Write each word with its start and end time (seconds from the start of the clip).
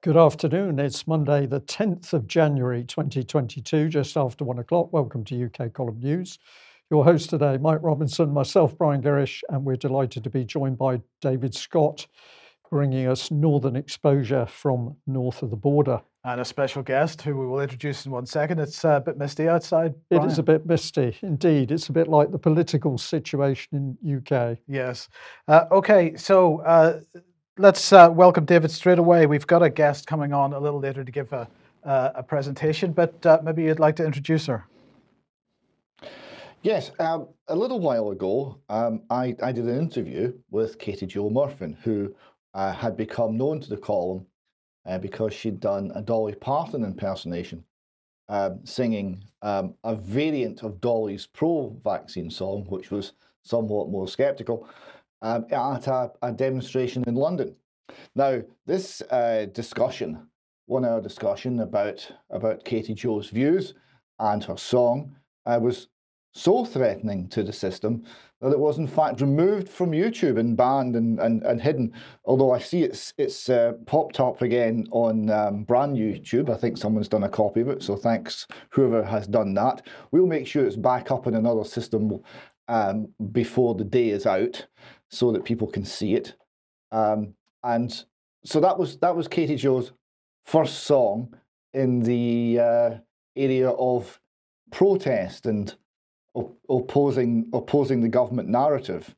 Good 0.00 0.16
afternoon. 0.16 0.78
It's 0.78 1.08
Monday, 1.08 1.46
the 1.46 1.60
10th 1.60 2.12
of 2.12 2.28
January 2.28 2.84
2022, 2.84 3.88
just 3.88 4.16
after 4.16 4.44
one 4.44 4.60
o'clock. 4.60 4.92
Welcome 4.92 5.24
to 5.24 5.46
UK 5.46 5.72
Column 5.72 5.98
News. 5.98 6.38
Your 6.88 7.02
host 7.02 7.30
today, 7.30 7.58
Mike 7.58 7.80
Robinson, 7.82 8.32
myself, 8.32 8.78
Brian 8.78 9.02
Gerrish, 9.02 9.42
and 9.48 9.64
we're 9.64 9.74
delighted 9.74 10.22
to 10.22 10.30
be 10.30 10.44
joined 10.44 10.78
by 10.78 11.00
David 11.20 11.52
Scott, 11.52 12.06
bringing 12.70 13.08
us 13.08 13.32
northern 13.32 13.74
exposure 13.74 14.46
from 14.46 14.94
north 15.08 15.42
of 15.42 15.50
the 15.50 15.56
border. 15.56 16.00
And 16.22 16.40
a 16.40 16.44
special 16.44 16.84
guest 16.84 17.22
who 17.22 17.36
we 17.36 17.46
will 17.48 17.60
introduce 17.60 18.06
in 18.06 18.12
one 18.12 18.26
second. 18.26 18.60
It's 18.60 18.84
a 18.84 19.02
bit 19.04 19.18
misty 19.18 19.48
outside. 19.48 19.94
Brian. 20.10 20.24
It 20.24 20.30
is 20.30 20.38
a 20.38 20.44
bit 20.44 20.64
misty, 20.64 21.16
indeed. 21.22 21.72
It's 21.72 21.88
a 21.88 21.92
bit 21.92 22.06
like 22.06 22.30
the 22.30 22.38
political 22.38 22.98
situation 22.98 23.96
in 24.00 24.18
UK. 24.18 24.58
Yes. 24.68 25.08
Uh, 25.48 25.64
okay, 25.72 26.14
so 26.14 26.60
uh, 26.60 27.00
let's 27.58 27.92
uh, 27.92 28.08
welcome 28.12 28.44
David 28.44 28.70
straight 28.70 28.98
away. 28.98 29.26
We've 29.26 29.46
got 29.46 29.62
a 29.62 29.70
guest 29.70 30.06
coming 30.06 30.32
on 30.32 30.52
a 30.52 30.60
little 30.60 30.78
later 30.78 31.02
to 31.04 31.10
give 31.10 31.32
a, 31.32 31.48
uh, 31.84 32.10
a 32.14 32.22
presentation, 32.22 32.92
but 32.92 33.24
uh, 33.26 33.40
maybe 33.42 33.64
you'd 33.64 33.80
like 33.80 33.96
to 33.96 34.04
introduce 34.04 34.46
her. 34.46 34.64
Yes, 36.62 36.92
um, 36.98 37.28
a 37.48 37.56
little 37.56 37.80
while 37.80 38.10
ago, 38.10 38.58
um, 38.68 39.02
I, 39.10 39.36
I, 39.42 39.52
did 39.52 39.64
an 39.64 39.78
interview 39.78 40.32
with 40.50 40.78
Katie 40.78 41.06
Jo 41.06 41.30
Murphy, 41.30 41.76
who 41.82 42.14
uh, 42.54 42.72
had 42.72 42.96
become 42.96 43.36
known 43.36 43.60
to 43.60 43.68
the 43.68 43.76
column 43.76 44.26
uh, 44.86 44.98
because 44.98 45.32
she'd 45.32 45.60
done 45.60 45.92
a 45.94 46.02
Dolly 46.02 46.34
Parton 46.34 46.84
impersonation, 46.84 47.64
um, 48.28 48.60
singing 48.64 49.22
um, 49.42 49.74
a 49.84 49.94
variant 49.94 50.62
of 50.62 50.80
Dolly's 50.80 51.26
pro 51.26 51.76
vaccine 51.84 52.30
song, 52.30 52.66
which 52.68 52.90
was 52.90 53.12
somewhat 53.44 53.88
more 53.88 54.08
skeptical 54.08 54.68
um, 55.22 55.46
at 55.50 55.86
a, 55.86 56.10
a, 56.22 56.32
demonstration 56.32 57.04
in 57.06 57.14
London. 57.14 57.54
Now, 58.14 58.42
this 58.66 59.02
uh, 59.10 59.46
discussion, 59.52 60.28
one 60.66 60.84
hour 60.84 61.00
discussion 61.00 61.60
about, 61.60 62.10
about 62.30 62.64
Katie 62.64 62.94
Jo's 62.94 63.30
views 63.30 63.74
and 64.18 64.44
her 64.44 64.56
song, 64.56 65.16
uh, 65.46 65.58
was 65.60 65.88
so 66.32 66.64
threatening 66.64 67.28
to 67.28 67.42
the 67.42 67.52
system 67.52 68.04
that 68.40 68.52
it 68.52 68.58
was 68.58 68.78
in 68.78 68.86
fact 68.86 69.20
removed 69.20 69.68
from 69.68 69.90
YouTube 69.90 70.38
and 70.38 70.56
banned 70.56 70.94
and, 70.94 71.18
and, 71.18 71.42
and 71.42 71.60
hidden. 71.60 71.92
Although 72.24 72.52
I 72.52 72.58
see 72.58 72.84
it's 72.84 73.12
it's 73.18 73.48
uh, 73.48 73.72
popped 73.86 74.20
up 74.20 74.42
again 74.42 74.86
on 74.90 75.30
um, 75.30 75.64
Brand 75.64 75.94
New 75.94 76.18
Tube. 76.18 76.50
I 76.50 76.56
think 76.56 76.76
someone's 76.76 77.08
done 77.08 77.24
a 77.24 77.28
copy 77.28 77.60
of 77.62 77.68
it, 77.68 77.82
so 77.82 77.96
thanks 77.96 78.46
whoever 78.70 79.02
has 79.02 79.26
done 79.26 79.54
that. 79.54 79.86
We'll 80.12 80.26
make 80.26 80.46
sure 80.46 80.64
it's 80.64 80.76
back 80.76 81.10
up 81.10 81.26
in 81.26 81.34
another 81.34 81.64
system 81.64 82.20
um, 82.68 83.08
before 83.32 83.74
the 83.74 83.84
day 83.84 84.10
is 84.10 84.26
out 84.26 84.66
so 85.10 85.32
that 85.32 85.44
people 85.44 85.66
can 85.66 85.84
see 85.84 86.14
it. 86.14 86.34
Um, 86.92 87.34
and 87.62 88.04
so 88.44 88.60
that 88.60 88.78
was 88.78 88.98
that 88.98 89.16
was 89.16 89.28
Katie 89.28 89.56
Jo's 89.56 89.92
first 90.44 90.84
song 90.84 91.34
in 91.74 92.00
the 92.00 92.58
uh, 92.60 92.90
area 93.36 93.70
of 93.70 94.20
protest 94.70 95.46
and 95.46 95.74
op- 96.34 96.58
opposing 96.68 97.48
opposing 97.52 98.00
the 98.00 98.08
government 98.08 98.48
narrative. 98.48 99.14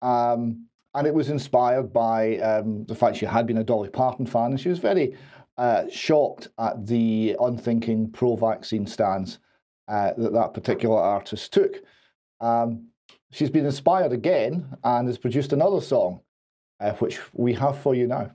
Um, 0.00 0.66
and 0.94 1.06
it 1.06 1.14
was 1.14 1.30
inspired 1.30 1.92
by 1.92 2.38
um, 2.38 2.84
the 2.84 2.94
fact 2.94 3.16
she 3.16 3.24
had 3.24 3.46
been 3.46 3.58
a 3.58 3.64
Dolly 3.64 3.88
Parton 3.88 4.26
fan, 4.26 4.50
and 4.50 4.60
she 4.60 4.68
was 4.68 4.78
very 4.78 5.16
uh, 5.56 5.84
shocked 5.90 6.48
at 6.58 6.86
the 6.86 7.36
unthinking 7.40 8.10
pro-vaccine 8.10 8.86
stance 8.86 9.38
uh, 9.88 10.12
that 10.18 10.32
that 10.32 10.54
particular 10.54 10.98
artist 10.98 11.52
took. 11.52 11.76
Um, 12.40 12.88
she's 13.32 13.50
been 13.50 13.66
inspired 13.66 14.12
again 14.12 14.76
and 14.84 15.08
has 15.08 15.18
produced 15.18 15.52
another 15.52 15.80
song, 15.80 16.20
uh, 16.78 16.92
which 16.92 17.18
we 17.32 17.54
have 17.54 17.78
for 17.78 17.94
you 17.94 18.06
now. 18.06 18.30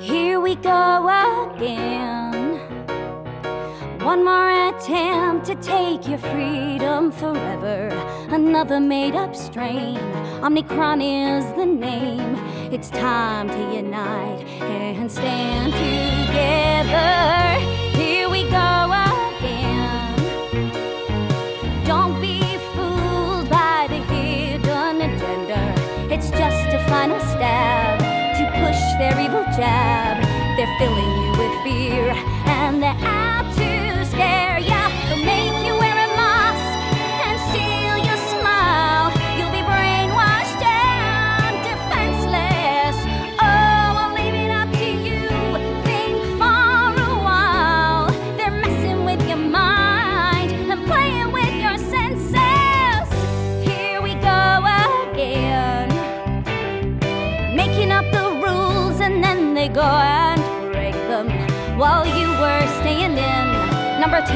Here 0.00 0.40
we 0.40 0.54
go 0.56 1.52
again. 1.56 2.25
One 4.06 4.24
more 4.24 4.68
attempt 4.68 5.46
to 5.46 5.56
take 5.56 6.06
your 6.06 6.18
freedom 6.18 7.10
forever. 7.10 7.88
Another 8.30 8.78
made 8.78 9.16
up 9.16 9.34
strain. 9.34 9.98
Omnicron 10.42 11.00
is 11.02 11.44
the 11.56 11.66
name. 11.66 12.36
It's 12.72 12.88
time 12.88 13.48
to 13.48 13.58
unite 13.74 14.46
and 14.62 15.10
stand 15.10 15.72
together. 15.72 17.16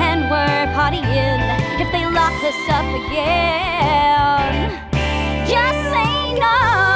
10, 0.00 0.30
we're 0.30 0.66
partying. 0.72 1.42
If 1.78 1.92
they 1.92 2.06
lock 2.06 2.32
us 2.42 2.68
up 2.70 2.88
again, 3.02 4.80
just 5.46 5.80
say 5.92 6.40
no. 6.40 6.89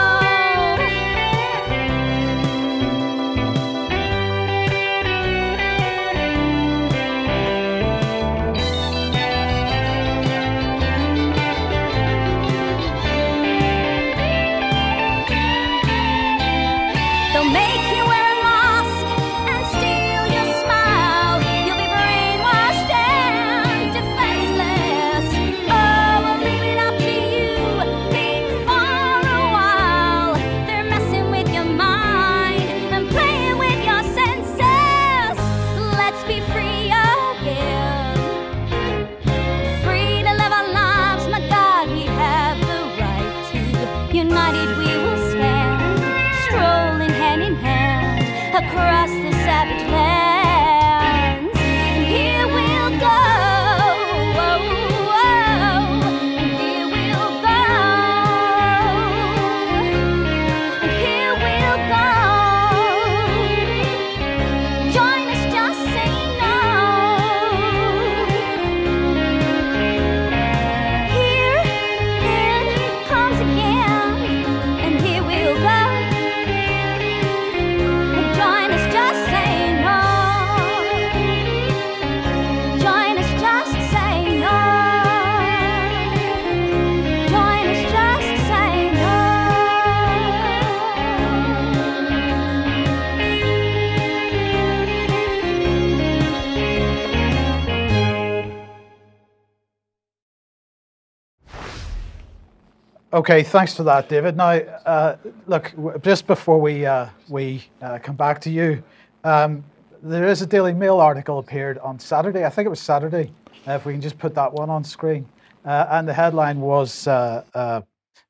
Okay, 103.15 103.45
thanks 103.45 103.73
for 103.77 103.85
that, 103.85 104.09
David. 104.09 104.37
Now, 104.37 104.55
uh, 104.87 105.17
look, 105.47 105.73
just 106.03 106.27
before 106.27 106.61
we 106.61 106.85
uh, 106.85 107.07
we 107.29 107.63
uh, 107.81 108.01
come 108.03 108.17
back 108.17 108.41
to 108.41 108.51
you, 108.51 108.83
um, 109.23 109.63
there 110.03 110.27
is 110.27 110.43
a 110.43 110.47
Daily 110.47 110.73
Mail 110.73 110.99
article 110.99 111.39
appeared 111.39 111.79
on 111.79 111.97
Saturday. 111.97 112.45
I 112.45 112.51
think 112.51 112.67
it 112.67 112.71
was 112.71 112.81
Saturday. 112.81 113.31
Uh, 113.69 113.75
if 113.75 113.87
we 113.87 113.93
can 113.93 114.01
just 114.01 114.19
put 114.19 114.35
that 114.35 114.53
one 114.53 114.69
on 114.69 114.83
screen, 114.83 115.29
uh, 115.65 115.87
and 115.91 116.09
the 116.09 116.13
headline 116.13 116.61
was 116.61 117.07
uh, 117.07 117.83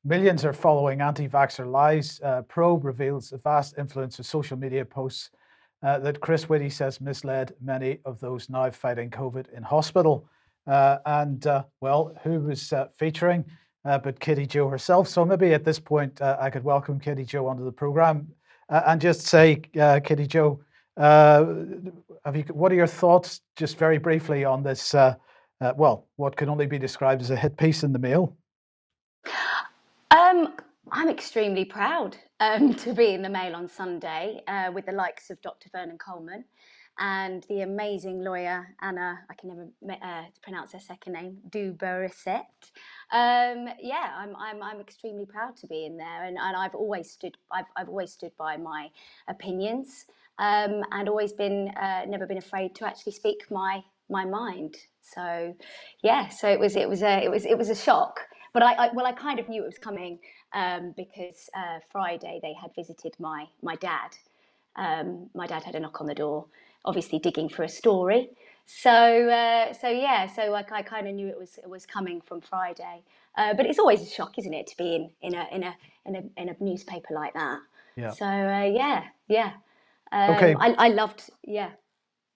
"Millions 0.03 0.45
are 0.45 0.53
following 0.53 1.01
anti-vaxxer 1.01 1.65
lies. 1.65 2.21
Probe 2.47 2.85
reveals 2.85 3.31
a 3.31 3.39
vast 3.39 3.79
influence 3.79 4.19
of 4.19 4.27
social 4.27 4.55
media 4.55 4.85
posts 4.85 5.31
that 5.81 6.19
Chris 6.19 6.47
Whitty 6.47 6.69
says 6.69 7.01
misled 7.01 7.55
many 7.59 8.01
of 8.05 8.19
those 8.19 8.51
now 8.51 8.69
fighting 8.69 9.09
COVID 9.09 9.51
in 9.51 9.63
hospital." 9.63 10.27
and 10.67 11.43
well, 11.81 12.15
who 12.23 12.41
was 12.41 12.71
featuring? 12.99 13.45
Uh, 13.85 13.99
but 13.99 14.19
Katie 14.19 14.47
Jo 14.47 14.67
herself. 14.67 15.07
So 15.07 15.23
maybe 15.23 15.53
at 15.53 15.63
this 15.63 15.79
point, 15.79 16.19
uh, 16.19 16.37
I 16.39 16.49
could 16.49 16.63
welcome 16.63 16.99
Katie 16.99 17.23
Jo 17.23 17.45
onto 17.45 17.63
the 17.63 17.71
program 17.71 18.27
uh, 18.69 18.81
and 18.87 18.99
just 18.99 19.21
say, 19.21 19.61
uh, 19.79 19.99
Katie 20.03 20.25
Jo, 20.25 20.59
uh, 20.97 21.45
have 22.25 22.35
you, 22.35 22.43
what 22.51 22.71
are 22.71 22.75
your 22.75 22.87
thoughts, 22.87 23.41
just 23.55 23.77
very 23.77 23.99
briefly, 23.99 24.43
on 24.43 24.63
this? 24.63 24.95
Uh, 24.95 25.15
well, 25.75 26.07
what 26.15 26.35
can 26.35 26.49
only 26.49 26.65
be 26.65 26.79
described 26.79 27.21
as 27.21 27.29
a 27.29 27.35
hit 27.35 27.57
piece 27.57 27.83
in 27.83 27.93
the 27.93 27.99
Mail? 27.99 28.35
Um, 30.11 30.55
I'm 30.91 31.09
extremely 31.09 31.65
proud 31.65 32.17
um, 32.39 32.73
to 32.85 32.93
be 32.93 33.13
in 33.13 33.21
the 33.21 33.29
Mail 33.29 33.55
on 33.55 33.67
Sunday 33.67 34.41
with 34.73 34.87
the 34.87 34.93
likes 34.93 35.29
of 35.29 35.39
Dr. 35.41 35.69
Vernon 35.71 35.97
Coleman 35.99 36.43
and 36.99 37.43
the 37.49 37.61
amazing 37.61 38.23
lawyer 38.23 38.75
Anna, 38.81 39.19
I 39.29 39.33
can 39.35 39.49
never 39.49 39.99
uh, 40.01 40.23
pronounce 40.41 40.71
her 40.73 40.79
second 40.79 41.13
name, 41.13 41.37
de 41.49 41.71
Buisseret. 41.71 42.45
Um, 43.11 43.67
yeah, 43.81 44.11
I'm, 44.15 44.35
I'm, 44.37 44.63
I'm 44.63 44.79
extremely 44.79 45.25
proud 45.25 45.57
to 45.57 45.67
be 45.67 45.85
in 45.85 45.97
there, 45.97 46.23
and, 46.23 46.37
and 46.39 46.55
I've 46.55 46.75
always 46.75 47.11
stood 47.11 47.37
I've, 47.51 47.65
I've 47.75 47.89
always 47.89 48.11
stood 48.11 48.31
by 48.37 48.57
my 48.57 48.89
opinions 49.27 50.05
um, 50.39 50.83
and 50.91 51.09
always 51.09 51.33
been 51.33 51.69
uh, 51.69 52.05
never 52.07 52.25
been 52.25 52.37
afraid 52.37 52.75
to 52.75 52.85
actually 52.85 53.13
speak 53.13 53.45
my 53.51 53.83
my 54.09 54.25
mind. 54.25 54.75
So 55.01 55.55
yeah, 56.03 56.29
so 56.29 56.47
it 56.49 56.59
was 56.59 56.75
it 56.75 56.89
was 56.89 57.03
a 57.03 57.23
it 57.23 57.31
was 57.31 57.45
it 57.45 57.57
was 57.57 57.69
a 57.69 57.75
shock, 57.75 58.21
but 58.53 58.63
I, 58.63 58.73
I 58.73 58.89
well 58.93 59.05
I 59.05 59.11
kind 59.11 59.39
of 59.39 59.49
knew 59.49 59.63
it 59.63 59.65
was 59.67 59.77
coming 59.77 60.19
um, 60.53 60.93
because 60.95 61.49
uh, 61.55 61.79
Friday 61.91 62.39
they 62.41 62.53
had 62.53 62.71
visited 62.75 63.15
my 63.19 63.45
my 63.61 63.75
dad. 63.75 64.11
Um, 64.77 65.29
my 65.33 65.47
dad 65.47 65.63
had 65.63 65.75
a 65.75 65.79
knock 65.79 66.01
on 66.01 66.07
the 66.07 66.15
door 66.15 66.47
obviously 66.85 67.19
digging 67.19 67.49
for 67.49 67.63
a 67.63 67.69
story. 67.69 68.29
So 68.65 68.89
uh, 68.89 69.73
so 69.73 69.89
yeah, 69.89 70.27
so 70.27 70.49
like 70.49 70.71
I 70.71 70.81
kind 70.81 71.07
of 71.07 71.13
knew 71.13 71.27
it 71.27 71.37
was 71.37 71.57
it 71.57 71.69
was 71.69 71.85
coming 71.85 72.21
from 72.21 72.41
Friday. 72.41 73.03
Uh, 73.37 73.53
but 73.53 73.65
it's 73.65 73.79
always 73.79 74.01
a 74.01 74.09
shock, 74.09 74.37
isn't 74.37 74.53
it, 74.53 74.67
to 74.67 74.77
be 74.77 74.95
in 74.95 75.09
in 75.21 75.35
a 75.35 75.47
in 75.51 75.63
a 75.63 75.75
in 76.05 76.15
a, 76.15 76.41
in 76.41 76.49
a 76.49 76.55
newspaper 76.59 77.13
like 77.13 77.33
that. 77.33 77.59
Yeah. 77.95 78.11
So 78.11 78.25
uh, 78.25 78.63
yeah, 78.63 79.03
yeah. 79.27 79.51
Um, 80.11 80.35
okay. 80.35 80.55
I, 80.59 80.71
I 80.71 80.87
loved 80.89 81.29
yeah. 81.43 81.71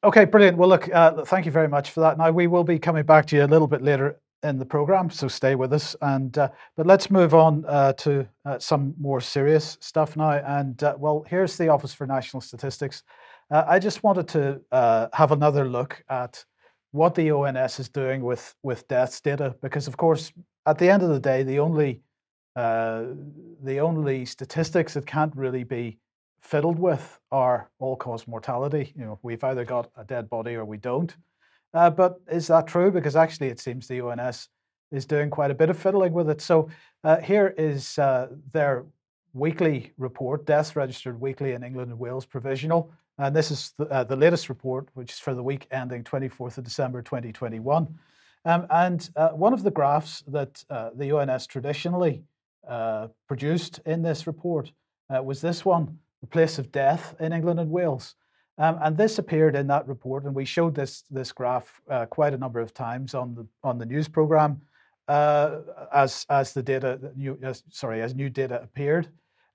Okay, 0.03 0.25
brilliant. 0.25 0.57
Well, 0.57 0.69
look, 0.69 0.89
uh, 0.93 1.25
thank 1.25 1.45
you 1.45 1.51
very 1.51 1.67
much 1.67 1.91
for 1.91 1.99
that. 2.01 2.17
Now 2.17 2.31
we 2.31 2.47
will 2.47 2.63
be 2.63 2.79
coming 2.79 3.03
back 3.03 3.25
to 3.27 3.35
you 3.35 3.43
a 3.43 3.47
little 3.47 3.67
bit 3.67 3.81
later 3.81 4.19
in 4.43 4.57
the 4.57 4.65
program, 4.65 5.09
so 5.09 5.27
stay 5.27 5.55
with 5.55 5.73
us. 5.73 5.95
And 6.01 6.37
uh, 6.37 6.49
but 6.77 6.87
let's 6.87 7.11
move 7.11 7.33
on 7.33 7.65
uh, 7.67 7.93
to 7.93 8.27
uh, 8.45 8.59
some 8.59 8.93
more 8.99 9.19
serious 9.19 9.77
stuff 9.81 10.15
now. 10.15 10.31
And 10.31 10.81
uh, 10.83 10.95
well, 10.97 11.25
here's 11.27 11.57
the 11.57 11.67
Office 11.67 11.93
for 11.93 12.07
National 12.07 12.39
Statistics 12.39 13.03
uh, 13.51 13.65
I 13.67 13.79
just 13.79 14.03
wanted 14.03 14.27
to 14.29 14.61
uh, 14.71 15.07
have 15.13 15.31
another 15.31 15.65
look 15.65 16.03
at 16.09 16.43
what 16.91 17.15
the 17.15 17.31
ONS 17.31 17.79
is 17.79 17.89
doing 17.89 18.23
with 18.23 18.55
with 18.63 18.87
deaths 18.87 19.21
data, 19.21 19.55
because 19.61 19.87
of 19.87 19.97
course, 19.97 20.31
at 20.65 20.77
the 20.77 20.89
end 20.89 21.03
of 21.03 21.09
the 21.09 21.19
day, 21.19 21.43
the 21.43 21.59
only 21.59 22.01
uh, 22.55 23.05
the 23.63 23.79
only 23.79 24.25
statistics 24.25 24.93
that 24.93 25.05
can't 25.05 25.35
really 25.35 25.63
be 25.63 25.99
fiddled 26.41 26.79
with 26.79 27.19
are 27.31 27.69
all-cause 27.79 28.27
mortality. 28.27 28.93
You 28.95 29.05
know, 29.05 29.19
we've 29.21 29.43
either 29.43 29.65
got 29.65 29.91
a 29.95 30.03
dead 30.03 30.29
body 30.29 30.55
or 30.55 30.65
we 30.65 30.77
don't. 30.77 31.15
Uh, 31.73 31.89
but 31.89 32.19
is 32.31 32.47
that 32.47 32.65
true? 32.65 32.91
Because 32.91 33.15
actually, 33.15 33.49
it 33.49 33.59
seems 33.59 33.87
the 33.87 34.01
ONS 34.01 34.49
is 34.91 35.05
doing 35.05 35.29
quite 35.29 35.51
a 35.51 35.55
bit 35.55 35.69
of 35.69 35.77
fiddling 35.77 36.13
with 36.13 36.29
it. 36.29 36.41
So 36.41 36.69
uh, 37.03 37.17
here 37.17 37.53
is 37.57 37.99
uh, 37.99 38.27
their 38.51 38.85
weekly 39.33 39.93
report, 39.97 40.45
deaths 40.45 40.75
registered 40.75 41.19
weekly 41.21 41.51
in 41.51 41.63
England 41.63 41.91
and 41.91 41.99
Wales 41.99 42.25
provisional. 42.25 42.91
And 43.19 43.35
this 43.35 43.51
is 43.51 43.73
the, 43.77 43.85
uh, 43.85 44.05
the 44.05 44.15
latest 44.15 44.47
report, 44.47 44.87
which 44.93 45.11
is 45.11 45.19
for 45.19 45.33
the 45.33 45.43
week 45.43 45.67
ending 45.71 46.05
24th 46.05 46.57
of 46.57 46.63
December 46.63 47.01
2021. 47.01 47.99
Um, 48.45 48.67
and 48.69 49.09
uh, 49.17 49.29
one 49.29 49.51
of 49.51 49.63
the 49.63 49.71
graphs 49.71 50.23
that 50.27 50.63
uh, 50.69 50.91
the 50.95 51.11
ONS 51.11 51.45
traditionally 51.45 52.23
uh, 52.67 53.09
produced 53.27 53.81
in 53.85 54.01
this 54.01 54.25
report 54.25 54.71
uh, 55.13 55.21
was 55.21 55.41
this 55.41 55.65
one, 55.65 55.99
the 56.21 56.27
place 56.27 56.57
of 56.59 56.71
death 56.71 57.13
in 57.19 57.33
England 57.33 57.59
and 57.59 57.69
Wales. 57.69 58.15
Um, 58.57 58.79
and 58.81 58.95
this 58.95 59.19
appeared 59.19 59.55
in 59.55 59.67
that 59.67 59.85
report, 59.85 60.23
and 60.23 60.33
we 60.33 60.45
showed 60.45 60.75
this 60.75 61.03
this 61.09 61.31
graph 61.31 61.81
uh, 61.89 62.05
quite 62.05 62.33
a 62.33 62.37
number 62.37 62.59
of 62.59 62.73
times 62.73 63.13
on 63.13 63.35
the 63.35 63.45
on 63.63 63.77
the 63.77 63.85
news 63.85 64.07
program 64.07 64.61
as 65.07 66.25
as 66.29 66.53
the 66.53 66.61
data 66.61 66.99
new 67.15 67.37
sorry 67.69 68.01
as 68.01 68.13
new 68.13 68.29
data 68.29 68.61
appeared. 68.61 69.07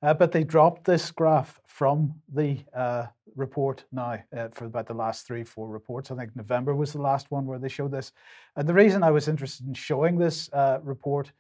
Uh, 0.05 0.13
but 0.13 0.33
they 0.33 0.45
dropped 0.45 0.85
this 0.85 1.11
graph 1.11 1.59
from 1.67 2.15
the 2.35 2.59
uh, 2.75 3.07
report 3.37 3.85
now 3.91 4.19
uh, 4.37 4.49
for 4.53 4.67
about 4.67 4.87
the 4.87 4.93
last 4.93 5.27
three, 5.27 5.43
four 5.43 5.67
reports. 5.67 6.11
I 6.11 6.15
think 6.15 6.37
November 6.37 6.75
was 6.75 6.93
the 6.93 7.01
last 7.01 7.31
one 7.31 7.47
where 7.47 7.59
they 7.59 7.71
showed 7.71 7.91
this. 7.91 8.13
And 8.57 8.69
the 8.69 8.75
reason 8.75 9.03
I 9.03 9.11
was 9.11 9.29
interested 9.29 9.67
in 9.67 9.73
showing 9.73 10.19
this 10.19 10.51
uh, 10.53 10.79
report 10.83 11.33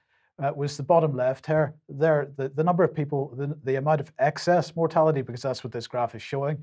uh, 0.42 0.50
was 0.56 0.78
the 0.78 0.82
bottom 0.82 1.14
left 1.14 1.44
here. 1.44 1.74
There, 1.90 2.30
the, 2.38 2.48
the 2.48 2.64
number 2.64 2.82
of 2.82 2.94
people, 2.94 3.34
the, 3.36 3.54
the 3.64 3.74
amount 3.74 4.00
of 4.00 4.10
excess 4.18 4.74
mortality, 4.74 5.20
because 5.20 5.42
that's 5.42 5.62
what 5.62 5.72
this 5.72 5.86
graph 5.86 6.14
is 6.14 6.22
showing, 6.22 6.56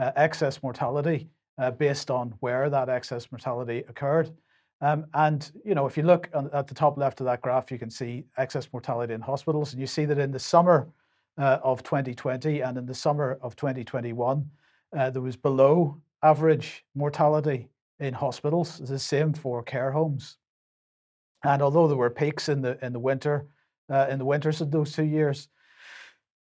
uh, 0.00 0.12
excess 0.14 0.62
mortality 0.62 1.28
based 1.76 2.08
on 2.08 2.32
where 2.38 2.70
that 2.70 2.88
excess 2.88 3.32
mortality 3.32 3.82
occurred. 3.88 4.30
Um, 4.80 5.06
and 5.14 5.50
you 5.64 5.74
know, 5.74 5.86
if 5.86 5.96
you 5.96 6.04
look 6.04 6.30
at 6.52 6.68
the 6.68 6.74
top 6.74 6.96
left 6.96 7.18
of 7.18 7.26
that 7.26 7.42
graph, 7.42 7.72
you 7.72 7.80
can 7.80 7.90
see 7.90 8.26
excess 8.36 8.68
mortality 8.72 9.12
in 9.12 9.20
hospitals, 9.20 9.72
and 9.72 9.80
you 9.80 9.88
see 9.88 10.04
that 10.04 10.18
in 10.20 10.30
the 10.30 10.38
summer 10.38 10.86
uh, 11.38 11.58
of 11.62 11.82
2020 11.82 12.60
and 12.60 12.76
in 12.76 12.86
the 12.86 12.94
summer 12.94 13.38
of 13.42 13.56
2021, 13.56 14.48
uh, 14.96 15.10
there 15.10 15.22
was 15.22 15.36
below 15.36 16.00
average 16.22 16.84
mortality 16.94 17.68
in 18.00 18.14
hospitals. 18.14 18.80
It's 18.80 18.90
the 18.90 18.98
same 18.98 19.32
for 19.32 19.62
care 19.62 19.92
homes. 19.92 20.36
And 21.44 21.62
although 21.62 21.86
there 21.86 21.96
were 21.96 22.10
peaks 22.10 22.48
in 22.48 22.62
the 22.62 22.84
in 22.84 22.92
the 22.92 22.98
winter, 22.98 23.46
uh, 23.90 24.06
in 24.10 24.18
the 24.18 24.24
winters 24.24 24.60
of 24.60 24.70
those 24.70 24.92
two 24.92 25.04
years, 25.04 25.48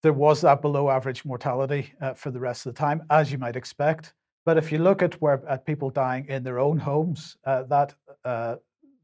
there 0.03 0.13
was 0.13 0.41
that 0.41 0.61
below 0.61 0.89
average 0.89 1.23
mortality 1.23 1.93
uh, 2.01 2.13
for 2.13 2.31
the 2.31 2.39
rest 2.39 2.65
of 2.65 2.73
the 2.73 2.79
time, 2.79 3.03
as 3.09 3.31
you 3.31 3.37
might 3.37 3.55
expect. 3.55 4.13
But 4.43 4.57
if 4.57 4.71
you 4.71 4.79
look 4.79 5.01
at 5.01 5.21
where 5.21 5.41
at 5.47 5.65
people 5.65 5.89
dying 5.89 6.25
in 6.27 6.43
their 6.43 6.59
own 6.59 6.77
homes, 6.77 7.37
uh, 7.45 7.63
that 7.63 7.93
uh, 8.25 8.55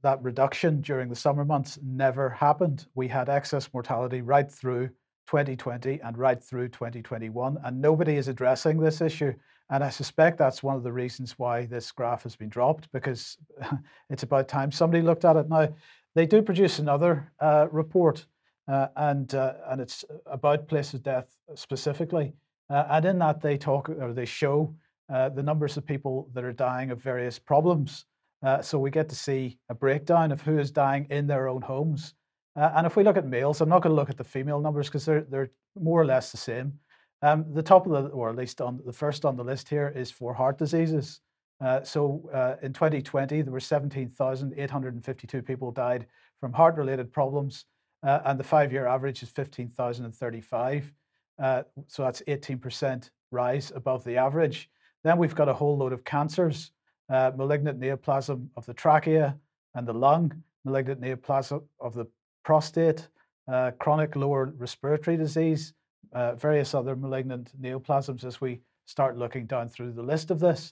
that 0.01 0.21
reduction 0.21 0.81
during 0.81 1.09
the 1.09 1.15
summer 1.15 1.45
months 1.45 1.79
never 1.83 2.29
happened. 2.29 2.87
We 2.95 3.07
had 3.07 3.29
excess 3.29 3.69
mortality 3.73 4.21
right 4.21 4.51
through 4.51 4.89
2020 5.27 5.99
and 6.01 6.17
right 6.17 6.43
through 6.43 6.69
2021, 6.69 7.57
and 7.63 7.81
nobody 7.81 8.15
is 8.15 8.27
addressing 8.27 8.79
this 8.79 9.01
issue. 9.01 9.33
And 9.69 9.83
I 9.83 9.89
suspect 9.89 10.37
that's 10.37 10.63
one 10.63 10.75
of 10.75 10.83
the 10.83 10.93
reasons 10.93 11.37
why 11.37 11.65
this 11.65 11.91
graph 11.91 12.23
has 12.23 12.35
been 12.35 12.49
dropped 12.49 12.89
because 12.91 13.37
it's 14.09 14.23
about 14.23 14.47
time 14.47 14.71
somebody 14.71 15.03
looked 15.03 15.25
at 15.25 15.35
it. 15.35 15.49
Now, 15.49 15.69
they 16.15 16.25
do 16.25 16.41
produce 16.41 16.79
another 16.79 17.31
uh, 17.39 17.67
report, 17.71 18.25
uh, 18.67 18.87
and 18.95 19.35
uh, 19.35 19.53
and 19.67 19.79
it's 19.79 20.03
about 20.25 20.67
place 20.67 20.93
of 20.93 21.03
death 21.03 21.35
specifically. 21.53 22.33
Uh, 22.69 22.85
and 22.89 23.05
in 23.05 23.19
that, 23.19 23.41
they 23.41 23.57
talk 23.57 23.89
or 23.89 24.13
they 24.13 24.25
show 24.25 24.73
uh, 25.13 25.29
the 25.29 25.43
numbers 25.43 25.77
of 25.77 25.85
people 25.85 26.29
that 26.33 26.43
are 26.43 26.53
dying 26.53 26.91
of 26.91 27.01
various 27.01 27.37
problems. 27.37 28.05
Uh, 28.43 28.61
so 28.61 28.79
we 28.79 28.89
get 28.89 29.09
to 29.09 29.15
see 29.15 29.57
a 29.69 29.75
breakdown 29.75 30.31
of 30.31 30.41
who 30.41 30.59
is 30.59 30.71
dying 30.71 31.07
in 31.09 31.27
their 31.27 31.47
own 31.47 31.61
homes 31.61 32.13
uh, 32.57 32.71
and 32.75 32.87
if 32.87 32.95
we 32.95 33.03
look 33.03 33.17
at 33.17 33.25
males, 33.25 33.61
I'm 33.61 33.69
not 33.69 33.83
going 33.83 33.91
to 33.91 33.95
look 33.95 34.09
at 34.09 34.17
the 34.17 34.23
female 34.23 34.59
numbers 34.59 34.87
because 34.87 35.05
they're 35.05 35.21
they're 35.21 35.51
more 35.79 36.01
or 36.01 36.05
less 36.05 36.31
the 36.31 36.37
same. 36.37 36.73
Um, 37.21 37.45
the 37.53 37.63
top 37.63 37.85
of 37.87 37.91
the, 37.91 38.09
or 38.09 38.29
at 38.29 38.35
least 38.35 38.61
on 38.61 38.81
the 38.85 38.93
first 38.93 39.25
on 39.25 39.35
the 39.35 39.43
list 39.43 39.69
here 39.69 39.93
is 39.95 40.11
for 40.11 40.33
heart 40.33 40.57
diseases. 40.57 41.21
Uh, 41.63 41.83
so 41.83 42.29
uh, 42.33 42.55
in 42.61 42.73
2020, 42.73 43.41
there 43.41 43.51
were 43.51 43.59
17,852 43.59 45.41
people 45.41 45.71
died 45.71 46.05
from 46.39 46.53
heart-related 46.53 47.11
problems, 47.11 47.65
uh, 48.03 48.19
and 48.25 48.39
the 48.39 48.43
five-year 48.43 48.85
average 48.85 49.23
is 49.23 49.29
15,035. 49.29 50.93
Uh, 51.39 51.63
so 51.87 52.03
that's 52.03 52.21
18% 52.27 53.09
rise 53.31 53.71
above 53.75 54.03
the 54.03 54.17
average. 54.17 54.69
Then 55.03 55.17
we've 55.17 55.35
got 55.35 55.49
a 55.49 55.53
whole 55.53 55.77
load 55.77 55.93
of 55.93 56.03
cancers, 56.03 56.71
uh, 57.09 57.31
malignant 57.35 57.79
neoplasm 57.79 58.49
of 58.55 58.65
the 58.67 58.73
trachea 58.73 59.37
and 59.73 59.87
the 59.87 59.93
lung, 59.93 60.43
malignant 60.63 61.01
neoplasm 61.01 61.63
of 61.79 61.95
the 61.95 62.07
prostate, 62.47 63.09
uh, 63.51 63.71
chronic 63.77 64.15
lower 64.15 64.53
respiratory 64.57 65.17
disease, 65.17 65.73
uh, 66.13 66.33
various 66.35 66.73
other 66.73 66.95
malignant 66.95 67.51
neoplasms 67.61 68.23
as 68.23 68.39
we 68.39 68.61
start 68.85 69.17
looking 69.17 69.45
down 69.45 69.67
through 69.67 69.91
the 69.91 70.01
list 70.01 70.31
of 70.31 70.39
this. 70.39 70.71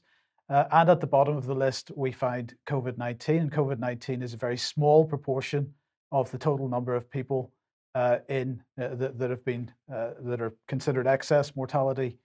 Uh, 0.50 0.64
and 0.72 0.90
at 0.90 1.02
the 1.02 1.08
bottom 1.08 1.36
of 1.36 1.46
the 1.46 1.54
list, 1.54 1.92
we 1.94 2.14
find 2.14 2.56
COVID 2.66 2.98
19. 2.98 3.42
And 3.42 3.52
COVID 3.52 3.78
19 3.78 4.22
is 4.22 4.34
a 4.34 4.38
very 4.38 4.56
small 4.56 5.04
proportion 5.04 5.74
of 6.14 6.32
the 6.32 6.38
total 6.38 6.70
number 6.70 6.96
of 6.96 7.12
people 7.12 7.52
uh, 7.94 8.20
in 8.30 8.64
uh, 8.82 8.96
that, 8.96 9.20
that, 9.20 9.30
have 9.30 9.44
been 9.44 9.70
uh, 9.94 10.12
that 10.22 10.40
are 10.42 10.54
considered 10.70 11.08
excess 11.08 11.58
mortality, 11.58 12.18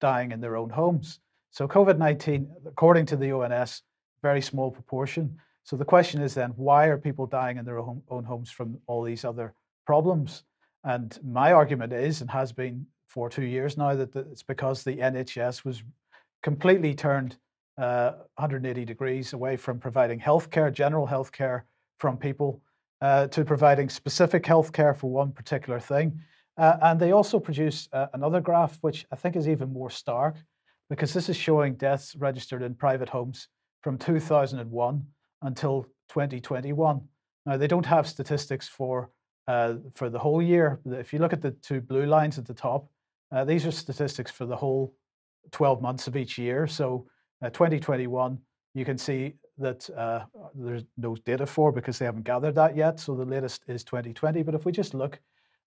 dying 0.00 0.30
in 0.30 0.40
their 0.40 0.56
own 0.56 0.70
homes. 0.70 1.18
So 1.50 1.66
COVID 1.66 1.98
nineteen, 1.98 2.48
according 2.64 3.06
to 3.06 3.16
the 3.16 3.32
ONS, 3.32 3.82
very 4.22 4.40
small 4.40 4.70
proportion. 4.70 5.36
So 5.68 5.76
the 5.76 5.84
question 5.84 6.22
is 6.22 6.32
then, 6.32 6.52
why 6.56 6.86
are 6.86 6.96
people 6.96 7.26
dying 7.26 7.58
in 7.58 7.66
their 7.66 7.78
own, 7.78 8.00
own 8.08 8.24
homes 8.24 8.50
from 8.50 8.78
all 8.86 9.02
these 9.02 9.22
other 9.22 9.52
problems? 9.84 10.44
And 10.84 11.18
my 11.22 11.52
argument 11.52 11.92
is, 11.92 12.22
and 12.22 12.30
has 12.30 12.52
been 12.52 12.86
for 13.06 13.28
two 13.28 13.44
years 13.44 13.76
now, 13.76 13.94
that 13.94 14.16
it's 14.16 14.42
because 14.42 14.82
the 14.82 14.96
NHS 14.96 15.66
was 15.66 15.82
completely 16.42 16.94
turned 16.94 17.36
uh, 17.76 18.12
180 18.36 18.86
degrees 18.86 19.34
away 19.34 19.58
from 19.58 19.78
providing 19.78 20.18
healthcare, 20.18 20.72
general 20.72 21.06
healthcare 21.06 21.64
from 21.98 22.16
people, 22.16 22.62
uh, 23.02 23.26
to 23.26 23.44
providing 23.44 23.90
specific 23.90 24.44
healthcare 24.44 24.96
for 24.96 25.10
one 25.10 25.32
particular 25.32 25.78
thing. 25.78 26.18
Uh, 26.56 26.78
and 26.80 26.98
they 26.98 27.12
also 27.12 27.38
produce 27.38 27.90
uh, 27.92 28.06
another 28.14 28.40
graph, 28.40 28.78
which 28.80 29.04
I 29.12 29.16
think 29.16 29.36
is 29.36 29.46
even 29.46 29.70
more 29.70 29.90
stark, 29.90 30.36
because 30.88 31.12
this 31.12 31.28
is 31.28 31.36
showing 31.36 31.74
deaths 31.74 32.16
registered 32.16 32.62
in 32.62 32.74
private 32.74 33.10
homes 33.10 33.48
from 33.82 33.98
2001 33.98 35.04
until 35.42 35.84
2021. 36.08 37.00
Now, 37.46 37.56
they 37.56 37.66
don't 37.66 37.86
have 37.86 38.06
statistics 38.06 38.68
for, 38.68 39.10
uh, 39.46 39.74
for 39.94 40.10
the 40.10 40.18
whole 40.18 40.42
year. 40.42 40.80
If 40.86 41.12
you 41.12 41.18
look 41.18 41.32
at 41.32 41.42
the 41.42 41.52
two 41.52 41.80
blue 41.80 42.06
lines 42.06 42.38
at 42.38 42.46
the 42.46 42.54
top, 42.54 42.88
uh, 43.30 43.44
these 43.44 43.66
are 43.66 43.70
statistics 43.70 44.30
for 44.30 44.46
the 44.46 44.56
whole 44.56 44.94
12 45.52 45.80
months 45.80 46.06
of 46.06 46.16
each 46.16 46.38
year. 46.38 46.66
So, 46.66 47.06
uh, 47.42 47.50
2021, 47.50 48.38
you 48.74 48.84
can 48.84 48.98
see 48.98 49.34
that 49.58 49.88
uh, 49.90 50.24
there's 50.54 50.84
no 50.96 51.16
data 51.16 51.46
for 51.46 51.72
because 51.72 51.98
they 51.98 52.04
haven't 52.04 52.24
gathered 52.24 52.54
that 52.56 52.76
yet. 52.76 53.00
So, 53.00 53.14
the 53.14 53.24
latest 53.24 53.62
is 53.66 53.84
2020. 53.84 54.42
But 54.42 54.54
if 54.54 54.64
we 54.64 54.72
just 54.72 54.94
look 54.94 55.20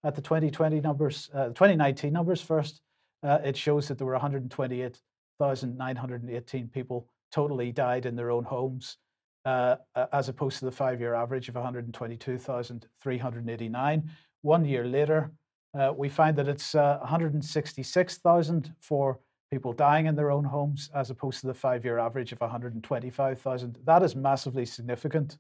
at 0.04 0.16
the 0.16 0.22
2020 0.22 0.82
numbers, 0.82 1.30
uh, 1.34 1.50
2019 1.50 2.12
numbers 2.12 2.42
first, 2.42 2.82
uh, 3.24 3.40
it 3.44 3.56
shows 3.56 3.88
that 3.88 3.98
there 3.98 4.08
were 4.08 4.14
128,918 4.14 6.68
people 6.70 7.08
totally 7.32 7.72
died 7.72 8.06
in 8.06 8.16
their 8.16 8.32
own 8.32 8.44
homes, 8.44 8.98
uh, 9.46 9.76
as 10.14 10.30
opposed 10.30 10.60
to 10.60 10.66
the 10.66 10.72
five 10.72 11.00
year 11.00 11.14
average 11.14 11.50
of 11.50 11.56
122,389. 11.56 14.12
One 14.42 14.66
year 14.66 14.86
later, 14.86 15.32
uh, 15.78 15.94
we 15.96 16.10
find 16.10 16.36
that 16.38 16.48
it's 16.48 16.76
uh, 16.76 16.98
166,000 17.00 18.74
for 18.80 19.20
people 19.52 19.74
dying 19.74 20.06
in 20.06 20.16
their 20.16 20.32
own 20.32 20.44
homes, 20.44 20.90
as 20.96 21.10
opposed 21.10 21.42
to 21.42 21.48
the 21.48 21.54
five 21.54 21.86
year 21.86 22.00
average 22.00 22.32
of 22.32 22.40
125,000. 22.40 23.80
That 23.86 24.04
is 24.04 24.16
massively 24.16 24.66
significant. 24.66 25.38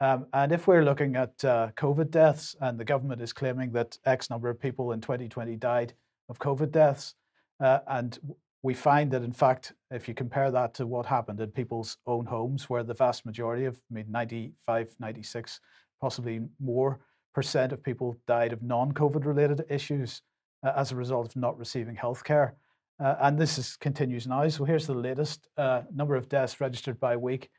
Um, 0.00 0.26
and 0.32 0.50
if 0.50 0.66
we're 0.66 0.84
looking 0.84 1.16
at 1.16 1.44
uh, 1.44 1.68
COVID 1.76 2.10
deaths, 2.10 2.56
and 2.60 2.78
the 2.78 2.84
government 2.84 3.22
is 3.22 3.32
claiming 3.32 3.70
that 3.72 3.96
X 4.04 4.30
number 4.30 4.48
of 4.48 4.58
people 4.58 4.92
in 4.92 5.00
2020 5.00 5.56
died 5.56 5.92
of 6.28 6.38
COVID 6.38 6.72
deaths, 6.72 7.14
uh, 7.60 7.80
and 7.86 8.18
we 8.62 8.74
find 8.74 9.10
that, 9.10 9.22
in 9.22 9.32
fact, 9.32 9.72
if 9.90 10.06
you 10.06 10.14
compare 10.14 10.50
that 10.50 10.74
to 10.74 10.86
what 10.86 11.04
happened 11.04 11.40
in 11.40 11.50
people's 11.50 11.96
own 12.06 12.26
homes, 12.26 12.70
where 12.70 12.84
the 12.84 12.94
vast 12.94 13.26
majority 13.26 13.64
of, 13.64 13.80
I 13.90 13.94
mean, 13.94 14.06
95, 14.08 14.94
96, 15.00 15.60
possibly 16.00 16.40
more 16.60 17.00
percent 17.34 17.72
of 17.72 17.82
people 17.82 18.16
died 18.26 18.52
of 18.52 18.62
non 18.62 18.92
COVID 18.92 19.24
related 19.24 19.64
issues 19.68 20.22
uh, 20.64 20.72
as 20.76 20.92
a 20.92 20.96
result 20.96 21.26
of 21.26 21.36
not 21.36 21.58
receiving 21.58 21.96
healthcare. 21.96 22.52
Uh, 23.00 23.16
and 23.22 23.36
this 23.38 23.58
is, 23.58 23.76
continues 23.76 24.28
now. 24.28 24.46
So 24.48 24.64
here's 24.64 24.86
the 24.86 24.94
latest 24.94 25.48
uh, 25.56 25.82
number 25.92 26.14
of 26.14 26.28
deaths 26.28 26.60
registered 26.60 27.00
by 27.00 27.16
week. 27.16 27.50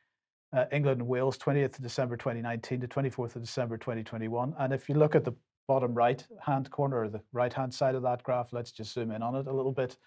Uh, 0.56 0.66
England 0.72 1.02
and 1.02 1.10
Wales, 1.10 1.38
20th 1.38 1.76
of 1.76 1.82
December 1.82 2.16
2019 2.16 2.80
to 2.82 2.88
24th 2.88 3.36
of 3.36 3.42
December 3.42 3.76
2021. 3.78 4.54
And 4.60 4.72
if 4.72 4.88
you 4.88 4.96
look 4.96 5.16
at 5.16 5.26
the 5.26 5.34
bottom 5.68 5.94
right 5.94 6.26
hand 6.40 6.70
corner 6.70 7.02
or 7.02 7.10
the 7.10 7.22
right 7.34 7.52
hand 7.52 7.74
side 7.74 7.96
of 7.96 8.04
that 8.04 8.24
graph, 8.24 8.54
let's 8.54 8.72
just 8.72 8.94
zoom 8.94 9.12
in 9.12 9.24
on 9.24 9.36
it 9.36 9.48
a 9.48 9.54
little 9.54 9.72
bit. 9.72 9.98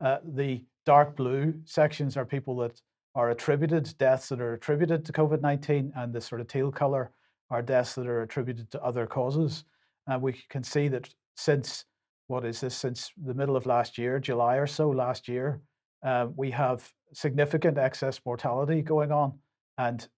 Uh, 0.00 0.18
the 0.34 0.64
dark 0.86 1.16
blue 1.16 1.54
sections 1.64 2.16
are 2.16 2.24
people 2.24 2.56
that 2.56 2.80
are 3.14 3.30
attributed, 3.30 3.94
deaths 3.98 4.28
that 4.28 4.40
are 4.40 4.54
attributed 4.54 5.04
to 5.04 5.12
COVID 5.12 5.40
19, 5.40 5.92
and 5.96 6.12
the 6.12 6.20
sort 6.20 6.40
of 6.40 6.48
teal 6.48 6.70
color 6.72 7.10
are 7.50 7.62
deaths 7.62 7.94
that 7.94 8.06
are 8.06 8.22
attributed 8.22 8.70
to 8.72 8.82
other 8.82 9.06
causes. 9.06 9.64
And 10.06 10.20
we 10.20 10.34
can 10.50 10.64
see 10.64 10.88
that 10.88 11.08
since 11.36 11.84
what 12.26 12.44
is 12.44 12.60
this, 12.60 12.74
since 12.74 13.12
the 13.24 13.34
middle 13.34 13.56
of 13.56 13.66
last 13.66 13.98
year, 13.98 14.18
July 14.18 14.56
or 14.56 14.66
so 14.66 14.90
last 14.90 15.28
year, 15.28 15.60
uh, 16.04 16.26
we 16.36 16.50
have 16.50 16.90
significant 17.12 17.78
excess 17.78 18.20
mortality 18.26 18.82
going 18.82 19.12
on, 19.12 19.38
and 19.78 20.08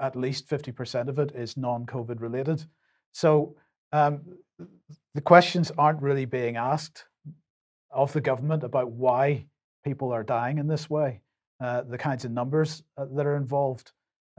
at 0.00 0.16
least 0.16 0.48
50% 0.48 1.08
of 1.08 1.18
it 1.18 1.32
is 1.34 1.56
non 1.56 1.86
COVID 1.86 2.20
related. 2.20 2.64
So 3.12 3.56
um, 3.92 4.22
the 5.14 5.20
questions 5.20 5.70
aren't 5.78 6.02
really 6.02 6.24
being 6.24 6.56
asked 6.56 7.04
of 7.94 8.12
the 8.12 8.20
government 8.20 8.64
about 8.64 8.90
why 8.90 9.46
people 9.84 10.12
are 10.12 10.24
dying 10.24 10.58
in 10.58 10.66
this 10.66 10.90
way, 10.90 11.20
uh, 11.60 11.82
the 11.82 11.98
kinds 11.98 12.24
of 12.24 12.32
numbers 12.32 12.82
uh, 12.96 13.06
that 13.12 13.26
are 13.26 13.36
involved, 13.36 13.92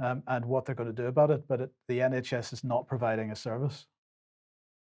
um, 0.03 0.21
and 0.27 0.43
what 0.43 0.65
they're 0.65 0.75
going 0.75 0.93
to 0.93 1.01
do 1.01 1.07
about 1.07 1.31
it. 1.31 1.47
But 1.47 1.61
it, 1.61 1.71
the 1.87 1.99
NHS 1.99 2.53
is 2.53 2.63
not 2.63 2.87
providing 2.87 3.31
a 3.31 3.35
service. 3.35 3.87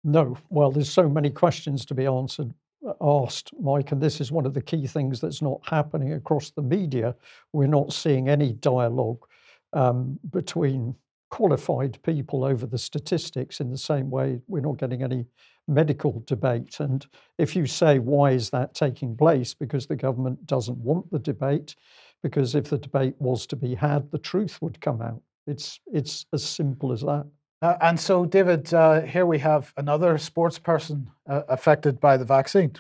No, 0.04 0.38
well, 0.50 0.72
there's 0.72 0.92
so 0.92 1.08
many 1.08 1.30
questions 1.30 1.86
to 1.86 1.94
be 1.94 2.06
answered, 2.06 2.54
uh, 2.88 2.94
asked, 3.02 3.52
Mike, 3.60 3.92
and 3.92 4.02
this 4.02 4.20
is 4.20 4.32
one 4.32 4.46
of 4.46 4.54
the 4.54 4.62
key 4.62 4.86
things 4.88 5.22
that's 5.22 5.42
not 5.42 5.60
happening 5.64 6.14
across 6.14 6.52
the 6.52 6.62
media. 6.62 7.16
We're 7.54 7.68
not 7.68 7.94
seeing 7.94 8.28
any 8.28 8.54
dialogue 8.54 9.26
um, 9.72 10.20
between 10.32 10.96
qualified 11.34 11.98
people 12.04 12.44
over 12.44 12.68
the 12.68 12.78
statistics 12.78 13.60
in 13.60 13.72
the 13.72 13.78
same 13.78 14.12
way 14.12 14.40
we're 14.48 14.62
not 14.62 14.78
getting 14.78 15.02
any 15.02 15.26
medical 15.68 16.22
debate. 16.28 16.80
And 16.80 17.04
if 17.40 17.56
you 17.56 17.66
say, 17.66 17.98
why 17.98 18.34
is 18.34 18.52
that 18.52 18.76
taking 18.76 19.18
place? 19.18 19.56
Because 19.56 19.88
the 19.88 19.96
government 19.96 20.46
doesn't 20.46 20.78
want 20.78 21.10
the 21.10 21.18
debate, 21.18 21.76
because 22.22 22.54
if 22.54 22.66
the 22.66 22.78
debate 22.78 23.16
was 23.18 23.48
to 23.48 23.56
be 23.56 23.74
had, 23.74 24.12
the 24.12 24.20
truth 24.20 24.62
would 24.62 24.80
come 24.80 25.02
out. 25.02 25.24
It's, 25.48 25.80
it's 25.88 26.28
as 26.34 26.44
simple 26.44 26.92
as 26.92 27.02
that. 27.02 27.26
Uh, 27.64 27.78
and 27.82 28.00
so, 28.00 28.26
David, 28.26 28.72
uh, 28.72 29.02
here 29.02 29.26
we 29.26 29.40
have 29.40 29.74
another 29.78 30.20
sports 30.20 30.60
person 30.60 31.10
uh, 31.28 31.42
affected 31.50 32.00
by 32.00 32.16
the 32.16 32.26
vaccine. 32.26 32.74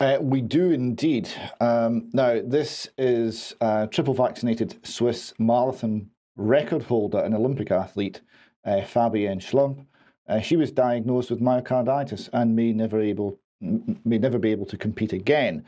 Uh, 0.00 0.18
we 0.20 0.40
do 0.40 0.72
indeed. 0.72 1.30
Um, 1.60 2.10
now, 2.12 2.40
this 2.44 2.88
is 2.98 3.54
a 3.60 3.86
triple 3.88 4.14
vaccinated 4.14 4.84
Swiss 4.84 5.32
marathon 5.38 6.10
record 6.40 6.82
holder 6.82 7.18
and 7.18 7.34
Olympic 7.34 7.70
athlete, 7.70 8.20
uh, 8.64 8.80
Fabienne 8.80 9.40
Schlumpf. 9.40 9.84
Uh, 10.28 10.40
she 10.40 10.56
was 10.56 10.70
diagnosed 10.70 11.30
with 11.30 11.40
myocarditis 11.40 12.28
and 12.32 12.54
may 12.56 12.72
never 12.72 13.00
able 13.00 13.38
may 13.60 14.16
never 14.16 14.38
be 14.38 14.50
able 14.50 14.64
to 14.64 14.78
compete 14.78 15.12
again. 15.12 15.62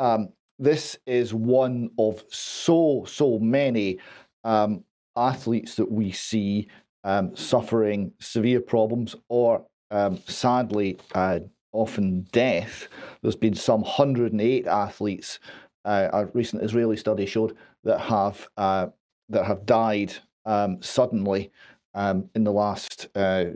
Um, 0.00 0.30
this 0.58 0.98
is 1.06 1.32
one 1.32 1.90
of 1.98 2.24
so 2.28 3.04
so 3.06 3.38
many 3.38 3.98
um, 4.42 4.82
athletes 5.16 5.76
that 5.76 5.90
we 5.90 6.10
see 6.10 6.66
um, 7.04 7.36
suffering 7.36 8.12
severe 8.18 8.60
problems 8.60 9.14
or 9.28 9.64
um, 9.90 10.18
sadly 10.26 10.98
uh, 11.14 11.38
often 11.72 12.22
death. 12.32 12.88
There's 13.22 13.36
been 13.36 13.54
some 13.54 13.82
108 13.82 14.66
athletes. 14.66 15.38
Uh, 15.84 16.08
a 16.12 16.26
recent 16.26 16.64
Israeli 16.64 16.96
study 16.96 17.26
showed 17.26 17.56
that 17.84 18.00
have 18.00 18.48
uh, 18.56 18.88
that 19.28 19.46
have 19.46 19.66
died 19.66 20.14
um, 20.44 20.80
suddenly 20.82 21.50
um, 21.94 22.28
in 22.34 22.44
the 22.44 22.52
last 22.52 23.08
uh, 23.14 23.46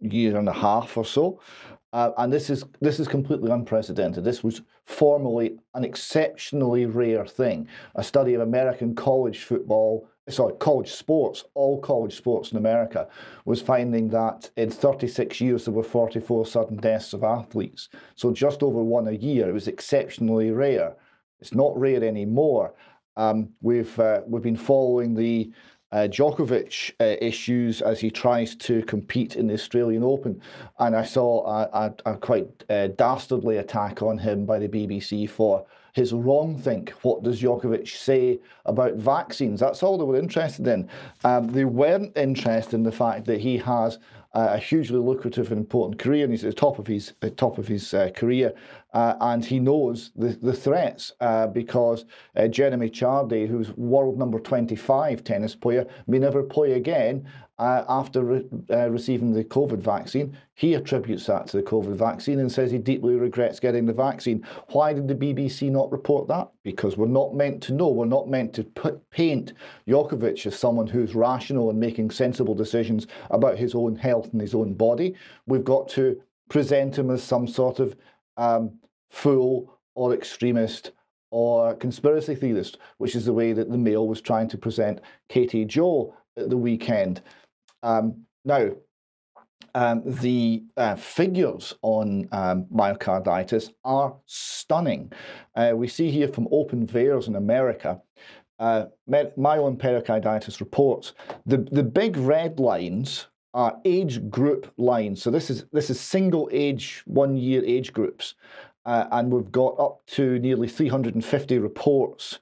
year 0.00 0.36
and 0.36 0.48
a 0.48 0.52
half 0.52 0.96
or 0.96 1.04
so. 1.04 1.40
Uh, 1.92 2.12
and 2.18 2.32
this 2.32 2.50
is 2.50 2.64
this 2.80 3.00
is 3.00 3.08
completely 3.08 3.50
unprecedented. 3.50 4.22
This 4.22 4.44
was 4.44 4.62
formerly 4.84 5.58
an 5.74 5.84
exceptionally 5.84 6.86
rare 6.86 7.26
thing. 7.26 7.66
A 7.96 8.04
study 8.04 8.34
of 8.34 8.42
American 8.42 8.94
college 8.94 9.42
football, 9.42 10.08
sorry, 10.28 10.54
college 10.60 10.92
sports, 10.92 11.44
all 11.54 11.80
college 11.80 12.16
sports 12.16 12.52
in 12.52 12.58
America, 12.58 13.08
was 13.44 13.60
finding 13.60 14.08
that 14.10 14.50
in 14.56 14.70
36 14.70 15.40
years 15.40 15.64
there 15.64 15.74
were 15.74 15.82
44 15.82 16.46
sudden 16.46 16.76
deaths 16.76 17.12
of 17.12 17.24
athletes. 17.24 17.88
So 18.14 18.32
just 18.32 18.62
over 18.62 18.82
one 18.82 19.08
a 19.08 19.12
year. 19.12 19.48
It 19.48 19.54
was 19.54 19.66
exceptionally 19.66 20.52
rare. 20.52 20.94
It's 21.40 21.54
not 21.54 21.76
rare 21.78 22.04
anymore. 22.04 22.74
Um, 23.20 23.50
we've 23.60 23.98
uh, 24.00 24.22
we've 24.26 24.42
been 24.42 24.56
following 24.56 25.14
the 25.14 25.52
uh, 25.92 26.08
Djokovic 26.08 26.92
uh, 27.00 27.16
issues 27.20 27.82
as 27.82 28.00
he 28.00 28.10
tries 28.10 28.54
to 28.56 28.82
compete 28.84 29.36
in 29.36 29.46
the 29.46 29.54
Australian 29.54 30.04
Open. 30.04 30.40
And 30.78 30.96
I 30.96 31.04
saw 31.04 31.44
a, 31.46 31.92
a, 32.06 32.12
a 32.12 32.16
quite 32.16 32.64
uh, 32.70 32.88
dastardly 32.88 33.58
attack 33.58 34.00
on 34.00 34.16
him 34.16 34.46
by 34.46 34.58
the 34.58 34.68
BBC 34.68 35.28
for 35.28 35.66
his 35.92 36.12
wrong 36.12 36.56
think. 36.56 36.90
What 37.02 37.22
does 37.22 37.42
Djokovic 37.42 37.88
say 37.88 38.38
about 38.64 38.94
vaccines? 38.94 39.60
That's 39.60 39.82
all 39.82 39.98
they 39.98 40.04
were 40.04 40.18
interested 40.18 40.66
in. 40.66 40.88
Um, 41.24 41.48
they 41.48 41.64
weren't 41.64 42.16
interested 42.16 42.74
in 42.74 42.84
the 42.84 42.92
fact 42.92 43.26
that 43.26 43.40
he 43.40 43.58
has 43.58 43.98
a 44.32 44.58
hugely 44.58 44.98
lucrative 44.98 45.50
and 45.50 45.58
important 45.58 45.98
career, 46.00 46.24
and 46.24 46.32
he's 46.32 46.44
at 46.44 46.50
the 46.50 46.56
top 46.56 46.78
of 46.78 46.86
his 46.86 47.14
top 47.36 47.58
of 47.58 47.66
his 47.66 47.92
uh, 47.94 48.10
career, 48.14 48.52
uh, 48.94 49.14
and 49.20 49.44
he 49.44 49.58
knows 49.58 50.12
the 50.16 50.28
the 50.28 50.52
threats 50.52 51.12
uh, 51.20 51.46
because 51.48 52.04
Jeremy 52.50 52.90
Chardy, 52.90 53.48
who's 53.48 53.72
world 53.76 54.18
number 54.18 54.38
twenty 54.38 54.76
five 54.76 55.24
tennis 55.24 55.54
player, 55.54 55.86
may 56.06 56.18
never 56.18 56.42
play 56.42 56.72
again. 56.72 57.26
Uh, 57.60 57.84
after 57.90 58.22
re- 58.22 58.48
uh, 58.70 58.88
receiving 58.88 59.34
the 59.34 59.44
COVID 59.44 59.80
vaccine. 59.80 60.34
He 60.54 60.72
attributes 60.72 61.26
that 61.26 61.46
to 61.48 61.58
the 61.58 61.62
COVID 61.62 61.94
vaccine 61.94 62.38
and 62.38 62.50
says 62.50 62.70
he 62.70 62.78
deeply 62.78 63.16
regrets 63.16 63.60
getting 63.60 63.84
the 63.84 63.92
vaccine. 63.92 64.46
Why 64.68 64.94
did 64.94 65.06
the 65.06 65.14
BBC 65.14 65.70
not 65.70 65.92
report 65.92 66.26
that? 66.28 66.48
Because 66.62 66.96
we're 66.96 67.06
not 67.06 67.34
meant 67.34 67.62
to 67.64 67.74
know. 67.74 67.88
We're 67.88 68.06
not 68.06 68.30
meant 68.30 68.54
to 68.54 68.64
put, 68.64 69.10
paint 69.10 69.52
Djokovic 69.86 70.46
as 70.46 70.58
someone 70.58 70.86
who's 70.86 71.14
rational 71.14 71.68
and 71.68 71.78
making 71.78 72.12
sensible 72.12 72.54
decisions 72.54 73.06
about 73.28 73.58
his 73.58 73.74
own 73.74 73.94
health 73.94 74.32
and 74.32 74.40
his 74.40 74.54
own 74.54 74.72
body. 74.72 75.14
We've 75.44 75.62
got 75.62 75.86
to 75.90 76.18
present 76.48 76.96
him 76.96 77.10
as 77.10 77.22
some 77.22 77.46
sort 77.46 77.78
of 77.78 77.94
um, 78.38 78.78
fool 79.10 79.78
or 79.94 80.14
extremist 80.14 80.92
or 81.30 81.74
conspiracy 81.74 82.36
theorist, 82.36 82.78
which 82.96 83.14
is 83.14 83.26
the 83.26 83.34
way 83.34 83.52
that 83.52 83.70
the 83.70 83.76
Mail 83.76 84.08
was 84.08 84.22
trying 84.22 84.48
to 84.48 84.56
present 84.56 85.02
Katie 85.28 85.66
Jo 85.66 86.16
at 86.36 86.48
the 86.48 86.56
weekend. 86.56 87.22
Um, 87.82 88.24
now, 88.44 88.70
um, 89.74 90.02
the 90.04 90.64
uh, 90.76 90.96
figures 90.96 91.74
on 91.82 92.28
um, 92.32 92.66
myocarditis 92.74 93.72
are 93.84 94.16
stunning. 94.26 95.12
Uh, 95.54 95.72
we 95.74 95.86
see 95.86 96.10
here 96.10 96.28
from 96.28 96.48
Open 96.50 96.86
VAERS 96.86 97.28
in 97.28 97.36
America, 97.36 98.00
uh, 98.58 98.86
myopericarditis 99.08 100.60
reports, 100.60 101.14
the, 101.46 101.56
the 101.56 101.82
big 101.82 102.16
red 102.16 102.60
lines 102.60 103.26
are 103.54 103.80
age 103.84 104.28
group 104.28 104.72
lines. 104.76 105.22
So 105.22 105.30
this 105.30 105.50
is 105.50 105.64
this 105.72 105.90
is 105.90 105.98
single 105.98 106.48
age, 106.52 107.02
one 107.06 107.36
year 107.36 107.64
age 107.64 107.92
groups, 107.92 108.34
uh, 108.84 109.06
and 109.12 109.32
we've 109.32 109.50
got 109.50 109.78
up 109.80 110.02
to 110.08 110.38
nearly 110.38 110.68
350 110.68 111.58
reports 111.58 112.40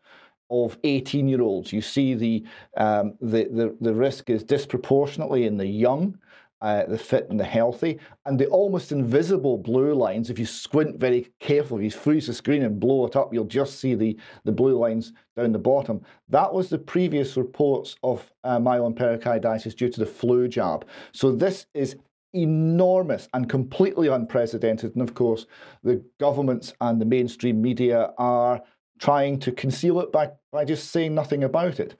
of 0.50 0.78
18 0.84 1.28
year 1.28 1.42
olds. 1.42 1.72
You 1.72 1.82
see 1.82 2.14
the, 2.14 2.44
um, 2.76 3.14
the, 3.20 3.44
the, 3.44 3.76
the, 3.80 3.94
risk 3.94 4.30
is 4.30 4.42
disproportionately 4.42 5.46
in 5.46 5.56
the 5.56 5.66
young, 5.66 6.18
uh, 6.60 6.86
the 6.86 6.98
fit 6.98 7.28
and 7.30 7.38
the 7.38 7.44
healthy. 7.44 7.98
And 8.26 8.38
the 8.38 8.46
almost 8.46 8.92
invisible 8.92 9.58
blue 9.58 9.94
lines, 9.94 10.30
if 10.30 10.38
you 10.38 10.46
squint 10.46 10.98
very 10.98 11.30
carefully, 11.40 11.86
if 11.86 11.94
you 11.94 12.00
freeze 12.00 12.26
the 12.26 12.34
screen 12.34 12.62
and 12.62 12.80
blow 12.80 13.06
it 13.06 13.16
up, 13.16 13.32
you'll 13.32 13.44
just 13.44 13.78
see 13.78 13.94
the, 13.94 14.18
the 14.44 14.52
blue 14.52 14.78
lines 14.78 15.12
down 15.36 15.52
the 15.52 15.58
bottom. 15.58 16.00
That 16.28 16.52
was 16.52 16.68
the 16.68 16.78
previous 16.78 17.36
reports 17.36 17.96
of 18.02 18.30
uh, 18.44 18.58
myopericarditis 18.58 19.76
due 19.76 19.90
to 19.90 20.00
the 20.00 20.06
flu 20.06 20.48
jab. 20.48 20.86
So 21.12 21.30
this 21.32 21.66
is 21.74 21.96
enormous 22.34 23.28
and 23.34 23.48
completely 23.48 24.08
unprecedented. 24.08 24.94
And 24.94 25.02
of 25.02 25.14
course, 25.14 25.46
the 25.82 26.02
governments 26.18 26.72
and 26.80 27.00
the 27.00 27.06
mainstream 27.06 27.62
media 27.62 28.12
are 28.18 28.62
trying 28.98 29.38
to 29.40 29.52
conceal 29.52 30.00
it 30.00 30.12
by, 30.12 30.30
by 30.52 30.64
just 30.64 30.90
saying 30.90 31.14
nothing 31.14 31.44
about 31.44 31.80
it. 31.80 31.96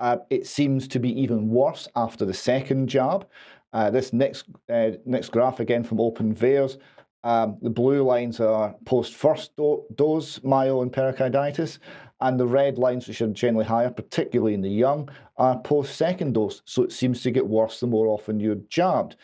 Uh, 0.00 0.18
it 0.30 0.46
seems 0.46 0.88
to 0.88 0.98
be 0.98 1.20
even 1.20 1.48
worse 1.48 1.88
after 1.94 2.24
the 2.24 2.34
second 2.34 2.88
jab. 2.88 3.26
Uh, 3.72 3.90
this 3.90 4.12
next 4.12 4.44
uh, 4.72 4.90
next 5.04 5.28
graph 5.30 5.60
again 5.60 5.84
from 5.84 6.00
Open 6.00 6.34
VAERS, 6.34 6.78
um, 7.24 7.58
the 7.60 7.70
blue 7.70 8.02
lines 8.02 8.40
are 8.40 8.74
post 8.86 9.14
first 9.14 9.54
do- 9.56 9.84
dose 9.94 10.38
myopericarditis, 10.38 11.78
and 12.20 12.40
the 12.40 12.46
red 12.46 12.78
lines, 12.78 13.06
which 13.06 13.20
are 13.20 13.28
generally 13.28 13.66
higher, 13.66 13.90
particularly 13.90 14.54
in 14.54 14.62
the 14.62 14.70
young, 14.70 15.08
are 15.36 15.58
post 15.60 15.96
second 15.96 16.34
dose. 16.34 16.62
So 16.64 16.82
it 16.82 16.92
seems 16.92 17.22
to 17.22 17.30
get 17.30 17.46
worse 17.46 17.80
the 17.80 17.86
more 17.86 18.06
often 18.06 18.40
you're 18.40 18.56
jabbed. 18.68 19.16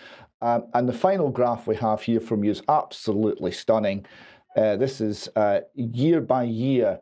Um, 0.42 0.66
and 0.74 0.88
the 0.88 0.92
final 0.92 1.30
graph 1.30 1.66
we 1.66 1.76
have 1.76 2.02
here 2.02 2.20
from 2.20 2.44
you 2.44 2.50
is 2.50 2.62
absolutely 2.68 3.50
stunning. 3.50 4.04
Uh, 4.56 4.76
this 4.76 5.00
is 5.00 5.28
uh, 5.36 5.60
year 5.74 6.20
by 6.20 6.44
year 6.44 7.00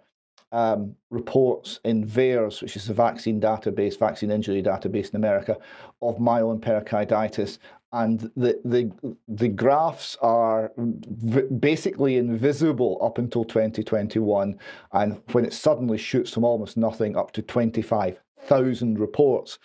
um, 0.52 0.94
reports 1.10 1.80
in 1.84 2.06
VAERS, 2.06 2.62
which 2.62 2.76
is 2.76 2.86
the 2.86 2.94
vaccine 2.94 3.40
database, 3.40 3.98
vaccine 3.98 4.30
injury 4.30 4.62
database 4.62 5.10
in 5.10 5.16
America, 5.16 5.56
of 6.00 6.18
myopericarditis. 6.18 7.58
And 7.94 8.30
the, 8.36 8.58
the, 8.64 8.90
the 9.28 9.48
graphs 9.48 10.16
are 10.22 10.72
v- 10.76 11.54
basically 11.58 12.16
invisible 12.16 12.98
up 13.02 13.18
until 13.18 13.44
2021. 13.44 14.58
And 14.92 15.20
when 15.32 15.44
it 15.44 15.52
suddenly 15.52 15.98
shoots 15.98 16.30
from 16.32 16.44
almost 16.44 16.78
nothing 16.78 17.16
up 17.16 17.32
to 17.32 17.42
25,000 17.42 18.98
reports 18.98 19.58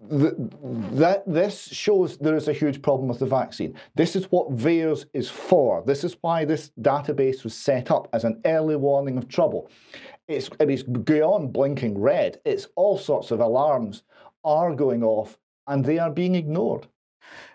the, 0.00 0.34
that 0.92 1.22
this 1.26 1.68
shows 1.68 2.16
there 2.16 2.36
is 2.36 2.48
a 2.48 2.52
huge 2.52 2.80
problem 2.82 3.08
with 3.08 3.18
the 3.18 3.26
vaccine. 3.26 3.74
This 3.94 4.16
is 4.16 4.24
what 4.26 4.56
VAERS 4.56 5.06
is 5.12 5.28
for. 5.28 5.82
This 5.86 6.04
is 6.04 6.16
why 6.20 6.44
this 6.44 6.70
database 6.80 7.44
was 7.44 7.54
set 7.54 7.90
up 7.90 8.08
as 8.12 8.24
an 8.24 8.40
early 8.44 8.76
warning 8.76 9.18
of 9.18 9.28
trouble. 9.28 9.70
It's, 10.26 10.48
it 10.58 10.70
is 10.70 10.82
beyond 10.82 11.52
blinking 11.52 11.98
red. 11.98 12.40
It's 12.44 12.68
all 12.76 12.96
sorts 12.96 13.30
of 13.30 13.40
alarms 13.40 14.02
are 14.44 14.74
going 14.74 15.02
off 15.02 15.38
and 15.66 15.84
they 15.84 15.98
are 15.98 16.10
being 16.10 16.34
ignored. 16.34 16.86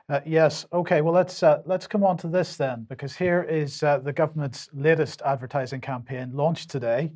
Uh, 0.07 0.19
yes. 0.25 0.67
Okay. 0.71 1.01
Well, 1.01 1.13
let's 1.13 1.41
uh, 1.41 1.63
let's 1.65 1.87
come 1.87 2.03
on 2.03 2.15
to 2.17 2.27
this 2.27 2.57
then, 2.57 2.85
because 2.87 3.15
here 3.15 3.41
is 3.41 3.81
uh, 3.81 3.97
the 3.97 4.13
government's 4.13 4.69
latest 4.71 5.23
advertising 5.23 5.81
campaign 5.81 6.31
launched 6.31 6.69
today. 6.69 7.11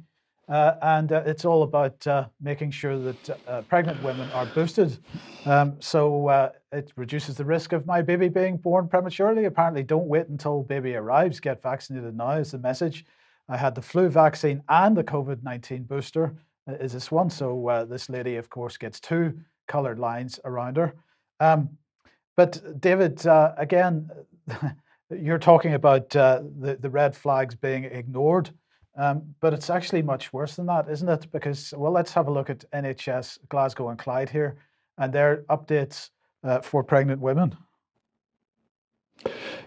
Uh, 0.50 0.76
and 0.82 1.12
uh, 1.12 1.22
it's 1.28 1.46
all 1.46 1.62
about 1.62 2.06
uh, 2.08 2.26
making 2.42 2.72
sure 2.72 2.98
that 2.98 3.40
uh, 3.48 3.62
pregnant 3.64 4.02
women 4.02 4.28
are 4.32 4.48
boosted. 4.48 4.98
Um, 5.46 5.76
so 5.80 6.28
uh, 6.28 6.52
it 6.72 6.92
reduces 6.96 7.36
the 7.36 7.46
risk 7.46 7.72
of 7.72 7.86
my 7.86 8.02
baby 8.02 8.30
being 8.30 8.58
born 8.58 8.88
prematurely. 8.88 9.46
Apparently, 9.46 9.84
don't 9.84 10.08
wait 10.08 10.28
until 10.28 10.64
baby 10.64 10.96
arrives. 10.96 11.40
Get 11.40 11.62
vaccinated 11.62 12.18
now 12.18 12.32
is 12.32 12.52
the 12.52 12.58
message. 12.58 13.06
I 13.48 13.58
had 13.58 13.76
the 13.76 13.82
flu 13.82 14.10
vaccine 14.10 14.64
and 14.70 14.98
the 14.98 15.04
COVID 15.04 15.44
19 15.44 15.84
booster, 15.84 16.34
uh, 16.68 16.74
is 16.74 16.94
this 16.94 17.12
one. 17.12 17.30
So 17.30 17.86
this 17.88 18.10
lady, 18.10 18.38
of 18.38 18.50
course, 18.50 18.76
gets 18.76 19.00
two 19.00 19.40
colored 19.68 20.00
lines 20.00 20.40
around 20.46 20.78
her. 20.78 20.96
Um, 21.40 21.70
but, 22.36 22.82
David, 22.82 23.22
again, 23.26 24.10
you're 25.12 25.38
talking 25.38 25.76
about 25.76 26.10
the, 26.10 26.78
the 26.80 26.90
red 26.90 27.16
flags 27.16 27.54
being 27.54 27.84
ignored. 27.84 28.50
Um, 29.00 29.34
but 29.40 29.54
it's 29.54 29.70
actually 29.70 30.02
much 30.02 30.34
worse 30.34 30.58
than 30.58 30.66
that, 30.66 30.90
isn't 30.90 31.08
it? 31.08 31.32
Because, 31.32 31.74
well, 31.78 31.94
let's 31.94 32.12
have 32.12 32.28
a 32.28 32.32
look 32.32 32.50
at 32.50 32.70
NHS 32.72 33.40
Glasgow 33.48 33.88
and 33.88 33.98
Clyde 33.98 34.30
here 34.30 34.58
and 34.98 35.14
their 35.14 35.44
updates 35.50 36.10
uh, 36.44 36.60
for 36.60 36.84
pregnant 36.84 37.22
women. 37.22 37.56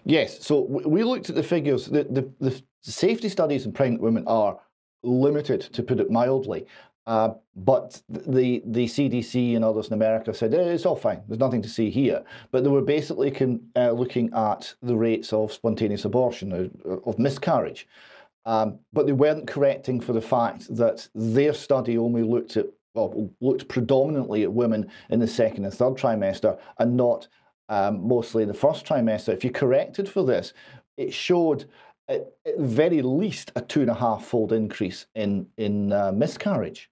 Yes, 0.05 0.45
so 0.45 0.61
we 0.61 1.03
looked 1.03 1.29
at 1.31 1.35
the 1.35 1.41
figures. 1.41 1.87
The, 1.87 2.03
the, 2.03 2.31
the 2.39 2.61
safety 2.81 3.27
studies 3.27 3.65
in 3.65 3.71
pregnant 3.73 4.03
women 4.03 4.23
are 4.27 4.59
limited, 5.01 5.61
to 5.61 5.81
put 5.81 5.99
it 5.99 6.11
mildly. 6.11 6.67
Uh, 7.05 7.33
but 7.55 8.01
the 8.07 8.63
the 8.65 8.85
CDC 8.85 9.57
and 9.57 9.65
others 9.65 9.87
in 9.87 9.93
America 9.93 10.33
said 10.33 10.53
eh, 10.53 10.57
it's 10.57 10.85
all 10.85 10.95
fine. 10.95 11.21
There's 11.27 11.39
nothing 11.39 11.61
to 11.63 11.67
see 11.67 11.89
here. 11.89 12.23
But 12.51 12.63
they 12.63 12.69
were 12.69 12.81
basically 12.81 13.29
con, 13.29 13.59
uh, 13.75 13.91
looking 13.91 14.31
at 14.33 14.73
the 14.81 14.95
rates 14.95 15.33
of 15.33 15.51
spontaneous 15.51 16.05
abortion, 16.05 16.71
uh, 16.85 16.95
of 17.05 17.19
miscarriage. 17.19 17.87
Um, 18.45 18.79
but 18.91 19.05
they 19.05 19.13
weren't 19.13 19.47
correcting 19.47 20.01
for 20.01 20.13
the 20.13 20.21
fact 20.21 20.75
that 20.75 21.07
their 21.15 21.53
study 21.53 21.97
only 21.97 22.23
looked 22.23 22.57
at 22.57 22.67
well, 22.93 23.29
looked 23.41 23.67
predominantly 23.67 24.43
at 24.43 24.53
women 24.53 24.89
in 25.09 25.19
the 25.19 25.27
second 25.27 25.65
and 25.65 25.73
third 25.73 25.95
trimester 25.95 26.59
and 26.77 26.95
not 26.95 27.27
um, 27.69 28.07
mostly 28.07 28.43
in 28.43 28.47
the 28.47 28.53
first 28.53 28.85
trimester. 28.85 29.33
If 29.33 29.43
you 29.43 29.51
corrected 29.51 30.07
for 30.07 30.23
this, 30.23 30.53
it 30.97 31.13
showed 31.13 31.65
at, 32.07 32.27
at 32.45 32.59
very 32.59 33.01
least 33.01 33.51
a 33.55 33.61
two 33.61 33.81
and 33.81 33.89
a 33.89 33.95
half 33.95 34.25
fold 34.25 34.53
increase 34.53 35.05
in 35.15 35.47
in 35.57 35.91
uh, 35.91 36.11
miscarriage, 36.11 36.89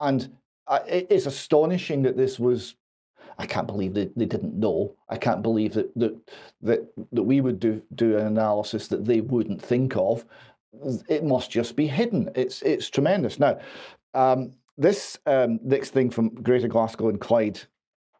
and 0.00 0.36
uh, 0.66 0.80
it's 0.86 1.26
astonishing 1.26 2.02
that 2.02 2.16
this 2.16 2.38
was. 2.38 2.74
I 3.38 3.46
can't 3.46 3.66
believe 3.66 3.94
that 3.94 4.18
they 4.18 4.26
didn't 4.26 4.54
know. 4.54 4.94
I 5.08 5.16
can't 5.16 5.42
believe 5.42 5.72
that 5.74 5.94
that 5.96 6.14
that, 6.62 6.92
that 7.12 7.22
we 7.22 7.40
would 7.40 7.60
do 7.60 7.80
do 7.94 8.18
an 8.18 8.26
analysis 8.26 8.88
that 8.88 9.06
they 9.06 9.22
wouldn't 9.22 9.62
think 9.62 9.96
of 9.96 10.26
it 11.08 11.24
must 11.24 11.50
just 11.50 11.76
be 11.76 11.86
hidden. 11.86 12.30
It's 12.34 12.62
it's 12.62 12.88
tremendous. 12.88 13.38
Now, 13.38 13.58
um, 14.14 14.52
this 14.78 15.18
um, 15.26 15.60
next 15.62 15.90
thing 15.90 16.10
from 16.10 16.30
Greater 16.42 16.68
Glasgow 16.68 17.08
and 17.08 17.20
Clyde 17.20 17.60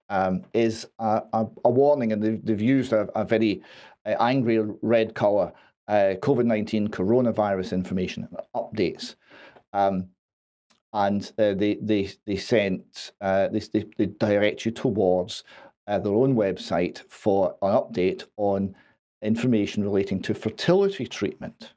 um, 0.08 0.44
is 0.52 0.86
a, 0.98 1.22
a, 1.32 1.46
a, 1.64 1.70
warning, 1.70 2.12
and 2.12 2.22
they've, 2.22 2.44
they've 2.44 2.60
used 2.60 2.92
a, 2.92 3.08
a 3.18 3.24
very 3.24 3.62
uh, 4.04 4.16
angry 4.20 4.58
red 4.82 5.14
colour. 5.14 5.52
Uh, 5.88 6.14
COVID 6.20 6.44
nineteen 6.44 6.88
coronavirus 6.88 7.72
information 7.72 8.28
updates, 8.54 9.16
um, 9.72 10.08
and 10.92 11.32
uh, 11.38 11.54
they 11.54 11.78
they 11.82 12.10
they 12.26 12.36
sent 12.36 13.12
uh, 13.20 13.48
they, 13.48 13.58
they, 13.58 13.84
they 13.96 14.06
direct 14.06 14.64
you 14.64 14.70
towards 14.70 15.42
uh, 15.88 15.98
their 15.98 16.12
own 16.12 16.36
website 16.36 17.02
for 17.08 17.56
an 17.62 17.72
update 17.72 18.24
on 18.36 18.74
information 19.22 19.82
relating 19.82 20.22
to 20.22 20.34
fertility 20.34 21.06
treatment. 21.06 21.72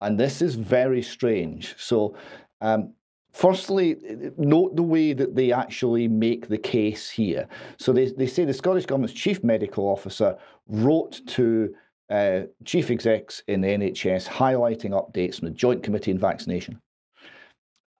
And 0.00 0.18
this 0.18 0.42
is 0.42 0.54
very 0.54 1.02
strange. 1.02 1.74
So, 1.78 2.16
um, 2.60 2.94
firstly, 3.32 3.96
note 4.36 4.76
the 4.76 4.82
way 4.82 5.12
that 5.12 5.34
they 5.34 5.52
actually 5.52 6.08
make 6.08 6.48
the 6.48 6.58
case 6.58 7.10
here. 7.10 7.48
So, 7.78 7.92
they, 7.92 8.10
they 8.10 8.26
say 8.26 8.44
the 8.44 8.54
Scottish 8.54 8.86
Government's 8.86 9.14
Chief 9.14 9.42
Medical 9.42 9.84
Officer 9.84 10.36
wrote 10.68 11.20
to 11.28 11.74
uh, 12.10 12.42
chief 12.64 12.90
execs 12.90 13.42
in 13.48 13.60
the 13.60 13.68
NHS 13.68 14.26
highlighting 14.26 14.90
updates 14.90 15.38
from 15.38 15.48
the 15.48 15.54
Joint 15.54 15.82
Committee 15.82 16.12
on 16.12 16.18
Vaccination. 16.18 16.80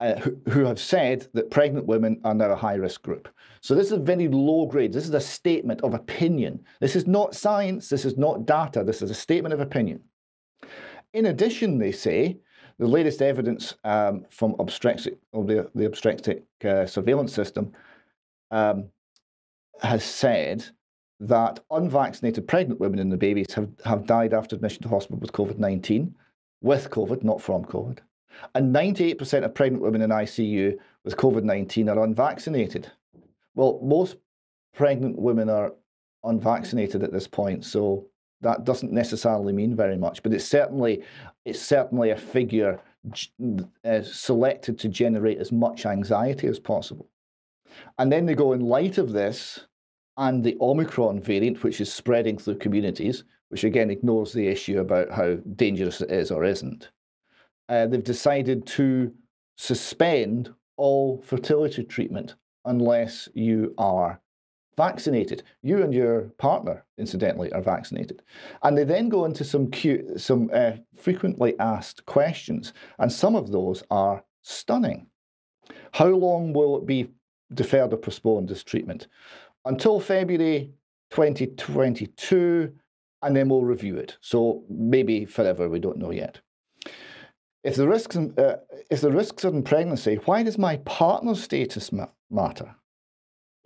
uh, 0.00 0.14
who, 0.16 0.38
who 0.50 0.64
have 0.64 0.78
said 0.78 1.26
that 1.34 1.50
pregnant 1.50 1.86
women 1.86 2.20
are 2.24 2.34
now 2.34 2.50
a 2.50 2.56
high 2.56 2.74
risk 2.74 3.02
group. 3.02 3.28
So 3.60 3.74
this 3.74 3.86
is 3.86 3.92
a 3.92 3.98
very 3.98 4.28
low 4.28 4.66
grade. 4.66 4.92
This 4.92 5.06
is 5.06 5.14
a 5.14 5.20
statement 5.20 5.80
of 5.82 5.94
opinion. 5.94 6.60
This 6.80 6.94
is 6.94 7.06
not 7.06 7.34
science. 7.34 7.88
This 7.88 8.04
is 8.04 8.16
not 8.16 8.46
data. 8.46 8.84
This 8.84 9.02
is 9.02 9.10
a 9.10 9.14
statement 9.14 9.52
of 9.52 9.60
opinion. 9.60 10.00
In 11.12 11.26
addition, 11.26 11.78
they 11.78 11.92
say 11.92 12.38
the 12.78 12.86
latest 12.86 13.22
evidence 13.22 13.74
um, 13.84 14.24
from 14.30 14.54
obstetric, 14.58 15.18
the, 15.32 15.68
the 15.74 15.86
obstetric 15.86 16.44
uh, 16.64 16.86
surveillance 16.86 17.32
system 17.32 17.72
um, 18.50 18.88
has 19.82 20.04
said 20.04 20.64
that 21.20 21.60
unvaccinated 21.70 22.46
pregnant 22.46 22.78
women 22.78 23.00
and 23.00 23.10
the 23.10 23.16
babies 23.16 23.52
have, 23.54 23.68
have 23.84 24.06
died 24.06 24.32
after 24.32 24.54
admission 24.54 24.82
to 24.82 24.88
hospital 24.88 25.18
with 25.18 25.32
COVID 25.32 25.58
19, 25.58 26.14
with 26.60 26.90
COVID, 26.90 27.24
not 27.24 27.40
from 27.40 27.64
COVID. 27.64 27.98
And 28.54 28.72
98% 28.72 29.44
of 29.44 29.54
pregnant 29.54 29.82
women 29.82 30.02
in 30.02 30.10
ICU 30.10 30.76
with 31.04 31.16
COVID 31.16 31.42
19 31.42 31.88
are 31.88 32.04
unvaccinated. 32.04 32.92
Well, 33.54 33.80
most 33.82 34.16
pregnant 34.74 35.18
women 35.18 35.50
are 35.50 35.72
unvaccinated 36.22 37.02
at 37.02 37.12
this 37.12 37.26
point, 37.26 37.64
so 37.64 38.06
that 38.40 38.64
doesn't 38.64 38.92
necessarily 38.92 39.52
mean 39.52 39.74
very 39.74 39.96
much, 39.96 40.22
but 40.22 40.32
it's 40.32 40.44
certainly 40.44 41.02
it's 41.44 41.60
certainly 41.60 42.10
a 42.10 42.16
figure 42.16 42.80
uh, 43.84 44.02
selected 44.02 44.78
to 44.78 44.88
generate 44.88 45.38
as 45.38 45.52
much 45.52 45.86
anxiety 45.86 46.46
as 46.46 46.58
possible. 46.58 47.08
And 47.98 48.10
then 48.10 48.26
they 48.26 48.34
go 48.34 48.52
in 48.52 48.60
light 48.60 48.98
of 48.98 49.12
this 49.12 49.66
and 50.16 50.42
the 50.42 50.56
Omicron 50.60 51.20
variant, 51.20 51.62
which 51.62 51.80
is 51.80 51.92
spreading 51.92 52.38
through 52.38 52.58
communities, 52.58 53.24
which 53.48 53.64
again 53.64 53.90
ignores 53.90 54.32
the 54.32 54.48
issue 54.48 54.80
about 54.80 55.10
how 55.10 55.34
dangerous 55.54 56.00
it 56.00 56.10
is 56.10 56.30
or 56.30 56.44
isn't. 56.44 56.90
Uh, 57.68 57.86
they've 57.86 58.02
decided 58.02 58.66
to 58.66 59.12
suspend 59.56 60.52
all 60.76 61.22
fertility 61.22 61.84
treatment 61.84 62.36
unless 62.64 63.28
you 63.34 63.74
are 63.78 64.20
vaccinated. 64.78 65.42
You 65.62 65.82
and 65.82 65.92
your 65.92 66.30
partner, 66.38 66.86
incidentally, 66.96 67.52
are 67.52 67.60
vaccinated. 67.60 68.22
And 68.62 68.78
they 68.78 68.84
then 68.84 69.10
go 69.10 69.26
into 69.26 69.44
some, 69.44 69.70
cute, 69.70 70.20
some 70.20 70.50
uh, 70.54 70.72
frequently 70.96 71.58
asked 71.58 72.06
questions, 72.06 72.72
and 72.98 73.12
some 73.12 73.36
of 73.36 73.52
those 73.52 73.82
are 73.90 74.24
stunning. 74.42 75.08
How 75.92 76.08
long 76.08 76.54
will 76.54 76.78
it 76.78 76.86
be 76.86 77.10
deferred 77.52 77.92
or 77.92 77.98
postponed, 77.98 78.48
this 78.48 78.64
treatment? 78.64 79.08
until 79.68 80.00
February 80.00 80.72
2022, 81.10 82.72
and 83.22 83.36
then 83.36 83.48
we'll 83.48 83.64
review 83.64 83.96
it. 83.96 84.16
So 84.20 84.64
maybe 84.68 85.24
forever, 85.24 85.68
we 85.68 85.78
don't 85.78 85.98
know 85.98 86.10
yet. 86.10 86.40
If 87.64 87.76
the 87.76 87.86
risks, 87.86 88.16
uh, 88.16 88.56
if 88.90 89.00
the 89.00 89.12
risks 89.12 89.44
are 89.44 89.48
in 89.48 89.62
pregnancy, 89.62 90.16
why 90.24 90.42
does 90.42 90.58
my 90.58 90.78
partner's 90.78 91.42
status 91.42 91.92
ma- 91.92 92.06
matter? 92.30 92.74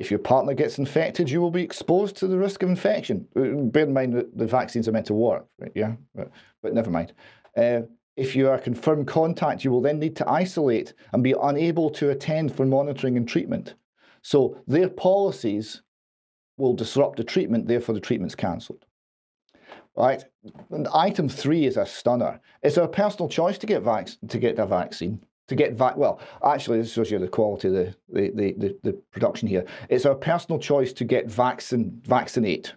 If 0.02 0.10
your 0.10 0.18
partner 0.18 0.52
gets 0.52 0.78
infected, 0.78 1.30
you 1.30 1.40
will 1.40 1.52
be 1.52 1.62
exposed 1.62 2.16
to 2.16 2.26
the 2.26 2.36
risk 2.36 2.64
of 2.64 2.68
infection. 2.68 3.28
Uh, 3.36 3.62
bear 3.70 3.84
in 3.84 3.92
mind 3.92 4.14
that 4.14 4.36
the 4.36 4.48
vaccines 4.48 4.88
are 4.88 4.92
meant 4.92 5.06
to 5.06 5.14
work, 5.14 5.46
right? 5.60 5.70
Yeah, 5.76 5.92
but, 6.12 6.28
but 6.60 6.74
never 6.74 6.90
mind. 6.90 7.12
Uh, 7.56 7.82
if 8.16 8.34
you 8.34 8.48
are 8.48 8.58
confirmed 8.58 9.06
contact, 9.06 9.62
you 9.62 9.70
will 9.70 9.80
then 9.80 10.00
need 10.00 10.16
to 10.16 10.28
isolate 10.28 10.92
and 11.12 11.22
be 11.22 11.36
unable 11.40 11.88
to 11.90 12.10
attend 12.10 12.52
for 12.56 12.66
monitoring 12.66 13.16
and 13.16 13.28
treatment. 13.28 13.74
So 14.22 14.58
their 14.66 14.88
policies 14.88 15.82
will 16.56 16.74
disrupt 16.74 17.16
the 17.18 17.24
treatment, 17.24 17.68
therefore 17.68 17.94
the 17.94 18.00
treatment's 18.00 18.34
cancelled. 18.34 18.84
Right? 19.96 20.24
And 20.70 20.88
item 20.88 21.28
three 21.28 21.64
is 21.64 21.76
a 21.76 21.86
stunner. 21.86 22.40
It's 22.64 22.76
our 22.76 22.88
personal 22.88 23.28
choice 23.28 23.56
to 23.58 23.68
get 23.68 23.82
vac- 23.82 24.18
to 24.26 24.38
get 24.38 24.58
a 24.58 24.66
vaccine. 24.66 25.22
To 25.48 25.56
get 25.56 25.72
vac 25.72 25.96
well, 25.96 26.20
actually, 26.44 26.78
this 26.78 26.92
shows 26.92 27.10
you 27.10 27.18
the 27.18 27.28
quality 27.28 27.68
of 27.68 27.74
the, 27.74 27.94
the, 28.08 28.30
the, 28.30 28.52
the, 28.52 28.78
the 28.84 28.92
production 29.10 29.48
here. 29.48 29.66
It's 29.88 30.06
our 30.06 30.14
personal 30.14 30.58
choice 30.58 30.92
to 30.94 31.04
get 31.04 31.26
vaccine 31.26 32.00
vaccinate. 32.04 32.74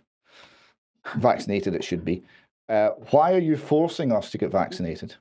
Vaccinated, 1.18 1.76
it 1.76 1.84
should 1.84 2.04
be. 2.04 2.24
Uh, 2.68 2.90
why 3.12 3.34
are 3.34 3.40
you 3.40 3.56
forcing 3.56 4.12
us 4.12 4.32
to 4.32 4.38
get 4.40 4.52
vaccinated? 4.52 5.16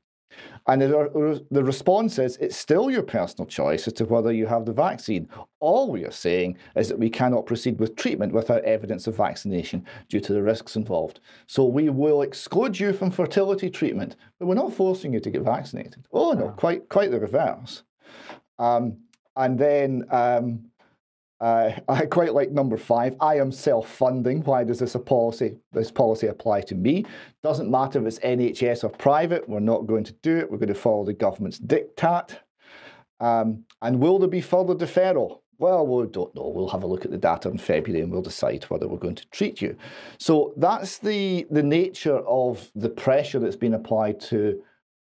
And 0.67 0.81
the, 0.81 1.45
the 1.51 1.63
response 1.63 2.19
is 2.19 2.37
it's 2.39 2.57
still 2.57 2.91
your 2.91 3.03
personal 3.03 3.47
choice 3.47 3.87
as 3.87 3.93
to 3.95 4.07
whether 4.07 4.33
you 4.33 4.47
have 4.47 4.65
the 4.65 4.73
vaccine. 4.73 5.29
All 5.61 5.91
we 5.91 6.05
are 6.05 6.11
saying 6.11 6.57
is 6.75 6.89
that 6.89 6.99
we 6.99 7.11
cannot 7.11 7.45
proceed 7.45 7.79
with 7.79 7.97
treatment 7.97 8.33
without 8.33 8.65
evidence 8.65 9.07
of 9.07 9.17
vaccination 9.17 9.85
due 10.09 10.21
to 10.21 10.33
the 10.33 10.43
risks 10.43 10.77
involved. 10.77 11.21
So 11.47 11.65
we 11.65 11.91
will 11.91 12.23
exclude 12.23 12.81
you 12.81 12.93
from 12.95 13.11
fertility 13.11 13.69
treatment, 13.69 14.17
but 14.39 14.47
we're 14.47 14.55
not 14.55 14.73
forcing 14.73 15.13
you 15.13 15.21
to 15.21 15.31
get 15.31 15.43
vaccinated. 15.43 16.07
Oh 16.13 16.33
no, 16.33 16.49
quite 16.51 16.89
quite 16.89 17.11
the 17.11 17.21
reverse. 17.21 17.83
Um, 18.59 18.99
and 19.37 19.59
then 19.59 20.05
um, 20.11 20.71
uh, 21.45 21.79
I 21.89 22.07
quite 22.07 22.33
like 22.33 22.51
number 22.51 22.77
five. 22.77 23.15
I 23.21 23.37
am 23.37 23.53
self-funding. 23.53 24.43
Why 24.45 24.65
does 24.65 24.79
this 24.79 24.97
policy 25.05 25.57
this 25.73 25.91
policy 25.91 26.29
apply 26.29 26.63
to 26.63 26.75
me? 26.75 27.05
Doesn't 27.43 27.71
matter 27.71 28.01
if 28.01 28.07
it's 28.07 28.19
NHS 28.21 28.83
or 28.83 28.89
private. 28.89 29.49
We're 29.49 29.61
not 29.61 29.87
going 29.87 30.05
to 30.05 30.13
do 30.15 30.39
it. 30.39 30.51
We're 30.51 30.59
going 30.59 30.69
to 30.69 30.75
follow 30.75 31.05
the 31.05 31.13
government's 31.13 31.61
diktat. 31.61 32.39
Um, 33.21 33.65
and 33.83 34.01
will 34.01 34.19
there 34.19 34.29
be 34.29 34.41
further 34.41 34.75
deferral? 34.75 35.41
Well, 35.59 35.87
we 35.87 36.07
don't 36.07 36.35
know. 36.35 36.49
We'll 36.49 36.69
have 36.69 36.83
a 36.83 36.87
look 36.87 37.05
at 37.05 37.11
the 37.11 37.19
data 37.19 37.49
in 37.49 37.59
February 37.59 38.03
and 38.03 38.11
we'll 38.11 38.23
decide 38.23 38.65
whether 38.65 38.89
we're 38.89 38.99
going 38.99 39.15
to 39.15 39.29
treat 39.31 39.63
you. 39.63 39.77
So 40.19 40.53
that's 40.57 40.99
the 40.99 41.47
the 41.51 41.63
nature 41.63 42.19
of 42.27 42.71
the 42.75 42.89
pressure 42.89 43.39
that's 43.39 43.57
been 43.57 43.75
applied 43.75 44.19
to 44.33 44.63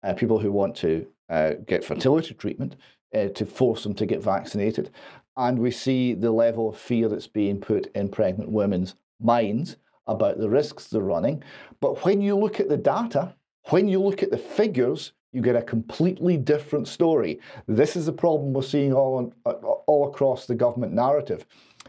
uh, 0.02 0.14
people 0.14 0.38
who 0.38 0.52
want 0.52 0.76
to 0.76 1.06
uh, 1.30 1.52
get 1.66 1.84
fertility 1.84 2.34
treatment 2.34 2.76
uh, 3.14 3.28
to 3.28 3.46
force 3.46 3.84
them 3.84 3.94
to 3.94 4.06
get 4.06 4.22
vaccinated 4.22 4.90
and 5.36 5.58
we 5.58 5.70
see 5.70 6.14
the 6.14 6.30
level 6.30 6.68
of 6.68 6.78
fear 6.78 7.08
that's 7.08 7.26
being 7.26 7.60
put 7.60 7.86
in 7.94 8.08
pregnant 8.08 8.50
women's 8.50 8.94
minds 9.20 9.76
about 10.06 10.38
the 10.38 10.48
risks 10.48 10.86
they're 10.86 11.02
running. 11.02 11.42
But 11.80 12.04
when 12.04 12.20
you 12.20 12.36
look 12.36 12.60
at 12.60 12.68
the 12.68 12.76
data, 12.76 13.34
when 13.70 13.88
you 13.88 14.00
look 14.00 14.22
at 14.22 14.30
the 14.30 14.38
figures, 14.38 15.12
you 15.32 15.40
get 15.40 15.56
a 15.56 15.62
completely 15.62 16.36
different 16.36 16.86
story. 16.86 17.40
This 17.66 17.96
is 17.96 18.06
the 18.06 18.12
problem 18.12 18.52
we're 18.52 18.62
seeing 18.62 18.92
all, 18.92 19.16
on, 19.44 19.52
all 19.86 20.08
across 20.08 20.46
the 20.46 20.54
government 20.54 20.92
narrative. 20.92 21.44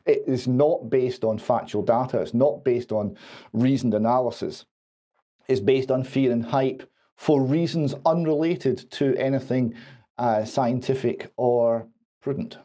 It 0.05 0.23
is 0.27 0.47
not 0.47 0.89
based 0.89 1.23
on 1.23 1.37
factual 1.37 1.83
data, 1.83 2.21
it's 2.21 2.33
not 2.33 2.63
based 2.63 2.91
on 2.91 3.17
reasoned 3.53 3.93
analysis. 3.93 4.65
It's 5.47 5.59
based 5.59 5.91
on 5.91 6.03
fear 6.03 6.31
and 6.31 6.43
hype 6.43 6.89
for 7.17 7.41
reasons 7.41 7.93
unrelated 8.05 8.89
to 8.91 9.15
anything 9.17 9.75
uh, 10.17 10.43
scientific 10.43 11.31
or 11.37 11.87
prudent. 12.21 12.57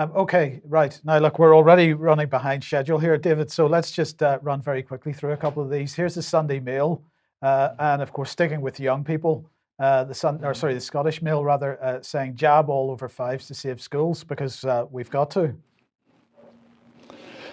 Um, 0.00 0.12
okay, 0.16 0.62
right. 0.64 0.98
Now, 1.04 1.18
look, 1.18 1.38
we're 1.38 1.54
already 1.54 1.92
running 1.92 2.30
behind 2.30 2.64
schedule 2.64 2.98
here, 2.98 3.18
David. 3.18 3.50
So 3.50 3.66
let's 3.66 3.90
just 3.90 4.22
uh, 4.22 4.38
run 4.40 4.62
very 4.62 4.82
quickly 4.82 5.12
through 5.12 5.32
a 5.32 5.36
couple 5.36 5.62
of 5.62 5.68
these. 5.68 5.92
Here's 5.92 6.14
the 6.14 6.22
Sunday 6.22 6.58
Mail, 6.58 7.02
uh, 7.42 7.72
and 7.78 8.00
of 8.00 8.10
course, 8.10 8.30
sticking 8.30 8.62
with 8.62 8.80
young 8.80 9.04
people. 9.04 9.50
Uh, 9.78 10.04
the 10.04 10.14
Sun, 10.14 10.42
or 10.42 10.54
sorry, 10.54 10.72
the 10.72 10.80
Scottish 10.80 11.20
Mail 11.20 11.44
rather, 11.44 11.78
uh, 11.84 12.00
saying 12.00 12.34
jab 12.34 12.70
all 12.70 12.90
over 12.90 13.10
fives 13.10 13.46
to 13.48 13.54
save 13.54 13.78
schools 13.78 14.24
because 14.24 14.64
uh, 14.64 14.86
we've 14.90 15.10
got 15.10 15.30
to. 15.32 15.54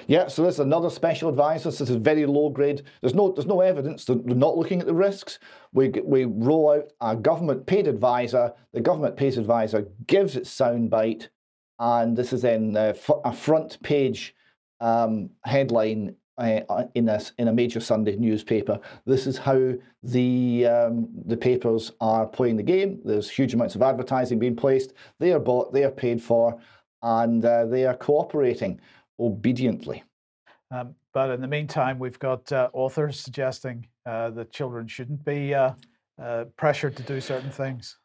Yeah, 0.07 0.29
so 0.29 0.43
this 0.43 0.53
is 0.53 0.59
another 0.61 0.89
special 0.89 1.27
advisor. 1.27 1.69
This 1.69 1.81
is 1.81 1.89
very 1.97 2.25
low 2.25 2.49
grade. 2.49 2.83
There's 3.01 3.13
no 3.13 3.33
there's 3.33 3.45
no 3.45 3.59
evidence. 3.59 4.05
They're 4.05 4.15
not 4.15 4.57
looking 4.57 4.79
at 4.79 4.85
the 4.87 4.93
risks. 4.93 5.39
We 5.73 5.89
we 5.89 6.23
roll 6.23 6.71
out 6.71 6.93
a 7.01 7.13
government 7.13 7.65
paid 7.65 7.89
advisor. 7.89 8.53
The 8.71 8.79
government 8.79 9.17
paid 9.17 9.37
advisor 9.37 9.85
gives 10.05 10.37
its 10.37 10.49
sound 10.49 10.89
bite 10.89 11.27
and 11.79 12.17
this 12.17 12.33
is 12.33 12.43
in 12.43 12.75
a 12.75 12.93
front 13.33 13.81
page 13.83 14.35
um, 14.79 15.29
headline 15.43 16.15
uh, 16.37 16.83
in 16.93 17.09
a 17.09 17.19
in 17.37 17.47
a 17.47 17.53
major 17.53 17.79
Sunday 17.79 18.15
newspaper. 18.15 18.79
This 19.05 19.27
is 19.27 19.37
how 19.37 19.73
the 20.03 20.67
um, 20.67 21.09
the 21.25 21.37
papers 21.37 21.91
are 21.99 22.27
playing 22.27 22.57
the 22.57 22.63
game. 22.63 23.01
There's 23.03 23.29
huge 23.29 23.53
amounts 23.53 23.75
of 23.75 23.81
advertising 23.81 24.39
being 24.39 24.55
placed. 24.55 24.93
They 25.19 25.33
are 25.33 25.39
bought. 25.39 25.73
They 25.73 25.83
are 25.83 25.91
paid 25.91 26.21
for, 26.21 26.59
and 27.01 27.43
uh, 27.43 27.65
they 27.65 27.85
are 27.85 27.95
cooperating 27.95 28.79
obediently. 29.19 30.03
Um, 30.69 30.95
but 31.13 31.31
in 31.31 31.41
the 31.41 31.47
meantime, 31.47 31.97
we've 31.97 32.19
got 32.19 32.51
uh, 32.51 32.69
authors 32.73 33.19
suggesting 33.19 33.87
uh, 34.05 34.29
that 34.31 34.51
children 34.51 34.87
shouldn't 34.87 35.23
be 35.25 35.55
uh, 35.55 35.71
uh, 36.21 36.45
pressured 36.55 36.95
to 36.97 37.03
do 37.03 37.19
certain 37.19 37.49
things. 37.49 37.97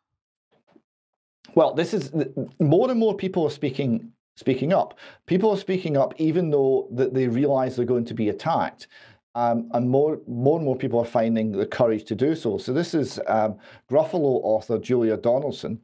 Well, 1.54 1.74
this 1.74 1.92
is 1.92 2.12
more 2.60 2.90
and 2.90 2.98
more 2.98 3.14
people 3.14 3.44
are 3.44 3.50
speaking 3.50 4.12
speaking 4.36 4.72
up. 4.72 4.98
People 5.26 5.50
are 5.50 5.58
speaking 5.58 5.96
up 5.96 6.14
even 6.18 6.50
though 6.50 6.88
that 6.92 7.12
they 7.12 7.28
realise 7.28 7.76
they're 7.76 7.84
going 7.84 8.06
to 8.06 8.14
be 8.14 8.30
attacked. 8.30 8.88
Um, 9.34 9.70
and 9.72 9.88
more, 9.88 10.20
more 10.26 10.58
and 10.58 10.64
more 10.64 10.76
people 10.76 10.98
are 10.98 11.06
finding 11.06 11.52
the 11.52 11.64
courage 11.64 12.04
to 12.04 12.14
do 12.14 12.34
so. 12.34 12.58
So 12.58 12.72
this 12.74 12.92
is 12.92 13.18
um, 13.26 13.56
Gruffalo 13.90 14.40
author 14.42 14.78
Julia 14.78 15.16
Donaldson, 15.16 15.80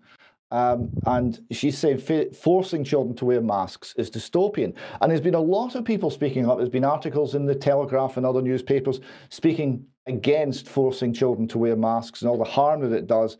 um, 0.50 0.90
and 1.06 1.40
she's 1.50 1.76
saying 1.78 1.98
forcing 2.32 2.84
children 2.84 3.14
to 3.16 3.24
wear 3.24 3.40
masks 3.40 3.94
is 3.96 4.10
dystopian. 4.10 4.74
And 5.00 5.10
there's 5.10 5.20
been 5.20 5.34
a 5.34 5.40
lot 5.40 5.74
of 5.74 5.84
people 5.84 6.10
speaking 6.10 6.48
up. 6.48 6.58
There's 6.58 6.68
been 6.68 6.84
articles 6.84 7.34
in 7.34 7.46
the 7.46 7.54
Telegraph 7.54 8.16
and 8.16 8.24
other 8.24 8.42
newspapers 8.42 9.00
speaking 9.30 9.86
against 10.06 10.68
forcing 10.68 11.12
children 11.12 11.46
to 11.48 11.58
wear 11.58 11.76
masks 11.76 12.22
and 12.22 12.30
all 12.30 12.38
the 12.38 12.44
harm 12.44 12.80
that 12.80 12.96
it 12.96 13.06
does. 13.06 13.36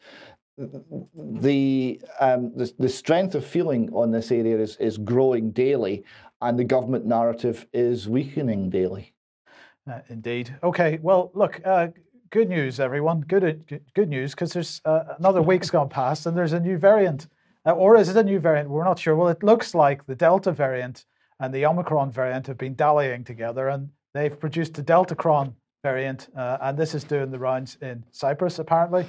The, 0.59 2.01
um, 2.21 2.53
the 2.57 2.73
the 2.79 2.89
strength 2.89 3.35
of 3.35 3.45
feeling 3.45 3.93
on 3.93 4.11
this 4.11 4.33
area 4.33 4.59
is, 4.59 4.77
is 4.77 4.99
growing 4.99 5.53
daily, 5.53 6.05
and 6.41 6.59
the 6.59 6.65
government 6.65 7.07
narrative 7.07 7.67
is 7.73 8.09
weakening 8.09 8.71
daily. 8.71 9.15
Uh, 9.91 10.01
indeed. 10.09 10.55
Okay. 10.63 10.99
Well, 11.01 11.31
look. 11.35 11.61
Uh, 11.65 11.89
good 12.31 12.49
news, 12.49 12.81
everyone. 12.81 13.21
Good 13.21 13.83
good 13.95 14.09
news 14.09 14.33
because 14.33 14.53
there's 14.53 14.81
uh, 14.85 15.15
another 15.19 15.43
week's 15.43 15.71
gone 15.71 15.89
past 15.89 16.27
and 16.27 16.37
there's 16.37 16.53
a 16.53 16.61
new 16.61 16.77
variant, 16.77 17.29
uh, 17.65 17.73
or 17.73 17.97
is 17.97 18.09
it 18.09 18.17
a 18.17 18.23
new 18.23 18.41
variant? 18.41 18.69
We're 18.69 18.85
not 18.85 18.99
sure. 18.99 19.17
Well, 19.17 19.29
it 19.29 19.43
looks 19.43 19.75
like 19.75 20.05
the 20.07 20.15
Delta 20.15 20.53
variant 20.53 21.05
and 21.41 21.55
the 21.55 21.65
Omicron 21.67 22.11
variant 22.11 22.47
have 22.49 22.59
been 22.59 22.75
dallying 22.75 23.25
together, 23.25 23.69
and 23.69 23.89
they've 24.13 24.39
produced 24.39 24.79
a 24.79 24.83
Deltacron 24.83 25.55
variant, 25.85 26.29
uh, 26.37 26.59
and 26.61 26.77
this 26.77 26.95
is 26.95 27.05
doing 27.05 27.31
the 27.31 27.39
rounds 27.39 27.79
in 27.81 28.05
Cyprus 28.11 28.59
apparently. 28.59 29.07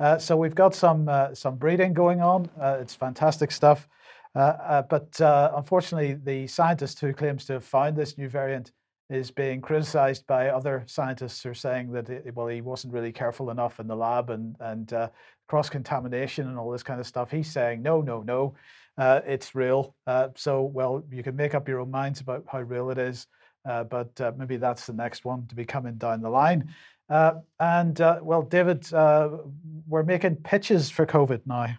Uh, 0.00 0.18
so 0.18 0.36
we've 0.36 0.54
got 0.54 0.74
some 0.74 1.08
uh, 1.08 1.34
some 1.34 1.56
breeding 1.56 1.92
going 1.92 2.20
on. 2.20 2.48
Uh, 2.60 2.78
it's 2.80 2.94
fantastic 2.94 3.52
stuff. 3.52 3.86
but 4.34 5.20
unfortunately, 5.20 6.14
the 6.14 6.46
scientist 6.46 6.98
who 7.00 7.12
claims 7.12 7.44
to 7.44 7.52
have 7.54 7.64
found 7.64 7.96
this 7.96 8.16
new 8.16 8.28
variant 8.28 8.72
is 9.10 9.30
being 9.30 9.60
criticized 9.60 10.24
by 10.28 10.48
other 10.48 10.84
scientists 10.86 11.42
who 11.42 11.50
are 11.50 11.54
saying 11.54 11.90
that 11.90 12.08
it, 12.08 12.34
well 12.34 12.46
he 12.46 12.60
wasn't 12.60 12.92
really 12.92 13.12
careful 13.12 13.50
enough 13.50 13.80
in 13.80 13.88
the 13.88 13.96
lab 13.96 14.30
and 14.30 14.56
and 14.60 14.92
uh, 14.92 15.08
cross 15.48 15.68
contamination 15.68 16.46
and 16.46 16.56
all 16.56 16.70
this 16.70 16.84
kind 16.84 17.00
of 17.00 17.06
stuff. 17.06 17.30
He's 17.30 17.50
saying 17.50 17.82
no, 17.82 18.00
no, 18.00 18.22
no, 18.22 18.54
uh, 18.96 19.20
it's 19.26 19.54
real. 19.54 19.96
Uh, 20.06 20.28
so 20.36 20.62
well, 20.62 21.04
you 21.10 21.22
can 21.22 21.36
make 21.36 21.54
up 21.54 21.68
your 21.68 21.80
own 21.80 21.90
minds 21.90 22.20
about 22.20 22.44
how 22.46 22.60
real 22.60 22.90
it 22.90 22.98
is, 22.98 23.26
uh, 23.68 23.84
but 23.84 24.18
uh, 24.20 24.32
maybe 24.36 24.56
that's 24.56 24.86
the 24.86 24.92
next 24.92 25.24
one 25.24 25.46
to 25.48 25.56
be 25.56 25.64
coming 25.64 25.96
down 25.96 26.22
the 26.22 26.30
line. 26.30 26.72
Uh, 27.10 27.34
and 27.58 27.98
well, 28.22 28.42
David, 28.42 28.90
we're 28.92 30.04
making 30.04 30.36
pitches 30.36 30.88
for 30.90 31.04
COVID 31.04 31.40
now. 31.44 31.76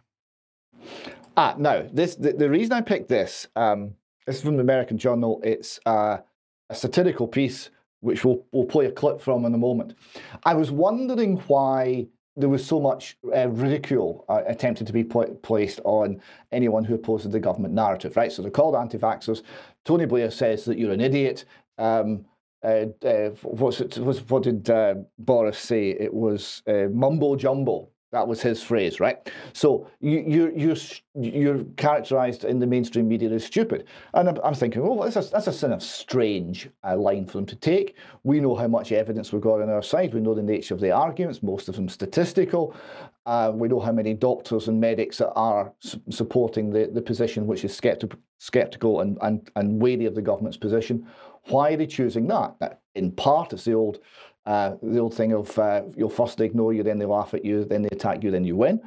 Ah, 1.38 1.56
no. 1.58 1.90
This 1.94 2.16
the, 2.16 2.34
the 2.34 2.50
reason 2.50 2.74
I 2.74 2.82
picked 2.82 3.08
this. 3.08 3.48
Um, 3.56 3.96
this 4.28 4.36
is 4.36 4.42
from 4.42 4.58
the 4.58 4.62
American 4.62 4.98
Journal. 4.98 5.42
It's 5.44 5.80
a 5.86 6.22
satirical 6.74 7.28
piece, 7.28 7.70
which 8.02 8.24
we'll, 8.26 8.46
we'll 8.52 8.66
play 8.66 8.86
a 8.86 8.92
clip 8.92 9.22
from 9.22 9.46
in 9.46 9.54
a 9.54 9.58
moment. 9.58 9.96
I 10.44 10.54
was 10.54 10.72
wondering 10.72 11.38
why 11.48 12.08
there 12.38 12.50
was 12.50 12.66
so 12.66 12.80
much 12.80 13.18
uh, 13.36 13.50
ridicule 13.50 14.26
uh, 14.30 14.42
attempted 14.48 14.88
to 14.88 14.94
be 14.94 15.04
pl- 15.04 15.36
placed 15.42 15.82
on 15.84 16.22
anyone 16.52 16.84
who 16.84 16.96
opposes 16.96 17.32
the 17.32 17.40
government 17.40 17.74
narrative, 17.74 18.16
right? 18.16 18.32
So 18.32 18.42
they're 18.42 18.52
called 18.52 18.76
anti 18.76 18.98
vaxxers. 18.98 19.44
Tony 19.84 20.06
Blair 20.06 20.32
says 20.32 20.66
that 20.66 20.78
you're 20.78 20.94
an 20.94 21.02
idiot. 21.02 21.46
Um, 21.78 22.26
uh, 22.64 22.86
uh 23.04 23.32
it, 23.32 23.98
what 24.30 24.44
did 24.44 24.70
uh, 24.70 24.96
Boris 25.18 25.58
say? 25.58 25.90
It 25.92 26.14
was 26.14 26.62
uh, 26.68 26.88
mumbo 26.92 27.36
jumbo. 27.36 27.90
That 28.12 28.28
was 28.28 28.42
his 28.42 28.62
phrase, 28.62 29.00
right? 29.00 29.32
So 29.54 29.90
you, 30.02 30.24
you're, 30.28 30.52
you're, 30.52 30.76
you're 31.16 31.64
characterized 31.78 32.44
in 32.44 32.60
the 32.60 32.68
mainstream 32.68 33.08
media 33.08 33.30
as 33.30 33.46
stupid. 33.46 33.86
And 34.14 34.28
I'm, 34.28 34.38
I'm 34.44 34.54
thinking, 34.54 34.82
well, 34.82 35.10
that's 35.10 35.16
a, 35.16 35.32
that's 35.32 35.48
a 35.48 35.58
kind 35.58 35.74
of 35.74 35.82
strange 35.82 36.70
uh, 36.84 36.98
line 36.98 37.26
for 37.26 37.38
them 37.38 37.46
to 37.46 37.56
take. 37.56 37.96
We 38.24 38.42
know 38.42 38.54
how 38.54 38.68
much 38.68 38.92
evidence 38.92 39.32
we've 39.32 39.42
got 39.42 39.62
on 39.62 39.70
our 39.70 39.82
side. 39.82 40.14
We 40.14 40.20
know 40.20 40.34
the 40.34 40.44
nature 40.44 40.74
of 40.74 40.82
the 40.82 40.92
arguments, 40.92 41.42
most 41.42 41.70
of 41.70 41.76
them 41.78 41.88
statistical. 41.88 42.76
Uh, 43.26 43.54
we 43.54 43.70
know 43.70 43.80
how 43.80 43.94
many 43.94 44.14
doctors 44.14 44.68
and 44.68 44.82
medics 44.82 45.22
are 45.22 45.72
su- 45.80 46.02
supporting 46.10 46.70
the, 46.70 46.90
the 46.94 47.02
position, 47.02 47.48
which 47.48 47.64
is 47.64 47.80
skepti- 47.80 48.14
skeptical 48.40 49.00
and, 49.00 49.18
and, 49.22 49.50
and 49.56 49.82
wary 49.82 50.06
of 50.06 50.16
the 50.16 50.22
government's 50.22 50.58
position. 50.58 51.08
Why 51.46 51.74
are 51.74 51.78
they 51.78 51.88
choosing 51.88 52.28
that? 52.28 52.82
In 52.96 53.12
part, 53.12 53.54
it's 53.54 53.66
the 53.66 53.74
old 53.74 54.00
uh, 54.46 54.76
the 54.82 55.00
old 55.00 55.14
thing 55.14 55.34
of 55.34 55.58
uh, 55.60 55.84
you'll 55.96 56.10
first 56.10 56.40
ignore 56.42 56.74
you, 56.74 56.84
then 56.84 56.98
they 56.98 57.06
laugh 57.06 57.34
at 57.34 57.46
you, 57.46 57.64
then 57.64 57.84
they 57.84 57.90
attack 57.92 58.24
you, 58.24 58.32
then 58.32 58.44
you 58.44 58.56
win. 58.56 58.82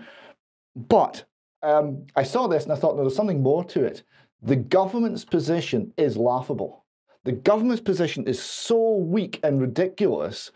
But 0.74 1.24
um, 1.62 2.06
I 2.16 2.24
saw 2.24 2.48
this 2.48 2.64
and 2.64 2.72
I 2.72 2.76
thought 2.76 2.96
no, 2.96 3.02
there's 3.02 3.14
something 3.14 3.42
more 3.42 3.64
to 3.64 3.84
it. 3.84 4.02
The 4.42 4.56
government's 4.56 5.24
position 5.24 5.92
is 5.96 6.16
laughable. 6.16 6.84
The 7.24 7.32
government's 7.32 7.82
position 7.82 8.26
is 8.26 8.42
so 8.42 8.96
weak 8.96 9.40
and 9.42 9.60
ridiculous 9.60 10.50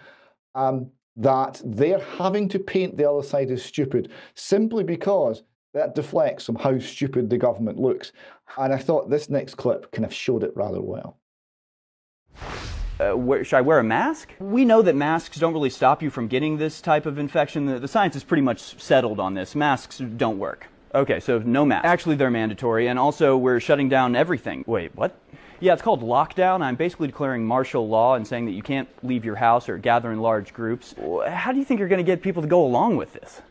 um, 0.54 0.90
that 1.16 1.62
they're 1.64 2.00
having 2.00 2.48
to 2.50 2.58
paint 2.58 2.96
the 2.96 3.08
other 3.08 3.22
side 3.22 3.50
as 3.50 3.64
stupid 3.64 4.10
simply 4.34 4.84
because 4.84 5.44
that 5.74 5.94
deflects 5.94 6.44
from 6.44 6.56
how 6.56 6.78
stupid 6.78 7.30
the 7.30 7.38
government 7.38 7.78
looks. 7.78 8.12
And 8.58 8.72
I 8.72 8.78
thought 8.78 9.08
this 9.08 9.30
next 9.30 9.54
clip 9.54 9.90
kind 9.92 10.04
of 10.04 10.12
showed 10.12 10.42
it 10.42 10.52
rather 10.56 10.82
well 10.82 11.18
uh, 13.00 13.16
where, 13.16 13.44
should 13.44 13.56
I 13.56 13.60
wear 13.60 13.78
a 13.78 13.84
mask? 13.84 14.32
We 14.38 14.64
know 14.64 14.82
that 14.82 14.96
masks 14.96 15.38
don't 15.38 15.52
really 15.52 15.70
stop 15.70 16.02
you 16.02 16.10
from 16.10 16.28
getting 16.28 16.58
this 16.58 16.80
type 16.80 17.06
of 17.06 17.18
infection. 17.18 17.66
The, 17.66 17.78
the 17.78 17.88
science 17.88 18.16
is 18.16 18.24
pretty 18.24 18.42
much 18.42 18.80
settled 18.80 19.20
on 19.20 19.34
this. 19.34 19.54
Masks 19.54 19.98
don't 19.98 20.38
work. 20.38 20.66
Okay, 20.94 21.20
so 21.20 21.38
no 21.38 21.64
mask. 21.64 21.84
Actually, 21.84 22.16
they're 22.16 22.30
mandatory, 22.30 22.88
and 22.88 22.98
also 22.98 23.36
we're 23.36 23.60
shutting 23.60 23.88
down 23.88 24.16
everything. 24.16 24.64
Wait, 24.66 24.94
what? 24.94 25.16
Yeah, 25.60 25.72
it's 25.72 25.82
called 25.82 26.02
lockdown. 26.02 26.62
I'm 26.62 26.76
basically 26.76 27.08
declaring 27.08 27.44
martial 27.44 27.88
law 27.88 28.14
and 28.14 28.26
saying 28.26 28.46
that 28.46 28.52
you 28.52 28.62
can't 28.62 28.88
leave 29.02 29.24
your 29.24 29.36
house 29.36 29.68
or 29.68 29.76
gather 29.76 30.10
in 30.12 30.20
large 30.20 30.54
groups. 30.54 30.94
How 31.26 31.52
do 31.52 31.58
you 31.58 31.64
think 31.64 31.80
you're 31.80 31.88
going 31.88 32.04
to 32.04 32.10
get 32.10 32.22
people 32.22 32.42
to 32.42 32.48
go 32.48 32.64
along 32.64 32.96
with 32.96 33.12
this? 33.12 33.42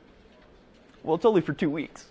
Well, 1.03 1.15
it's 1.15 1.25
only 1.25 1.41
for 1.41 1.53
two 1.53 1.69
weeks. 1.69 2.05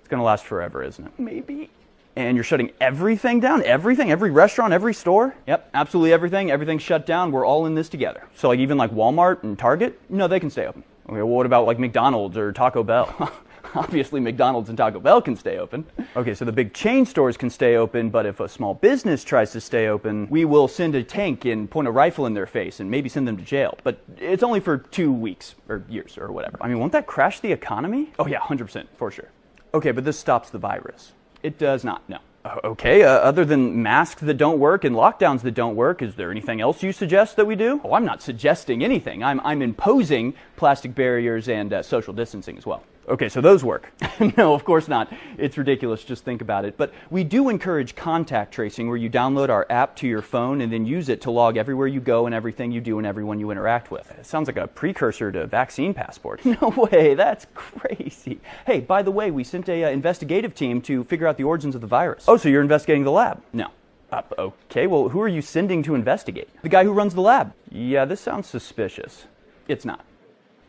It's 0.00 0.08
going 0.08 0.20
to 0.20 0.24
last 0.24 0.44
forever, 0.44 0.82
isn't 0.82 1.04
it? 1.04 1.12
Maybe 1.18 1.70
and 2.16 2.36
you're 2.36 2.44
shutting 2.44 2.72
everything 2.80 3.40
down? 3.40 3.62
Everything? 3.62 4.10
Every 4.10 4.30
restaurant? 4.30 4.72
Every 4.72 4.94
store? 4.94 5.34
Yep 5.46 5.70
absolutely 5.74 6.12
everything. 6.12 6.50
Everything's 6.50 6.82
shut 6.82 7.06
down. 7.06 7.30
We're 7.30 7.46
all 7.46 7.66
in 7.66 7.74
this 7.74 7.88
together. 7.88 8.24
So 8.34 8.48
like 8.48 8.58
even 8.58 8.78
like 8.78 8.90
walmart 8.90 9.42
and 9.44 9.58
target 9.58 10.00
no 10.08 10.26
they 10.26 10.40
can 10.40 10.50
stay 10.50 10.66
open. 10.66 10.82
Okay 11.08 11.18
well 11.18 11.28
what 11.28 11.46
about 11.46 11.66
like 11.66 11.78
mcdonald's 11.78 12.36
or 12.36 12.52
taco 12.52 12.82
bell? 12.82 13.32
Obviously 13.74 14.20
mcdonald's 14.20 14.68
and 14.70 14.78
taco 14.78 14.98
bell 14.98 15.20
can 15.20 15.36
stay 15.36 15.58
open. 15.58 15.84
Okay 16.16 16.34
so 16.34 16.44
the 16.44 16.52
big 16.52 16.72
chain 16.72 17.04
stores 17.04 17.36
can 17.36 17.50
stay 17.50 17.76
open 17.76 18.08
but 18.10 18.24
if 18.26 18.40
a 18.40 18.48
small 18.48 18.74
business 18.74 19.22
tries 19.22 19.52
to 19.52 19.60
stay 19.60 19.88
open 19.88 20.28
we 20.30 20.44
will 20.44 20.66
send 20.66 20.94
a 20.94 21.04
tank 21.04 21.44
and 21.44 21.70
point 21.70 21.86
a 21.86 21.90
rifle 21.90 22.26
in 22.26 22.34
their 22.34 22.46
face 22.46 22.80
and 22.80 22.90
maybe 22.90 23.08
send 23.08 23.28
them 23.28 23.36
to 23.36 23.44
jail. 23.44 23.76
But 23.84 24.00
it's 24.16 24.42
only 24.42 24.60
for 24.60 24.78
two 24.78 25.12
weeks 25.12 25.54
or 25.68 25.84
years 25.88 26.16
or 26.16 26.32
whatever. 26.32 26.56
I 26.60 26.68
mean 26.68 26.78
won't 26.78 26.92
that 26.92 27.06
crash 27.06 27.40
the 27.40 27.52
economy? 27.52 28.12
Oh 28.18 28.26
yeah 28.26 28.40
100% 28.40 28.86
for 28.96 29.10
sure. 29.10 29.28
Okay 29.74 29.90
but 29.90 30.04
this 30.04 30.18
stops 30.18 30.48
the 30.48 30.58
virus 30.58 31.12
it 31.46 31.58
does 31.58 31.84
not, 31.84 32.02
no. 32.08 32.18
Okay, 32.64 33.02
uh, 33.02 33.10
other 33.10 33.44
than 33.44 33.82
masks 33.82 34.20
that 34.22 34.34
don't 34.34 34.58
work 34.58 34.84
and 34.84 34.94
lockdowns 34.94 35.42
that 35.42 35.52
don't 35.52 35.74
work, 35.74 36.02
is 36.02 36.14
there 36.14 36.30
anything 36.30 36.60
else 36.60 36.82
you 36.82 36.92
suggest 36.92 37.36
that 37.36 37.44
we 37.44 37.56
do? 37.56 37.80
Oh, 37.84 37.94
I'm 37.94 38.04
not 38.04 38.22
suggesting 38.22 38.84
anything. 38.84 39.24
I'm, 39.24 39.40
I'm 39.40 39.62
imposing 39.62 40.34
plastic 40.56 40.94
barriers 40.94 41.48
and 41.48 41.72
uh, 41.72 41.82
social 41.82 42.12
distancing 42.12 42.56
as 42.56 42.66
well. 42.66 42.82
Okay, 43.08 43.28
so 43.28 43.40
those 43.40 43.62
work. 43.62 43.92
no, 44.36 44.52
of 44.52 44.64
course 44.64 44.88
not. 44.88 45.12
It's 45.38 45.56
ridiculous. 45.56 46.02
Just 46.02 46.24
think 46.24 46.42
about 46.42 46.64
it. 46.64 46.76
But 46.76 46.92
we 47.08 47.22
do 47.22 47.48
encourage 47.48 47.94
contact 47.94 48.52
tracing 48.52 48.88
where 48.88 48.96
you 48.96 49.08
download 49.08 49.48
our 49.48 49.64
app 49.70 49.94
to 49.96 50.08
your 50.08 50.22
phone 50.22 50.60
and 50.60 50.72
then 50.72 50.84
use 50.84 51.08
it 51.08 51.20
to 51.22 51.30
log 51.30 51.56
everywhere 51.56 51.86
you 51.86 52.00
go 52.00 52.26
and 52.26 52.34
everything 52.34 52.72
you 52.72 52.80
do 52.80 52.98
and 52.98 53.06
everyone 53.06 53.38
you 53.38 53.50
interact 53.50 53.92
with. 53.92 54.10
It 54.18 54.26
sounds 54.26 54.48
like 54.48 54.56
a 54.56 54.66
precursor 54.66 55.30
to 55.30 55.46
vaccine 55.46 55.94
passports. 55.94 56.44
no 56.60 56.68
way, 56.90 57.14
that's 57.14 57.46
crazy. 57.54 58.40
Hey, 58.66 58.80
by 58.80 59.02
the 59.02 59.12
way, 59.12 59.30
we 59.30 59.44
sent 59.44 59.68
a 59.68 59.84
uh, 59.84 59.90
investigative 59.90 60.54
team 60.54 60.82
to 60.82 61.04
figure 61.04 61.28
out 61.28 61.36
the 61.36 61.44
origins 61.44 61.76
of 61.76 61.82
the 61.82 61.86
virus. 61.86 62.24
Oh, 62.26 62.36
so 62.36 62.48
you're 62.48 62.62
investigating 62.62 63.04
the 63.04 63.12
lab? 63.12 63.40
No. 63.52 63.70
Uh, 64.10 64.22
okay, 64.38 64.86
well, 64.86 65.08
who 65.08 65.20
are 65.20 65.28
you 65.28 65.42
sending 65.42 65.82
to 65.84 65.94
investigate? 65.94 66.48
The 66.62 66.68
guy 66.68 66.84
who 66.84 66.92
runs 66.92 67.14
the 67.14 67.20
lab. 67.20 67.52
Yeah, 67.70 68.04
this 68.04 68.20
sounds 68.20 68.48
suspicious. 68.48 69.26
It's 69.68 69.84
not. 69.84 70.04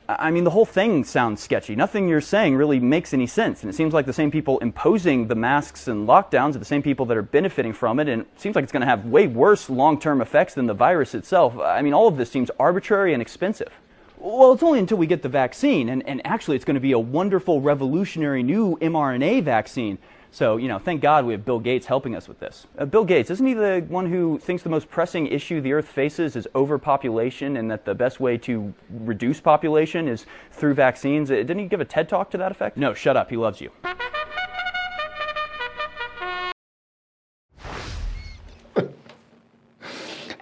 I 0.09 0.31
mean, 0.31 0.45
the 0.45 0.51
whole 0.51 0.65
thing 0.65 1.03
sounds 1.03 1.41
sketchy. 1.41 1.75
Nothing 1.75 2.07
you're 2.07 2.21
saying 2.21 2.55
really 2.55 2.79
makes 2.79 3.13
any 3.13 3.27
sense. 3.27 3.61
And 3.61 3.69
it 3.69 3.75
seems 3.75 3.93
like 3.93 4.05
the 4.05 4.13
same 4.13 4.31
people 4.31 4.57
imposing 4.59 5.27
the 5.27 5.35
masks 5.35 5.89
and 5.89 6.07
lockdowns 6.07 6.55
are 6.55 6.59
the 6.59 6.65
same 6.65 6.81
people 6.81 7.05
that 7.07 7.17
are 7.17 7.21
benefiting 7.21 7.73
from 7.73 7.99
it. 7.99 8.07
And 8.07 8.21
it 8.21 8.39
seems 8.39 8.55
like 8.55 8.63
it's 8.63 8.71
going 8.71 8.81
to 8.81 8.87
have 8.87 9.05
way 9.05 9.27
worse 9.27 9.69
long 9.69 9.99
term 9.99 10.21
effects 10.21 10.53
than 10.53 10.65
the 10.65 10.73
virus 10.73 11.13
itself. 11.13 11.57
I 11.59 11.81
mean, 11.81 11.93
all 11.93 12.07
of 12.07 12.15
this 12.15 12.31
seems 12.31 12.49
arbitrary 12.57 13.11
and 13.11 13.21
expensive. 13.21 13.71
Well, 14.17 14.53
it's 14.53 14.63
only 14.63 14.79
until 14.79 14.97
we 14.97 15.07
get 15.07 15.23
the 15.23 15.29
vaccine. 15.29 15.89
And, 15.89 16.07
and 16.07 16.25
actually, 16.25 16.55
it's 16.55 16.65
going 16.65 16.75
to 16.75 16.81
be 16.81 16.93
a 16.93 16.99
wonderful, 16.99 17.59
revolutionary 17.59 18.43
new 18.43 18.77
mRNA 18.77 19.43
vaccine 19.43 19.97
so, 20.31 20.57
you 20.57 20.67
know, 20.67 20.77
thank 20.77 21.01
God 21.01 21.25
we 21.25 21.33
have 21.33 21.45
Bill 21.45 21.59
Gates 21.59 21.85
helping 21.85 22.15
us 22.15 22.27
with 22.27 22.39
this. 22.39 22.67
Uh, 22.77 22.85
Bill 22.85 23.05
Gates, 23.05 23.31
isn't 23.31 23.45
he 23.45 23.53
the 23.53 23.85
one 23.87 24.05
who 24.07 24.37
thinks 24.39 24.63
the 24.63 24.69
most 24.69 24.89
pressing 24.89 25.27
issue 25.27 25.61
the 25.61 25.73
Earth 25.73 25.87
faces 25.87 26.35
is 26.35 26.47
overpopulation 26.53 27.57
and 27.57 27.71
that 27.71 27.85
the 27.85 27.95
best 27.95 28.19
way 28.19 28.37
to 28.39 28.73
reduce 28.89 29.39
population 29.39 30.07
is 30.07 30.25
through 30.51 30.73
vaccines? 30.73 31.31
Uh, 31.31 31.35
didn't 31.35 31.59
he 31.59 31.65
give 31.65 31.81
a 31.81 31.85
TED 31.85 32.09
talk 32.09 32.29
to 32.31 32.37
that 32.37 32.51
effect? 32.51 32.77
No, 32.77 32.93
shut 32.93 33.17
up. 33.17 33.29
He 33.29 33.37
loves 33.37 33.61
you. 33.61 33.71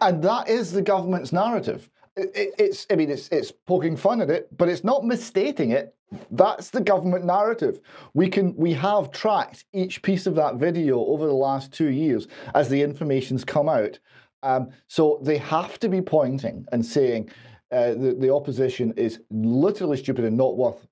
and 0.01 0.23
that 0.23 0.49
is 0.49 0.71
the 0.71 0.81
government's 0.81 1.31
narrative. 1.31 1.89
It, 2.17 2.55
it's, 2.57 2.85
I 2.89 2.95
mean, 2.95 3.09
it's, 3.09 3.27
it's 3.29 3.51
poking 3.51 3.97
fun 3.97 4.21
at 4.21 4.29
it, 4.29 4.55
but 4.57 4.69
it's 4.69 4.83
not 4.83 5.03
misstating 5.03 5.71
it. 5.71 5.95
That's 6.31 6.69
the 6.69 6.81
government 6.81 7.25
narrative. 7.25 7.81
We 8.13 8.29
can 8.29 8.55
we 8.55 8.73
have 8.73 9.11
tracked 9.11 9.65
each 9.73 10.01
piece 10.01 10.27
of 10.27 10.35
that 10.35 10.55
video 10.55 10.99
over 10.99 11.25
the 11.25 11.33
last 11.33 11.73
two 11.73 11.89
years 11.89 12.27
as 12.53 12.69
the 12.69 12.81
information's 12.81 13.43
come 13.43 13.67
out. 13.67 13.99
Um, 14.43 14.69
so 14.87 15.19
they 15.23 15.37
have 15.39 15.79
to 15.79 15.89
be 15.89 16.01
pointing 16.01 16.65
and 16.71 16.85
saying, 16.85 17.31
uh, 17.71 17.95
the, 17.95 18.15
the 18.17 18.33
opposition 18.33 18.93
is 18.95 19.19
literally 19.31 19.97
stupid 19.97 20.23
and 20.23 20.37
not 20.37 20.55
worth 20.55 20.87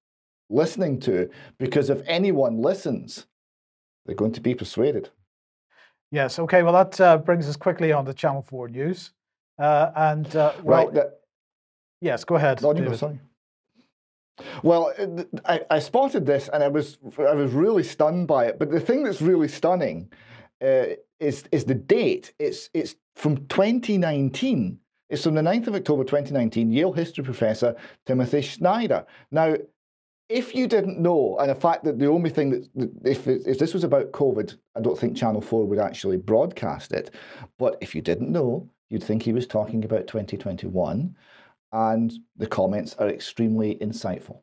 listening 0.50 1.00
to 1.02 1.30
because 1.60 1.90
if 1.90 2.02
anyone 2.08 2.58
listens, 2.58 3.28
they're 4.06 4.16
going 4.16 4.32
to 4.32 4.42
be 4.42 4.56
persuaded. 4.56 5.10
Yes. 6.12 6.40
Okay. 6.40 6.64
Well, 6.64 6.74
that 6.74 7.00
uh, 7.00 7.18
brings 7.18 7.48
us 7.48 7.56
quickly 7.56 7.92
on 7.92 8.06
to 8.06 8.14
Channel 8.14 8.42
Four 8.42 8.68
News. 8.68 9.12
Uh, 9.58 9.92
and 9.96 10.36
uh, 10.36 10.54
well, 10.64 10.86
right. 10.86 10.94
That, 10.94 11.20
yes. 12.02 12.24
Go 12.24 12.36
ahead. 12.36 12.62
Well, 14.64 14.94
uh, 14.98 15.24
I, 15.46 15.62
I, 15.70 15.80
spotted 15.80 16.26
this 16.26 16.50
and 16.52 16.64
I 16.64 16.68
was 16.68 16.98
I 17.20 17.34
was 17.36 17.52
really 17.52 17.84
stunned 17.84 18.28
by 18.28 18.46
it. 18.46 18.58
But 18.58 18.72
the 18.72 18.80
thing 18.80 19.04
that's 19.04 19.22
really 19.22 19.48
stunning 19.48 20.12
uh, 20.62 20.86
is 21.20 21.44
is 21.52 21.66
the 21.66 21.76
date. 21.76 22.34
It's 22.40 22.70
it's 22.74 22.96
from 23.16 23.48
2019. 23.48 24.80
It's 25.10 25.24
from 25.24 25.36
the 25.36 25.42
9th 25.42 25.68
of 25.68 25.76
October 25.76 26.04
2019. 26.04 26.72
Yale 26.72 26.94
history 26.94 27.24
professor 27.24 27.76
Timothy 28.08 28.42
Snyder. 28.42 29.06
Now, 29.32 29.56
if 30.30 30.56
you 30.56 30.68
didn't 30.68 31.00
know, 31.00 31.38
and 31.40 31.50
the 31.52 31.56
fact 31.56 31.84
that 31.84 32.00
the 32.00 32.08
only 32.08 32.32
thing 32.32 32.68
that, 32.76 32.92
if, 33.06 33.28
if 33.28 33.60
this 33.60 33.74
was 33.74 33.84
about 33.84 34.12
COVID, 34.14 34.58
I 34.76 34.82
don't 34.82 34.98
think 34.98 35.16
Channel 35.16 35.42
4 35.42 35.66
would 35.66 35.78
actually 35.78 36.18
broadcast 36.18 36.94
it. 36.94 37.14
But 37.60 37.78
if 37.82 37.94
you 37.94 38.02
didn't 38.02 38.32
know, 38.32 38.68
you'd 38.94 39.04
think 39.04 39.24
he 39.24 39.34
was 39.34 39.48
talking 39.48 39.84
about 39.84 40.06
2021. 40.06 41.16
And 41.72 42.14
the 42.38 42.46
comments 42.46 42.96
are 43.00 43.10
extremely 43.10 43.76
insightful. 43.82 44.42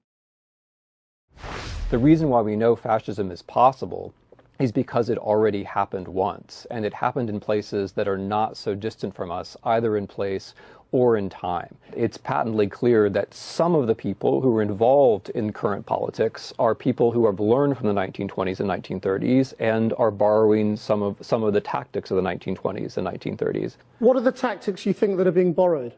The 1.91 1.99
reason 1.99 2.29
why 2.29 2.41
we 2.41 2.57
know 2.57 2.75
fascism 2.75 3.31
is 3.31 3.43
possible 3.43 4.13
is 4.59 4.73
because 4.73 5.09
it 5.09 5.19
already 5.19 5.63
happened 5.63 6.09
once, 6.09 6.67
and 6.73 6.85
it 6.85 6.93
happened 6.93 7.31
in 7.31 7.39
places 7.39 7.93
that 7.93 8.09
are 8.09 8.19
not 8.19 8.57
so 8.57 8.75
distant 8.75 9.15
from 9.15 9.31
us, 9.31 9.57
either 9.63 9.97
in 9.97 10.09
place 10.09 10.55
or 10.93 11.17
in 11.17 11.29
time. 11.29 11.75
It's 11.97 12.17
patently 12.17 12.67
clear 12.67 13.09
that 13.11 13.35
some 13.35 13.75
of 13.75 13.87
the 13.87 13.95
people 13.95 14.41
who 14.41 14.57
are 14.57 14.63
involved 14.63 15.31
in 15.31 15.53
current 15.53 15.87
politics 15.87 16.53
are 16.59 16.75
people 16.75 17.13
who 17.13 17.27
have 17.27 17.41
learned 17.41 17.77
from 17.77 17.87
the 17.87 17.95
1920s 17.95 18.61
and 18.61 18.69
1930s 18.69 19.55
and 19.59 19.93
are 19.99 20.11
borrowing 20.11 20.77
some 20.77 21.03
of 21.03 21.17
some 21.21 21.43
of 21.43 21.53
the 21.53 21.61
tactics 21.61 22.11
of 22.11 22.17
the 22.17 22.23
1920s 22.23 22.97
and 22.97 23.07
1930s. 23.07 23.77
What 23.99 24.17
are 24.17 24.21
the 24.21 24.33
tactics 24.33 24.87
you 24.87 24.93
think 24.93 25.17
that 25.19 25.27
are 25.27 25.33
being 25.33 25.53
borrowed? 25.53 25.95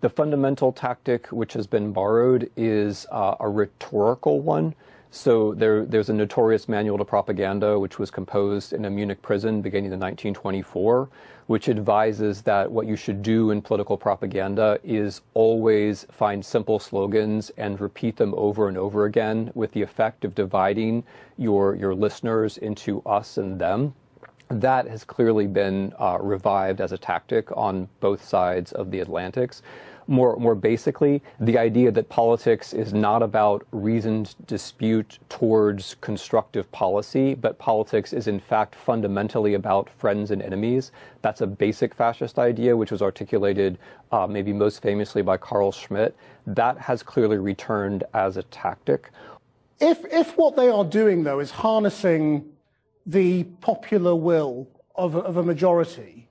The 0.00 0.08
fundamental 0.08 0.72
tactic 0.72 1.26
which 1.28 1.52
has 1.54 1.66
been 1.66 1.92
borrowed 1.92 2.50
is 2.56 3.06
uh, 3.10 3.34
a 3.40 3.48
rhetorical 3.48 4.40
one. 4.40 4.74
So 5.10 5.54
there, 5.54 5.86
there's 5.86 6.10
a 6.10 6.12
notorious 6.12 6.68
manual 6.68 6.98
to 6.98 7.04
propaganda, 7.04 7.78
which 7.78 7.98
was 7.98 8.10
composed 8.10 8.74
in 8.74 8.84
a 8.84 8.90
Munich 8.90 9.22
prison 9.22 9.62
beginning 9.62 9.92
in 9.92 9.98
1924, 9.98 11.08
which 11.46 11.70
advises 11.70 12.42
that 12.42 12.70
what 12.70 12.86
you 12.86 12.94
should 12.94 13.22
do 13.22 13.50
in 13.50 13.62
political 13.62 13.96
propaganda 13.96 14.78
is 14.84 15.22
always 15.32 16.06
find 16.10 16.44
simple 16.44 16.78
slogans 16.78 17.50
and 17.56 17.80
repeat 17.80 18.16
them 18.16 18.34
over 18.36 18.68
and 18.68 18.76
over 18.76 19.06
again 19.06 19.50
with 19.54 19.72
the 19.72 19.80
effect 19.80 20.26
of 20.26 20.34
dividing 20.34 21.02
your, 21.38 21.74
your 21.74 21.94
listeners 21.94 22.58
into 22.58 23.00
us 23.06 23.38
and 23.38 23.58
them. 23.58 23.94
That 24.50 24.86
has 24.88 25.04
clearly 25.04 25.46
been 25.46 25.94
uh, 25.98 26.18
revived 26.20 26.82
as 26.82 26.92
a 26.92 26.98
tactic 26.98 27.54
on 27.56 27.88
both 28.00 28.22
sides 28.22 28.72
of 28.72 28.90
the 28.90 29.00
Atlantics 29.00 29.62
more 30.08 30.36
more 30.36 30.54
basically, 30.54 31.22
the 31.38 31.58
idea 31.58 31.92
that 31.92 32.08
politics 32.08 32.72
is 32.72 32.92
not 32.94 33.22
about 33.22 33.64
reasoned 33.70 34.34
dispute 34.46 35.18
towards 35.28 35.96
constructive 36.00 36.70
policy, 36.72 37.34
but 37.34 37.58
politics 37.58 38.12
is 38.12 38.26
in 38.26 38.40
fact 38.40 38.74
fundamentally 38.74 39.54
about 39.54 39.88
friends 39.90 40.30
and 40.30 40.42
enemies. 40.42 40.90
That's 41.22 41.42
a 41.42 41.46
basic 41.46 41.94
fascist 41.94 42.38
idea, 42.38 42.76
which 42.76 42.90
was 42.90 43.02
articulated 43.02 43.78
uh, 44.10 44.26
maybe 44.26 44.52
most 44.52 44.82
famously 44.82 45.20
by 45.22 45.36
Carl 45.36 45.70
Schmitt. 45.70 46.16
That 46.46 46.78
has 46.78 47.02
clearly 47.02 47.36
returned 47.36 48.04
as 48.14 48.38
a 48.38 48.42
tactic. 48.44 49.10
If 49.78 50.04
if 50.06 50.36
what 50.38 50.56
they 50.56 50.70
are 50.70 50.84
doing 50.84 51.22
though 51.22 51.38
is 51.38 51.50
harnessing 51.50 52.46
the 53.04 53.44
popular 53.60 54.14
will 54.14 54.68
of 54.96 55.14
of 55.14 55.36
a 55.36 55.42
majority, 55.42 56.28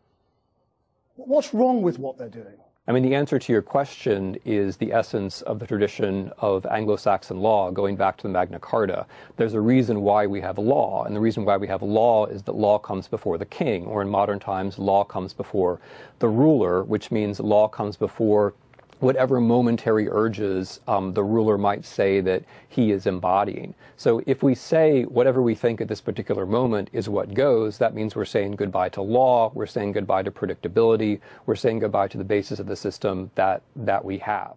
what's 1.16 1.54
wrong 1.54 1.84
with 1.84 2.00
what 2.00 2.18
they're 2.18 2.28
doing? 2.28 2.58
I 2.89 2.93
mean, 2.93 3.04
the 3.04 3.15
answer 3.15 3.38
to 3.38 3.52
your 3.52 3.62
question 3.62 4.38
is 4.45 4.78
the 4.78 4.93
essence 4.93 5.41
of 5.41 5.60
the 5.60 5.67
tradition 5.67 6.32
of 6.38 6.65
Anglo 6.67 6.95
Saxon 6.95 7.41
law 7.41 7.69
going 7.69 7.97
back 7.97 8.15
to 8.15 8.23
the 8.23 8.30
Magna 8.30 8.60
Carta. 8.60 9.06
There's 9.36 9.56
a 9.56 9.60
reason 9.60 10.04
why 10.04 10.26
we 10.26 10.39
have 10.39 10.58
law, 10.58 11.04
and 11.04 11.13
the 11.13 11.19
reason 11.19 11.43
why 11.43 11.58
we 11.58 11.67
have 11.67 11.82
law 11.82 12.28
is 12.28 12.43
that 12.43 12.56
law 12.56 12.80
comes 12.80 13.10
before 13.10 13.38
the 13.38 13.45
king, 13.45 13.86
or 13.86 14.02
in 14.02 14.08
modern 14.08 14.39
times, 14.39 14.80
law 14.80 15.04
comes 15.04 15.34
before 15.34 15.82
the 16.19 16.30
ruler, 16.30 16.82
which 16.86 17.12
means 17.12 17.41
law 17.41 17.67
comes 17.67 17.97
before 17.97 18.54
whatever 19.00 19.40
momentary 19.40 20.10
urges 20.10 20.80
um, 20.88 21.14
the 21.14 21.24
ruler 21.24 21.58
might 21.58 21.86
say 21.86 22.20
that 22.22 22.44
he 22.70 22.92
is 22.92 23.06
embodying. 23.06 23.74
So 23.96 24.22
if 24.26 24.42
we 24.42 24.56
say 24.56 25.04
whatever 25.04 25.42
we 25.42 25.56
think 25.56 25.82
at 25.82 25.88
this 25.88 26.02
particular 26.02 26.46
moment 26.46 26.90
is 26.94 27.08
what 27.08 27.34
goes, 27.34 27.78
that 27.78 27.94
means 27.94 28.16
we're 28.16 28.26
saying 28.26 28.56
goodbye 28.56 28.90
to 28.90 29.02
law, 29.02 29.52
we're 29.54 29.66
saying 29.68 29.92
goodbye 29.92 30.24
to 30.24 30.32
predictability, 30.32 31.20
we're 31.46 31.56
saying 31.56 31.80
goodbye 31.80 32.08
to 32.10 32.18
the 32.18 32.24
basis 32.24 32.60
of 32.60 32.68
the 32.68 32.76
system 32.76 33.30
that, 33.36 33.62
that 33.76 34.04
we 34.04 34.18
have. 34.18 34.56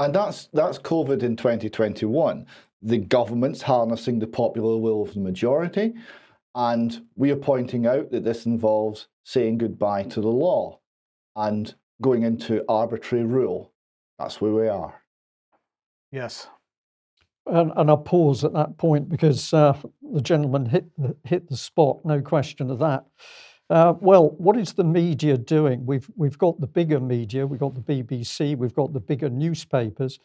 And 0.00 0.12
that's 0.12 0.48
that's 0.52 0.78
COVID 0.78 1.22
in 1.22 1.36
2021. 1.36 2.46
The 2.82 2.98
government's 2.98 3.62
harnessing 3.62 4.18
the 4.18 4.26
popular 4.26 4.76
will 4.76 5.02
of 5.02 5.14
the 5.14 5.20
majority. 5.20 5.94
And 6.56 7.06
we 7.14 7.30
are 7.30 7.36
pointing 7.36 7.86
out 7.86 8.10
that 8.10 8.24
this 8.24 8.44
involves 8.44 9.06
saying 9.24 9.58
goodbye 9.58 10.02
to 10.04 10.20
the 10.20 10.28
law 10.28 10.78
and 11.36 11.74
going 12.00 12.22
into 12.22 12.64
arbitrary 12.68 13.24
rule. 13.24 13.72
That's 14.18 14.40
where 14.40 14.52
we 14.52 14.68
are. 14.68 15.02
Yes. 16.10 16.48
And, 17.46 17.72
and 17.76 17.90
I'll 17.90 17.96
pause 17.96 18.44
at 18.44 18.52
that 18.52 18.76
point 18.78 19.08
because 19.08 19.52
uh, 19.52 19.76
the 20.12 20.20
gentleman 20.20 20.66
hit 20.66 20.86
the, 20.96 21.16
hit 21.24 21.48
the 21.48 21.56
spot, 21.56 22.04
no 22.04 22.20
question 22.20 22.70
of 22.70 22.78
that. 22.80 23.04
Uh, 23.72 23.94
well, 24.00 24.32
what 24.36 24.54
is 24.58 24.74
the 24.74 24.84
media 24.84 25.34
doing? 25.38 25.86
We've 25.86 26.06
we've 26.14 26.36
got 26.36 26.60
the 26.60 26.66
bigger 26.66 27.00
media, 27.00 27.46
we've 27.46 27.58
got 27.58 27.74
the 27.74 27.80
BBC, 27.80 28.54
we've 28.54 28.74
got 28.74 28.92
the 28.92 29.00
bigger 29.00 29.30
newspapers, 29.30 30.20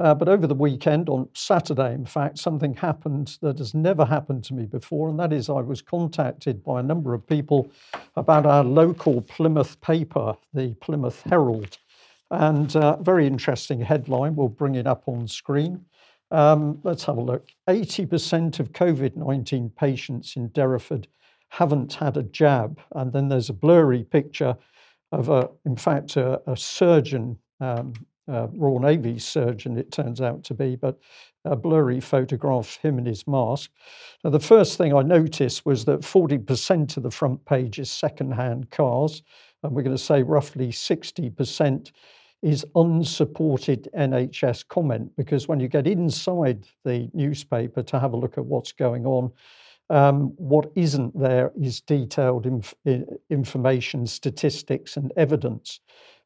uh, 0.00 0.14
but 0.14 0.28
over 0.28 0.48
the 0.48 0.54
weekend, 0.56 1.08
on 1.08 1.28
Saturday, 1.32 1.94
in 1.94 2.04
fact, 2.04 2.38
something 2.38 2.74
happened 2.74 3.38
that 3.40 3.58
has 3.58 3.72
never 3.72 4.04
happened 4.04 4.42
to 4.46 4.54
me 4.54 4.66
before, 4.66 5.08
and 5.08 5.20
that 5.20 5.32
is 5.32 5.48
I 5.48 5.60
was 5.60 5.80
contacted 5.80 6.64
by 6.64 6.80
a 6.80 6.82
number 6.82 7.14
of 7.14 7.24
people 7.24 7.70
about 8.16 8.46
our 8.46 8.64
local 8.64 9.20
Plymouth 9.20 9.80
paper, 9.80 10.36
the 10.52 10.74
Plymouth 10.80 11.22
Herald. 11.22 11.78
And 12.32 12.74
a 12.74 12.80
uh, 12.80 12.96
very 12.96 13.28
interesting 13.28 13.80
headline, 13.80 14.34
we'll 14.34 14.48
bring 14.48 14.74
it 14.74 14.88
up 14.88 15.04
on 15.06 15.28
screen. 15.28 15.84
Um, 16.32 16.80
let's 16.82 17.04
have 17.04 17.16
a 17.16 17.22
look. 17.22 17.46
80% 17.68 18.58
of 18.58 18.72
COVID 18.72 19.14
19 19.14 19.70
patients 19.70 20.34
in 20.34 20.48
Derriford 20.50 21.06
haven't 21.48 21.94
had 21.94 22.16
a 22.16 22.22
jab. 22.22 22.80
And 22.94 23.12
then 23.12 23.28
there's 23.28 23.50
a 23.50 23.54
blurry 23.54 24.04
picture 24.04 24.56
of, 25.12 25.28
a, 25.28 25.48
in 25.64 25.76
fact, 25.76 26.16
a, 26.16 26.40
a 26.50 26.56
surgeon 26.56 27.38
um, 27.60 27.94
uh, 28.28 28.46
Royal 28.52 28.78
Navy 28.78 29.18
surgeon, 29.18 29.78
it 29.78 29.90
turns 29.90 30.20
out 30.20 30.44
to 30.44 30.54
be, 30.54 30.76
but 30.76 30.98
a 31.44 31.56
blurry 31.56 32.00
photograph 32.00 32.76
him 32.76 32.98
in 32.98 33.06
his 33.06 33.26
mask. 33.26 33.70
Now, 34.22 34.30
the 34.30 34.40
first 34.40 34.76
thing 34.76 34.94
I 34.94 35.02
noticed 35.02 35.64
was 35.64 35.84
that 35.86 36.00
40% 36.00 36.96
of 36.96 37.02
the 37.02 37.10
front 37.10 37.44
page 37.46 37.78
is 37.78 37.90
second-hand 37.90 38.70
cars, 38.70 39.22
and 39.62 39.72
we're 39.72 39.82
going 39.82 39.96
to 39.96 40.02
say 40.02 40.22
roughly 40.22 40.68
60% 40.68 41.92
is 42.42 42.64
unsupported 42.76 43.88
NHS 43.96 44.68
comment, 44.68 45.10
because 45.16 45.48
when 45.48 45.58
you 45.58 45.68
get 45.68 45.86
inside 45.86 46.68
the 46.84 47.10
newspaper 47.14 47.82
to 47.82 47.98
have 47.98 48.12
a 48.12 48.16
look 48.16 48.38
at 48.38 48.44
what's 48.44 48.72
going 48.72 49.06
on, 49.06 49.32
um, 49.90 50.32
what 50.36 50.70
isn't 50.74 51.18
there 51.18 51.52
is 51.60 51.80
detailed 51.80 52.46
inf- 52.46 52.74
information, 53.30 54.06
statistics, 54.06 54.96
and 54.96 55.12
evidence. 55.16 55.80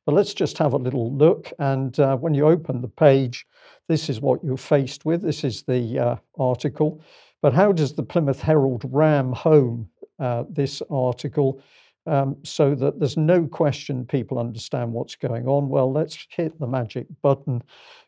But 0.04 0.14
let's 0.14 0.34
just 0.34 0.58
have 0.58 0.72
a 0.72 0.78
little 0.78 1.12
look. 1.14 1.52
And 1.58 1.98
uh, 2.00 2.16
when 2.16 2.34
you 2.34 2.46
open 2.46 2.80
the 2.80 2.88
page, 2.88 3.46
this 3.88 4.08
is 4.08 4.20
what 4.20 4.42
you're 4.42 4.56
faced 4.56 5.04
with. 5.04 5.22
This 5.22 5.44
is 5.44 5.62
the 5.62 5.98
uh, 5.98 6.16
article. 6.38 7.00
But 7.40 7.52
how 7.52 7.72
does 7.72 7.92
the 7.92 8.02
Plymouth 8.02 8.40
Herald 8.40 8.82
ram 8.90 9.32
home 9.32 9.88
uh, 10.18 10.44
this 10.48 10.82
article 10.90 11.62
um, 12.06 12.36
so 12.42 12.74
that 12.74 12.98
there's 12.98 13.16
no 13.16 13.46
question 13.46 14.04
people 14.04 14.38
understand 14.38 14.92
what's 14.92 15.14
going 15.14 15.46
on? 15.46 15.68
Well, 15.68 15.92
let's 15.92 16.26
hit 16.30 16.58
the 16.58 16.66
magic 16.66 17.06
button 17.22 17.62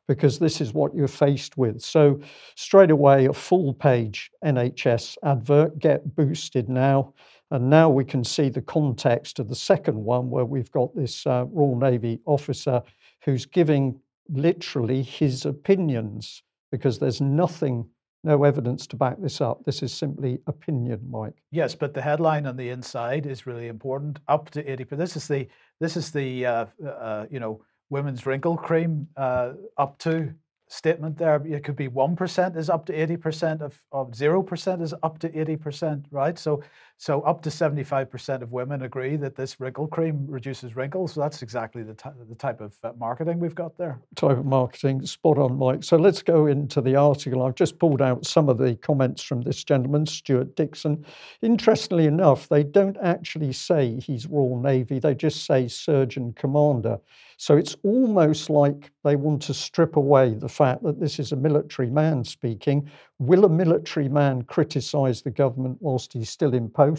because 0.06 0.38
this 0.38 0.60
is 0.60 0.74
what 0.74 0.94
you're 0.94 1.08
faced 1.08 1.56
with. 1.56 1.80
So, 1.80 2.20
straight 2.56 2.90
away, 2.90 3.26
a 3.26 3.32
full 3.32 3.72
page 3.74 4.30
NHS 4.44 5.16
advert 5.22 5.78
get 5.78 6.14
boosted 6.14 6.68
now. 6.68 7.14
And 7.50 7.70
now 7.70 7.88
we 7.88 8.04
can 8.04 8.24
see 8.24 8.48
the 8.48 8.62
context 8.62 9.38
of 9.38 9.48
the 9.48 9.54
second 9.54 9.96
one, 9.96 10.30
where 10.30 10.44
we've 10.44 10.70
got 10.72 10.94
this 10.96 11.26
uh, 11.26 11.44
Royal 11.50 11.76
Navy 11.76 12.20
officer 12.26 12.82
who's 13.22 13.46
giving 13.46 13.98
literally 14.28 15.02
his 15.02 15.44
opinions 15.44 16.42
because 16.70 16.98
there's 16.98 17.20
nothing 17.20 17.86
no 18.24 18.44
evidence 18.44 18.86
to 18.86 18.96
back 18.96 19.20
this 19.20 19.40
up. 19.40 19.62
This 19.64 19.82
is 19.82 19.92
simply 19.92 20.38
opinion, 20.46 21.00
Mike. 21.10 21.36
Yes, 21.50 21.74
but 21.74 21.92
the 21.92 22.00
headline 22.00 22.46
on 22.46 22.56
the 22.56 22.70
inside 22.70 23.26
is 23.26 23.46
really 23.46 23.68
important. 23.68 24.18
Up 24.28 24.50
to 24.50 24.70
eighty. 24.70 24.84
This 24.84 25.14
is 25.14 25.28
the 25.28 25.46
this 25.78 25.96
is 25.96 26.10
the 26.10 26.46
uh, 26.46 26.66
uh, 26.84 27.26
you 27.30 27.38
know 27.38 27.62
women's 27.90 28.26
wrinkle 28.26 28.56
cream 28.56 29.08
uh, 29.16 29.52
up 29.76 29.98
to 29.98 30.34
statement 30.68 31.16
there. 31.18 31.42
It 31.46 31.64
could 31.64 31.76
be 31.76 31.88
1% 31.88 32.56
is 32.56 32.70
up 32.70 32.86
to 32.86 32.92
80% 32.92 33.60
of, 33.60 33.80
of 33.92 34.10
0% 34.12 34.82
is 34.82 34.94
up 35.02 35.18
to 35.20 35.28
80%, 35.28 36.04
right? 36.10 36.38
So 36.38 36.62
so 37.04 37.20
up 37.20 37.42
to 37.42 37.50
75% 37.50 38.40
of 38.40 38.50
women 38.50 38.80
agree 38.80 39.16
that 39.16 39.36
this 39.36 39.60
wrinkle 39.60 39.86
cream 39.86 40.24
reduces 40.26 40.74
wrinkles. 40.74 41.12
So 41.12 41.20
that's 41.20 41.42
exactly 41.42 41.82
the, 41.82 41.92
ty- 41.92 42.14
the 42.26 42.34
type 42.34 42.62
of 42.62 42.74
uh, 42.82 42.92
marketing 42.98 43.40
we've 43.40 43.54
got 43.54 43.76
there. 43.76 44.00
Type 44.16 44.38
of 44.38 44.46
marketing, 44.46 45.04
spot 45.04 45.36
on, 45.36 45.58
Mike. 45.58 45.84
So 45.84 45.98
let's 45.98 46.22
go 46.22 46.46
into 46.46 46.80
the 46.80 46.96
article. 46.96 47.42
I've 47.42 47.56
just 47.56 47.78
pulled 47.78 48.00
out 48.00 48.24
some 48.24 48.48
of 48.48 48.56
the 48.56 48.76
comments 48.76 49.22
from 49.22 49.42
this 49.42 49.62
gentleman, 49.64 50.06
Stuart 50.06 50.56
Dixon. 50.56 51.04
Interestingly 51.42 52.06
enough, 52.06 52.48
they 52.48 52.62
don't 52.62 52.96
actually 53.02 53.52
say 53.52 54.00
he's 54.00 54.26
Royal 54.26 54.58
Navy, 54.58 54.98
they 54.98 55.14
just 55.14 55.44
say 55.44 55.68
Surgeon 55.68 56.32
Commander. 56.32 56.98
So 57.36 57.56
it's 57.56 57.76
almost 57.82 58.48
like 58.48 58.92
they 59.02 59.16
want 59.16 59.42
to 59.42 59.54
strip 59.54 59.96
away 59.96 60.34
the 60.34 60.48
fact 60.48 60.82
that 60.84 61.00
this 61.00 61.18
is 61.18 61.32
a 61.32 61.36
military 61.36 61.90
man 61.90 62.24
speaking. 62.24 62.88
Will 63.18 63.44
a 63.44 63.48
military 63.48 64.08
man 64.08 64.42
criticize 64.42 65.22
the 65.22 65.30
government 65.30 65.78
whilst 65.80 66.12
he's 66.12 66.30
still 66.30 66.54
in 66.54 66.68
post? 66.68 66.93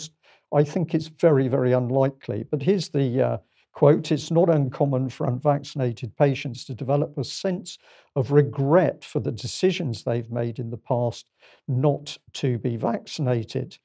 I 0.53 0.63
think 0.63 0.93
it's 0.93 1.07
very, 1.07 1.47
very 1.47 1.73
unlikely. 1.73 2.45
But 2.49 2.61
here's 2.61 2.89
the 2.89 3.21
uh, 3.21 3.37
quote 3.73 4.11
It's 4.11 4.31
not 4.31 4.49
uncommon 4.49 5.09
for 5.09 5.27
unvaccinated 5.27 6.15
patients 6.15 6.65
to 6.65 6.73
develop 6.73 7.17
a 7.17 7.23
sense 7.23 7.77
of 8.15 8.31
regret 8.31 9.03
for 9.03 9.19
the 9.19 9.31
decisions 9.31 10.03
they've 10.03 10.31
made 10.31 10.59
in 10.59 10.69
the 10.69 10.77
past 10.77 11.25
not 11.67 12.17
to 12.33 12.57
be 12.57 12.77
vaccinated. 12.77 13.77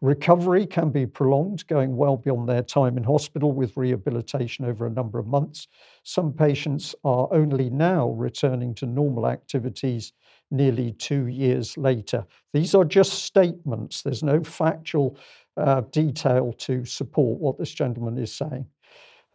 Recovery 0.00 0.66
can 0.66 0.90
be 0.90 1.06
prolonged, 1.06 1.66
going 1.66 1.96
well 1.96 2.16
beyond 2.16 2.48
their 2.48 2.62
time 2.62 2.96
in 2.96 3.04
hospital 3.04 3.52
with 3.52 3.76
rehabilitation 3.76 4.64
over 4.64 4.86
a 4.86 4.90
number 4.90 5.18
of 5.18 5.26
months. 5.26 5.68
Some 6.02 6.32
patients 6.32 6.94
are 7.04 7.28
only 7.30 7.70
now 7.70 8.10
returning 8.10 8.74
to 8.76 8.86
normal 8.86 9.26
activities 9.26 10.12
nearly 10.50 10.92
two 10.92 11.26
years 11.26 11.76
later. 11.76 12.24
These 12.52 12.74
are 12.74 12.84
just 12.84 13.24
statements, 13.24 14.02
there's 14.02 14.22
no 14.22 14.42
factual 14.42 15.16
uh, 15.56 15.82
detail 15.92 16.52
to 16.52 16.84
support 16.84 17.40
what 17.40 17.58
this 17.58 17.72
gentleman 17.72 18.18
is 18.18 18.34
saying. 18.34 18.66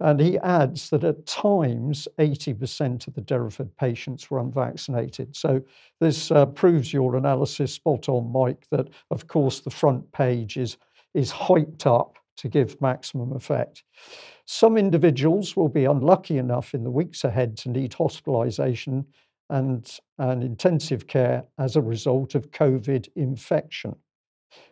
And 0.02 0.20
he 0.20 0.38
adds 0.40 0.90
that 0.92 1.04
at 1.04 1.26
times 1.26 2.08
80% 2.20 3.08
of 3.08 3.14
the 3.14 3.22
Derriford 3.22 3.70
patients 3.78 4.32
were 4.32 4.40
unvaccinated. 4.40 5.36
So 5.36 5.62
this 6.00 6.32
uh, 6.32 6.46
proves 6.46 6.94
your 6.94 7.18
analysis 7.18 7.74
spot 7.74 8.08
on, 8.08 8.32
Mike, 8.32 8.66
that 8.72 8.88
of 9.12 9.28
course 9.28 9.60
the 9.60 9.70
front 9.70 10.10
page 10.14 10.56
is, 10.56 10.78
is 11.14 11.32
hyped 11.32 11.86
up 11.86 12.18
to 12.38 12.48
give 12.48 12.82
maximum 12.82 13.34
effect. 13.34 13.84
Some 14.46 14.78
individuals 14.78 15.58
will 15.58 15.68
be 15.68 15.84
unlucky 15.84 16.38
enough 16.38 16.74
in 16.74 16.86
the 16.86 16.92
weeks 16.92 17.26
ahead 17.26 17.58
to 17.58 17.70
need 17.70 17.92
hospitalisation 17.92 19.04
and, 19.50 20.00
and 20.18 20.44
intensive 20.44 21.08
care 21.08 21.44
as 21.58 21.76
a 21.76 21.82
result 21.82 22.36
of 22.36 22.52
COVID 22.52 23.10
infection. 23.16 23.96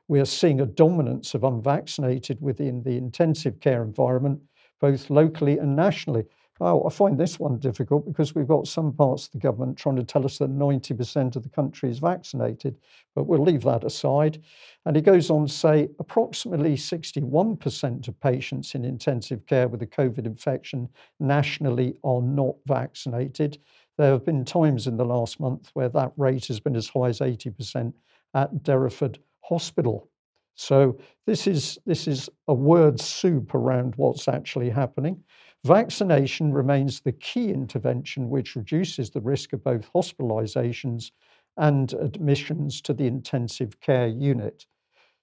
We 0.07 0.19
are 0.19 0.25
seeing 0.25 0.61
a 0.61 0.65
dominance 0.65 1.34
of 1.34 1.43
unvaccinated 1.43 2.39
within 2.41 2.84
the 2.84 2.97
intensive 2.97 3.59
care 3.59 3.84
environment 3.84 4.41
both 4.80 5.09
locally 5.09 5.57
and 5.57 5.75
nationally. 5.75 6.25
Oh, 6.59 6.84
I 6.88 6.89
find 6.89 7.19
this 7.19 7.39
one 7.39 7.59
difficult 7.59 8.05
because 8.05 8.34
we've 8.34 8.47
got 8.47 8.67
some 8.67 8.91
parts 8.91 9.28
of 9.28 9.34
the 9.34 9.38
government 9.38 9.78
trying 9.78 9.95
to 9.97 10.03
tell 10.03 10.25
us 10.25 10.39
that 10.39 10.49
90% 10.49 11.36
of 11.36 11.43
the 11.43 11.49
country 11.49 11.89
is 11.89 11.99
vaccinated, 11.99 12.78
but 13.13 13.25
we'll 13.25 13.43
leave 13.43 13.61
that 13.63 13.84
aside. 13.84 14.41
And 14.86 14.95
he 14.95 15.01
goes 15.03 15.30
on 15.30 15.45
to 15.45 15.53
say 15.53 15.89
approximately 15.99 16.75
61% 16.75 18.07
of 18.07 18.19
patients 18.21 18.73
in 18.73 18.86
intensive 18.86 19.45
care 19.45 19.67
with 19.67 19.84
a 19.84 19.88
COVID 19.88 20.25
infection 20.25 20.89
nationally 21.19 21.95
are 22.03 22.23
not 22.23 22.55
vaccinated. 22.65 23.59
There 23.98 24.12
have 24.12 24.26
been 24.26 24.45
times 24.45 24.88
in 24.88 24.98
the 24.98 25.06
last 25.06 25.39
month 25.39 25.72
where 25.74 25.89
that 25.89 26.12
rate 26.18 26.45
has 26.48 26.60
been 26.60 26.76
as 26.76 26.88
high 26.88 27.10
as 27.10 27.20
80% 27.20 27.93
at 28.34 28.64
Derriford 28.64 29.18
Hospital. 29.41 30.10
So 30.56 30.98
this 31.26 31.48
is, 31.48 31.78
this 31.86 32.08
is 32.08 32.30
a 32.48 32.54
word 32.54 33.00
soup 33.00 33.54
around 33.54 33.95
what's 33.95 34.28
actually 34.28 34.70
happening. 34.70 35.24
Vaccination 35.64 36.52
remains 36.54 37.00
the 37.00 37.12
key 37.12 37.50
intervention 37.50 38.30
which 38.30 38.56
reduces 38.56 39.10
the 39.10 39.22
risk 39.22 39.54
of 39.54 39.64
both 39.64 39.91
hospitalizations 39.93 41.12
and 41.58 41.93
admissions 41.93 42.82
to 42.82 42.93
the 42.93 43.08
intensive 43.08 43.80
care 43.80 44.08
unit. 44.08 44.66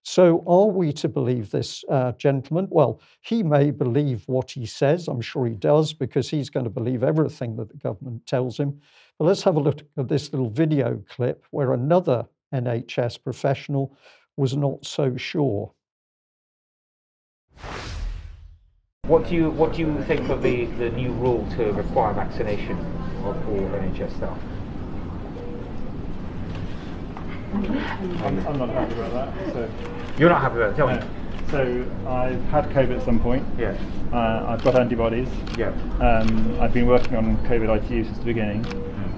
So, 0.06 0.44
are 0.46 0.66
we 0.66 0.92
to 0.94 1.08
believe 1.08 1.50
this 1.50 1.82
uh, 1.88 2.12
gentleman? 2.12 2.68
Well, 2.70 3.00
he 3.22 3.42
may 3.42 3.70
believe 3.70 4.22
what 4.26 4.50
he 4.50 4.66
says. 4.66 5.08
I'm 5.08 5.22
sure 5.22 5.46
he 5.46 5.54
does 5.54 5.94
because 5.94 6.28
he's 6.28 6.50
going 6.50 6.64
to 6.64 6.70
believe 6.70 7.02
everything 7.02 7.56
that 7.56 7.70
the 7.70 7.78
government 7.78 8.26
tells 8.26 8.60
him. 8.60 8.78
But 9.18 9.24
let's 9.24 9.42
have 9.44 9.56
a 9.56 9.60
look 9.60 9.80
at 9.96 10.08
this 10.08 10.30
little 10.30 10.50
video 10.50 11.02
clip 11.08 11.46
where 11.52 11.72
another 11.72 12.26
NHS 12.54 13.24
professional 13.24 13.96
was 14.36 14.54
not 14.54 14.84
so 14.84 15.16
sure. 15.16 15.72
What 19.06 19.26
do 19.26 19.34
you 19.34 19.50
what 19.50 19.72
do 19.72 19.80
you 19.80 20.02
think 20.04 20.28
of 20.28 20.42
the, 20.42 20.66
the 20.66 20.90
new 20.90 21.12
rule 21.12 21.48
to 21.56 21.72
require 21.72 22.12
vaccination 22.12 22.78
of 23.24 23.48
all 23.48 23.58
NHS 23.80 24.16
staff? 24.16 24.38
I'm, 27.54 28.46
I'm 28.46 28.58
not 28.58 28.68
happy 28.70 28.94
about 28.94 29.12
that. 29.12 29.52
So, 29.52 29.70
You're 30.18 30.28
not 30.28 30.40
happy 30.40 30.56
with 30.58 30.72
it, 30.72 30.76
tell 30.76 30.88
me. 30.88 31.00
so 31.50 31.84
I've 32.08 32.42
had 32.46 32.64
COVID 32.70 32.98
at 32.98 33.04
some 33.04 33.20
point. 33.20 33.46
Yeah. 33.58 33.76
Uh, 34.12 34.46
I've 34.48 34.62
got 34.64 34.76
antibodies. 34.76 35.28
Yeah. 35.56 35.68
Um, 36.00 36.58
I've 36.60 36.72
been 36.72 36.86
working 36.86 37.16
on 37.16 37.36
COVID 37.46 37.84
ITU 37.84 38.04
since 38.04 38.18
the 38.18 38.24
beginning. 38.24 38.64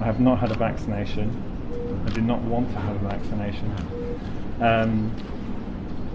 I 0.01 0.05
have 0.05 0.19
not 0.19 0.39
had 0.39 0.51
a 0.51 0.55
vaccination. 0.55 1.31
I 2.05 2.09
did 2.11 2.23
not 2.23 2.41
want 2.43 2.69
to 2.73 2.79
have 2.79 2.95
a 2.95 3.07
vaccination. 3.09 3.71
Um, 4.61 5.11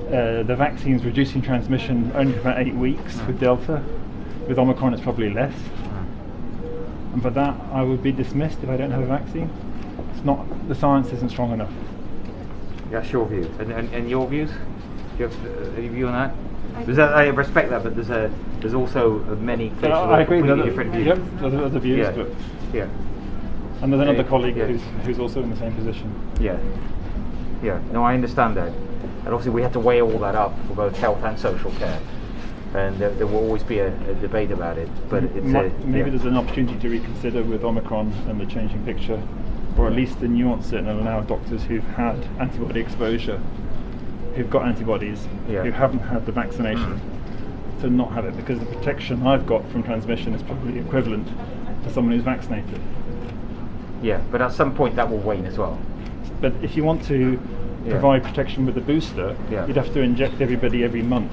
uh, 0.08 0.42
the 0.42 0.54
vaccine's 0.56 1.04
reducing 1.04 1.42
transmission 1.42 2.12
only 2.14 2.32
for 2.34 2.40
about 2.40 2.58
eight 2.60 2.74
weeks 2.74 3.18
with 3.26 3.40
Delta. 3.40 3.82
With 4.48 4.58
Omicron, 4.58 4.94
it's 4.94 5.02
probably 5.02 5.30
less. 5.30 5.54
And 7.12 7.22
for 7.22 7.30
that, 7.30 7.54
I 7.72 7.82
would 7.82 8.02
be 8.02 8.10
dismissed 8.12 8.58
if 8.62 8.68
I 8.68 8.76
don't 8.76 8.90
have 8.90 9.02
a 9.02 9.06
vaccine. 9.06 9.50
It's 10.14 10.24
not 10.24 10.46
the 10.68 10.74
science 10.74 11.12
isn't 11.12 11.30
strong 11.30 11.52
enough. 11.52 11.70
That's 12.92 13.10
your 13.10 13.26
view. 13.26 13.50
And, 13.58 13.72
and, 13.72 13.92
and 13.94 14.08
your 14.08 14.28
views? 14.28 14.50
Do 14.50 14.56
you 15.18 15.28
have 15.28 15.46
uh, 15.46 15.70
any 15.78 15.88
view 15.88 16.06
on 16.08 16.12
that? 16.12 16.86
There's 16.86 16.98
a, 16.98 17.04
I 17.04 17.26
respect 17.28 17.70
that, 17.70 17.82
but 17.82 17.94
there's 17.94 18.10
a 18.10 18.30
there's 18.60 18.74
also 18.74 19.18
many 19.36 19.70
places 19.70 19.88
I, 19.90 20.00
I 20.04 20.20
agree. 20.22 20.38
completely 20.38 20.62
There's 20.62 20.68
different 20.70 20.92
views. 20.92 21.06
yep, 21.06 21.18
there's 21.40 21.54
other 21.54 21.78
views, 21.80 21.98
Yeah. 21.98 22.10
but 22.12 22.28
Yeah. 22.72 22.88
and 23.82 23.92
there's 23.92 24.02
another 24.02 24.22
Yeah, 24.22 24.28
colleague 24.28 24.56
yeah. 24.56 24.66
who's 24.66 24.82
who's 25.04 25.18
also 25.18 25.42
in 25.42 25.50
the 25.50 25.56
same 25.56 25.74
position. 25.74 26.12
Yeah. 26.40 26.58
Yeah. 27.62 27.80
No, 27.92 28.04
I 28.04 28.14
understand 28.14 28.56
that. 28.56 28.68
And 29.24 29.28
obviously, 29.28 29.50
we 29.52 29.62
have 29.62 29.72
to 29.72 29.80
weigh 29.80 30.02
all 30.02 30.18
that 30.18 30.34
up 30.34 30.54
for 30.66 30.74
both 30.74 30.96
health 30.98 31.22
and 31.24 31.38
social 31.38 31.70
care. 31.72 32.00
And 32.74 32.96
there, 32.98 33.10
there 33.10 33.26
will 33.26 33.36
always 33.38 33.62
be 33.62 33.78
a, 33.80 33.88
a 34.10 34.14
debate 34.14 34.50
about 34.50 34.78
it. 34.78 34.88
But 35.10 35.24
it's 35.24 35.44
Mi- 35.46 35.60
a, 35.60 35.70
maybe 35.84 35.98
yeah. 36.10 36.16
there's 36.16 36.24
an 36.24 36.36
opportunity 36.36 36.78
to 36.78 36.88
reconsider 36.88 37.42
with 37.42 37.64
Omicron 37.64 38.12
and 38.28 38.40
the 38.40 38.46
changing 38.46 38.82
picture, 38.84 39.22
or 39.78 39.86
at 39.86 39.94
least 39.94 40.20
to 40.20 40.28
nuance 40.28 40.72
it 40.72 40.78
and 40.80 40.88
allow 40.88 41.20
doctors 41.20 41.62
who've 41.64 41.84
had 41.84 42.16
antibody 42.38 42.80
exposure, 42.80 43.38
who've 44.34 44.50
got 44.50 44.66
antibodies, 44.66 45.26
Yeah. 45.48 45.62
who 45.62 45.70
haven't 45.70 46.00
had 46.00 46.26
the 46.26 46.32
vaccination, 46.32 47.00
to 47.80 47.90
not 47.90 48.12
have 48.12 48.24
it 48.26 48.36
because 48.36 48.58
the 48.60 48.66
protection 48.66 49.26
I've 49.26 49.46
got 49.46 49.66
from 49.70 49.82
transmission 49.82 50.34
is 50.34 50.42
probably 50.42 50.78
equivalent 50.78 51.26
to 51.84 51.90
someone 51.90 52.14
who's 52.14 52.22
vaccinated. 52.24 52.80
Yeah, 54.02 54.20
but 54.30 54.40
at 54.42 54.52
some 54.52 54.74
point 54.74 54.94
that 54.96 55.10
will 55.10 55.18
wane 55.18 55.46
as 55.46 55.58
well. 55.58 55.78
But 56.40 56.52
if 56.62 56.76
you 56.76 56.84
want 56.84 57.02
to 57.04 57.38
Yeah. 57.84 57.92
provide 57.92 58.22
protection 58.22 58.66
with 58.66 58.76
a 58.76 58.80
booster, 58.80 59.34
Yeah. 59.50 59.66
you'd 59.66 59.76
have 59.76 59.92
to 59.94 60.00
inject 60.00 60.40
everybody 60.40 60.84
every 60.84 61.02
month. 61.02 61.32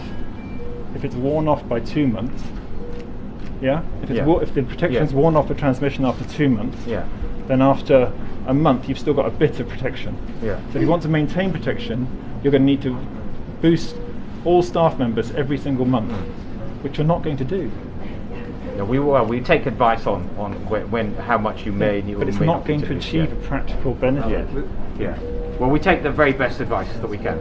If 0.95 1.03
it's 1.05 1.15
worn 1.15 1.47
off 1.47 1.67
by 1.69 1.79
two 1.81 2.07
months, 2.07 2.43
yeah, 3.61 3.81
if, 4.01 4.09
it's 4.09 4.17
Yeah. 4.17 4.25
wo- 4.25 4.39
if 4.39 4.53
the 4.53 4.63
protection's 4.63 5.13
worn 5.13 5.35
off 5.35 5.47
the 5.47 5.53
transmission 5.53 6.05
after 6.05 6.23
two 6.25 6.49
months, 6.49 6.77
Yeah. 6.87 7.03
Then 7.49 7.63
after 7.63 8.13
a 8.45 8.53
month 8.53 8.87
you've 8.87 8.99
still 8.99 9.13
got 9.13 9.25
a 9.25 9.31
bit 9.31 9.59
of 9.59 9.67
protection. 9.67 10.15
Yeah. 10.41 10.61
So 10.71 10.77
if 10.77 10.81
you 10.81 10.87
want 10.87 11.01
to 11.01 11.09
maintain 11.09 11.51
protection, 11.51 12.07
you're 12.43 12.51
going 12.51 12.61
to 12.61 12.65
need 12.65 12.81
to 12.83 12.93
boost 13.59 13.95
all 14.45 14.61
staff 14.61 14.97
members 14.99 15.31
every 15.31 15.57
single 15.57 15.85
month, 15.85 16.11
which 16.83 16.97
you're 16.97 17.07
not 17.07 17.23
going 17.23 17.37
to 17.37 17.43
do. 17.43 17.71
Yeah, 18.77 18.83
we 18.83 18.99
well, 18.99 19.25
we 19.25 19.41
take 19.41 19.65
advice 19.65 20.05
on 20.05 20.29
on 20.37 20.53
when, 20.69 20.89
when 20.91 21.15
how 21.15 21.37
much 21.39 21.65
you 21.65 21.71
may 21.71 22.01
need. 22.01 22.19
but 22.19 22.29
it's 22.29 22.39
not 22.39 22.65
going 22.65 22.81
to 22.83 22.95
achieve 22.95 23.29
yeah. 23.29 23.37
a 23.37 23.47
practical 23.47 23.93
benefit. 23.95 24.47
Yeah. 24.99 25.17
Yeah. 25.17 25.19
Well, 25.59 25.71
we 25.71 25.79
take 25.79 26.03
the 26.03 26.11
very 26.11 26.31
best 26.31 26.61
advice 26.61 26.87
that 27.01 27.09
we 27.09 27.17
can. 27.17 27.39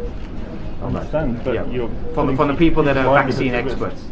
I 0.82 0.86
understand, 0.86 1.44
but 1.44 1.54
Yeah. 1.54 1.66
you're 1.66 1.90
from 2.14 2.28
the, 2.28 2.36
from 2.36 2.48
the 2.48 2.54
people 2.54 2.82
that 2.84 2.96
are 2.96 3.14
vaccine 3.14 3.54
experts. 3.54 4.02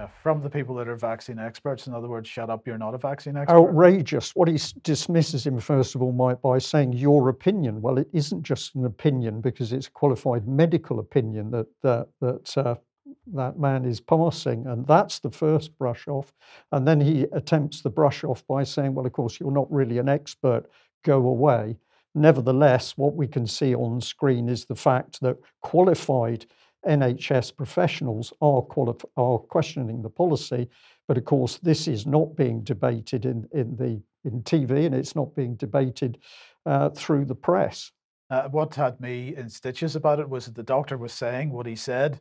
Yeah, 0.00 0.08
from 0.22 0.40
the 0.40 0.48
people 0.48 0.74
that 0.76 0.88
are 0.88 0.96
vaccine 0.96 1.38
experts. 1.38 1.86
In 1.86 1.92
other 1.92 2.08
words, 2.08 2.26
shut 2.26 2.48
up, 2.48 2.66
you're 2.66 2.78
not 2.78 2.94
a 2.94 2.98
vaccine 2.98 3.36
expert. 3.36 3.54
Outrageous. 3.54 4.34
What 4.34 4.48
he 4.48 4.58
dismisses 4.80 5.46
him, 5.46 5.60
first 5.60 5.94
of 5.94 6.00
all, 6.00 6.10
by 6.42 6.56
saying 6.56 6.94
your 6.94 7.28
opinion. 7.28 7.82
Well, 7.82 7.98
it 7.98 8.08
isn't 8.14 8.42
just 8.42 8.74
an 8.76 8.86
opinion 8.86 9.42
because 9.42 9.74
it's 9.74 9.88
qualified 9.88 10.48
medical 10.48 11.00
opinion 11.00 11.50
that, 11.50 11.66
that, 11.82 12.08
that 12.22 12.56
uh, 12.56 12.76
that 13.34 13.58
man 13.58 13.84
is 13.84 14.00
passing. 14.00 14.66
And 14.66 14.86
that's 14.86 15.18
the 15.18 15.30
first 15.30 15.76
brush 15.76 16.08
off. 16.08 16.32
And 16.72 16.88
then 16.88 16.98
he 16.98 17.26
attempts 17.32 17.82
the 17.82 17.90
brush 17.90 18.24
off 18.24 18.42
by 18.46 18.64
saying, 18.64 18.94
well, 18.94 19.04
of 19.04 19.12
course, 19.12 19.38
you're 19.38 19.52
not 19.52 19.70
really 19.70 19.98
an 19.98 20.08
expert, 20.08 20.64
go 21.04 21.18
away. 21.26 21.76
Nevertheless, 22.14 22.96
what 22.96 23.14
we 23.14 23.26
can 23.26 23.46
see 23.46 23.74
on 23.74 24.00
screen 24.00 24.48
is 24.48 24.64
the 24.64 24.74
fact 24.74 25.20
that 25.20 25.36
qualified 25.60 26.46
NHS 26.86 27.56
professionals 27.56 28.32
are, 28.40 28.64
are 29.16 29.38
questioning 29.38 30.02
the 30.02 30.10
policy. 30.10 30.68
But 31.08 31.18
of 31.18 31.24
course, 31.24 31.58
this 31.58 31.88
is 31.88 32.06
not 32.06 32.36
being 32.36 32.62
debated 32.62 33.26
in, 33.26 33.48
in, 33.52 33.76
the, 33.76 34.02
in 34.24 34.42
TV 34.42 34.86
and 34.86 34.94
it's 34.94 35.16
not 35.16 35.34
being 35.34 35.56
debated 35.56 36.18
uh, 36.66 36.90
through 36.90 37.24
the 37.24 37.34
press. 37.34 37.90
Uh, 38.30 38.48
what 38.48 38.74
had 38.74 39.00
me 39.00 39.34
in 39.36 39.48
stitches 39.48 39.96
about 39.96 40.20
it 40.20 40.28
was 40.28 40.46
that 40.46 40.54
the 40.54 40.62
doctor 40.62 40.96
was 40.96 41.12
saying 41.12 41.50
what 41.50 41.66
he 41.66 41.74
said. 41.74 42.20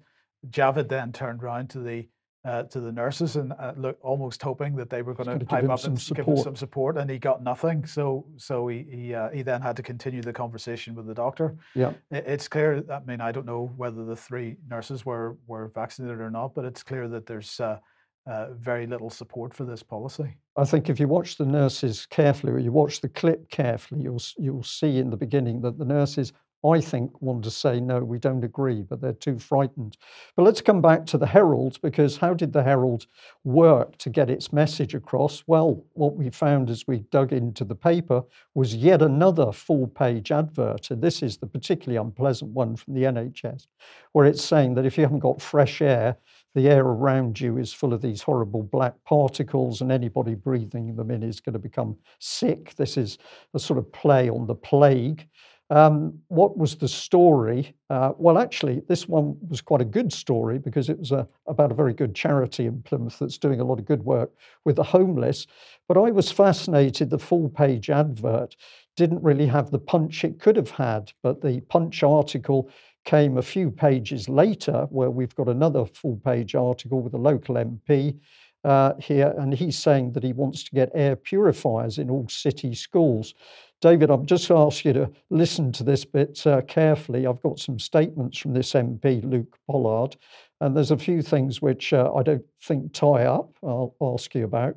Javid 0.50 0.90
then 0.90 1.12
turned 1.12 1.44
round 1.44 1.70
to 1.70 1.80
the 1.80 2.08
uh, 2.50 2.64
to 2.64 2.80
the 2.80 2.92
nurses 2.92 3.36
and 3.36 3.54
uh, 3.54 3.74
look, 3.78 3.98
almost 4.02 4.42
hoping 4.42 4.76
that 4.76 4.90
they 4.90 5.04
were 5.04 5.14
going 5.14 5.38
to 5.38 5.46
pipe 5.46 5.70
up 5.70 5.84
and 5.84 6.04
give 6.16 6.26
him 6.26 6.38
some 6.38 6.56
support, 6.56 6.98
and 6.98 7.08
he 7.10 7.20
got 7.20 7.44
nothing. 7.44 7.86
So, 7.86 8.26
so 8.38 8.68
he 8.68 8.86
he, 8.90 9.14
uh, 9.14 9.30
he 9.30 9.44
then 9.44 9.62
had 9.62 9.76
to 9.76 9.84
continue 9.84 10.22
the 10.22 10.34
conversation 10.34 10.96
with 10.96 11.06
the 11.06 11.14
doctor. 11.14 11.56
Yeah, 11.76 11.94
it's 12.10 12.48
clear. 12.48 12.84
I 12.92 13.02
mean, 13.02 13.22
I 13.22 13.32
don't 13.32 13.46
know 13.46 13.72
whether 13.78 14.04
the 14.04 14.16
three 14.16 14.58
nurses 14.68 15.06
were 15.06 15.38
were 15.46 15.68
vaccinated 15.76 16.20
or 16.20 16.32
not, 16.32 16.56
but 16.56 16.66
it's 16.66 16.84
clear 16.84 17.08
that 17.10 17.26
there's. 17.26 17.60
Uh, 17.60 17.80
uh, 18.28 18.54
very 18.60 18.86
little 18.86 19.10
support 19.10 19.56
for 19.56 19.66
this 19.66 19.82
policy. 19.82 20.38
I 20.56 20.64
think 20.64 20.88
if 20.88 21.00
you 21.00 21.08
watch 21.08 21.38
the 21.38 21.46
nurses 21.46 22.06
carefully, 22.06 22.54
or 22.54 22.60
you 22.60 22.72
watch 22.72 23.02
the 23.02 23.10
clip 23.10 23.50
carefully, 23.50 24.02
you'll 24.02 24.22
you'll 24.38 24.62
see 24.62 25.00
in 25.00 25.10
the 25.10 25.18
beginning 25.18 25.62
that 25.62 25.80
the 25.80 25.86
nurses 25.86 26.34
I 26.66 26.82
think, 26.82 27.22
want 27.22 27.44
to 27.46 27.52
say, 27.52 27.80
no, 27.80 28.00
we 28.00 28.20
don't 28.20 28.44
agree, 28.44 28.82
but 28.82 29.00
they're 29.00 29.14
too 29.14 29.40
frightened. 29.40 29.98
But 30.36 30.44
let's 30.44 30.60
come 30.60 30.82
back 30.82 31.06
to 31.08 31.18
the 31.18 31.26
Herald, 31.26 31.80
because 31.82 32.18
how 32.18 32.34
did 32.34 32.52
the 32.52 32.64
Herald 32.64 33.08
work 33.46 33.98
to 34.00 34.10
get 34.10 34.30
its 34.30 34.52
message 34.52 34.94
across? 34.94 35.44
Well, 35.48 35.86
what 35.94 36.16
we 36.16 36.30
found 36.30 36.70
as 36.70 36.86
we 36.86 37.00
dug 37.12 37.32
into 37.32 37.64
the 37.64 37.76
paper 37.76 38.24
was 38.56 38.76
yet 38.76 39.02
another 39.02 39.54
full 39.54 39.88
page 39.88 40.32
advert. 40.32 40.92
And 40.92 41.02
this 41.02 41.24
is 41.24 41.38
the 41.38 41.48
particularly 41.48 41.98
unpleasant 41.98 42.52
one 42.52 42.76
from 42.76 42.94
the 42.94 43.04
NHS, 43.04 43.68
where 44.12 44.26
it's 44.26 44.44
saying 44.44 44.74
that 44.76 44.86
if 44.86 44.98
you 44.98 45.04
haven't 45.04 45.20
got 45.20 45.42
fresh 45.42 45.82
air, 45.82 46.18
the 46.56 46.68
air 46.68 46.84
around 46.84 47.40
you 47.40 47.58
is 47.58 47.72
full 47.72 47.94
of 47.94 48.02
these 48.02 48.22
horrible 48.22 48.64
black 48.64 48.96
particles, 49.06 49.82
and 49.82 49.92
anybody 49.92 50.36
breathing 50.36 50.96
them 50.96 51.12
in 51.12 51.24
is 51.24 51.40
going 51.40 51.54
to 51.54 51.60
become 51.60 51.96
sick. 52.20 52.76
This 52.76 52.98
is 52.98 53.18
a 53.54 53.60
sort 53.60 53.80
of 53.80 53.90
play 53.94 54.30
on 54.30 54.48
the 54.48 54.56
plague. 54.56 55.28
Um, 55.72 56.20
what 56.30 56.58
was 56.58 56.76
the 56.76 56.88
story? 56.88 57.76
Uh, 57.92 58.14
well, 58.18 58.40
actually, 58.40 58.82
this 58.88 59.08
one 59.08 59.38
was 59.50 59.62
quite 59.62 59.82
a 59.82 59.86
good 59.86 60.12
story 60.12 60.58
because 60.58 60.90
it 60.90 60.98
was 60.98 61.12
a, 61.12 61.28
about 61.46 61.72
a 61.72 61.76
very 61.76 61.94
good 61.94 62.16
charity 62.16 62.66
in 62.66 62.82
Plymouth 62.82 63.20
that's 63.20 63.38
doing 63.38 63.60
a 63.60 63.64
lot 63.64 63.78
of 63.78 63.86
good 63.86 64.04
work 64.04 64.32
with 64.66 64.78
the 64.78 64.84
homeless. 64.84 65.46
But 65.88 65.98
I 65.98 66.10
was 66.10 66.32
fascinated, 66.32 67.10
the 67.12 67.20
full 67.20 67.50
page 67.50 67.90
advert 67.90 68.56
didn't 68.96 69.24
really 69.24 69.48
have 69.48 69.70
the 69.70 69.80
punch 69.80 70.24
it 70.24 70.40
could 70.40 70.56
have 70.56 70.72
had, 70.72 71.14
but 71.22 71.42
the 71.42 71.62
punch 71.62 72.02
article 72.04 72.70
came 73.06 73.38
a 73.38 73.42
few 73.42 73.72
pages 73.72 74.28
later, 74.28 74.88
where 74.90 75.10
we've 75.12 75.36
got 75.36 75.48
another 75.48 75.86
full 75.86 76.18
page 76.18 76.56
article 76.56 77.02
with 77.02 77.14
a 77.14 77.18
local 77.18 77.56
MP 77.56 78.20
uh, 78.64 78.94
here, 79.00 79.34
and 79.38 79.54
he's 79.54 79.78
saying 79.78 80.12
that 80.12 80.24
he 80.24 80.34
wants 80.34 80.64
to 80.64 80.72
get 80.72 80.92
air 80.94 81.16
purifiers 81.16 81.98
in 81.98 82.10
all 82.10 82.28
city 82.28 82.76
schools. 82.76 83.34
David, 83.82 84.10
I'm 84.10 84.26
just 84.26 84.52
ask 84.52 84.84
you 84.84 84.92
to 84.92 85.10
listen 85.30 85.72
to 85.74 85.84
this 85.86 86.04
bit 86.04 86.46
uh, 86.46 86.62
carefully. 86.62 87.26
I've 87.26 87.42
got 87.42 87.60
some 87.60 87.80
statements 87.80 88.38
from 88.38 88.54
this 88.54 88.74
MP, 88.74 89.24
Luke 89.24 89.58
Pollard, 89.68 90.18
and 90.60 90.76
there's 90.76 90.92
a 90.92 90.98
few 90.98 91.22
things 91.22 91.62
which 91.62 91.94
uh, 91.94 92.12
I 92.14 92.24
don't 92.24 92.44
think 92.62 92.92
tie 92.92 93.24
up. 93.24 93.50
I'll 93.64 93.96
ask 94.02 94.36
you 94.36 94.44
about. 94.44 94.76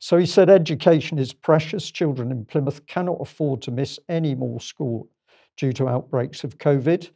So 0.00 0.16
he 0.16 0.26
said, 0.26 0.50
Education 0.50 1.16
is 1.18 1.32
precious. 1.32 1.92
Children 1.92 2.32
in 2.32 2.44
Plymouth 2.44 2.84
cannot 2.86 3.18
afford 3.20 3.62
to 3.62 3.70
miss 3.70 4.00
any 4.08 4.34
more 4.34 4.60
school 4.60 5.08
due 5.56 5.72
to 5.74 5.88
outbreaks 5.88 6.42
of 6.42 6.58
COVID. 6.58 7.08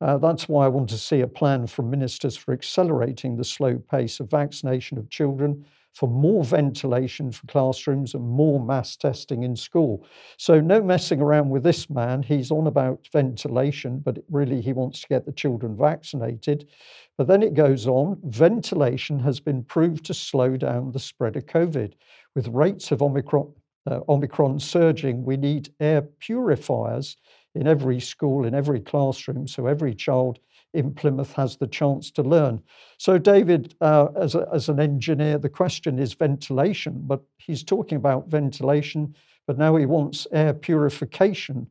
Uh, 0.00 0.18
that's 0.18 0.48
why 0.48 0.64
I 0.64 0.68
want 0.68 0.88
to 0.90 0.98
see 0.98 1.20
a 1.20 1.26
plan 1.26 1.66
from 1.66 1.90
ministers 1.90 2.36
for 2.36 2.52
accelerating 2.52 3.36
the 3.36 3.44
slow 3.44 3.78
pace 3.78 4.20
of 4.20 4.30
vaccination 4.30 4.98
of 4.98 5.08
children 5.08 5.64
for 5.96 6.08
more 6.10 6.44
ventilation 6.44 7.32
for 7.32 7.46
classrooms 7.46 8.12
and 8.12 8.22
more 8.22 8.60
mass 8.60 8.96
testing 8.96 9.44
in 9.44 9.56
school. 9.56 10.04
So, 10.36 10.60
no 10.60 10.82
messing 10.82 11.22
around 11.22 11.48
with 11.48 11.62
this 11.62 11.88
man. 11.88 12.22
He's 12.22 12.50
on 12.50 12.66
about 12.66 13.08
ventilation, 13.10 14.00
but 14.00 14.18
really 14.30 14.60
he 14.60 14.74
wants 14.74 15.00
to 15.00 15.08
get 15.08 15.24
the 15.24 15.32
children 15.32 15.74
vaccinated. 15.74 16.68
But 17.16 17.28
then 17.28 17.42
it 17.42 17.54
goes 17.54 17.86
on 17.86 18.20
ventilation 18.24 19.18
has 19.20 19.40
been 19.40 19.64
proved 19.64 20.04
to 20.04 20.14
slow 20.14 20.58
down 20.58 20.92
the 20.92 20.98
spread 20.98 21.34
of 21.36 21.46
COVID. 21.46 21.94
With 22.34 22.48
rates 22.48 22.92
of 22.92 23.00
Omicron, 23.00 23.50
uh, 23.90 24.00
Omicron 24.06 24.60
surging, 24.60 25.24
we 25.24 25.38
need 25.38 25.72
air 25.80 26.02
purifiers 26.02 27.16
in 27.56 27.66
every 27.66 28.00
school, 28.00 28.44
in 28.44 28.54
every 28.54 28.80
classroom, 28.80 29.48
so 29.48 29.66
every 29.66 29.94
child 29.94 30.38
in 30.74 30.92
Plymouth 30.92 31.32
has 31.32 31.56
the 31.56 31.66
chance 31.66 32.10
to 32.10 32.22
learn. 32.22 32.62
So, 32.98 33.18
David, 33.18 33.74
uh, 33.80 34.08
as, 34.14 34.34
a, 34.34 34.46
as 34.52 34.68
an 34.68 34.78
engineer, 34.78 35.38
the 35.38 35.48
question 35.48 35.98
is 35.98 36.12
ventilation, 36.12 37.02
but 37.06 37.22
he's 37.38 37.64
talking 37.64 37.96
about 37.96 38.28
ventilation, 38.28 39.14
but 39.46 39.58
now 39.58 39.76
he 39.76 39.86
wants 39.86 40.26
air 40.32 40.52
purification. 40.52 41.66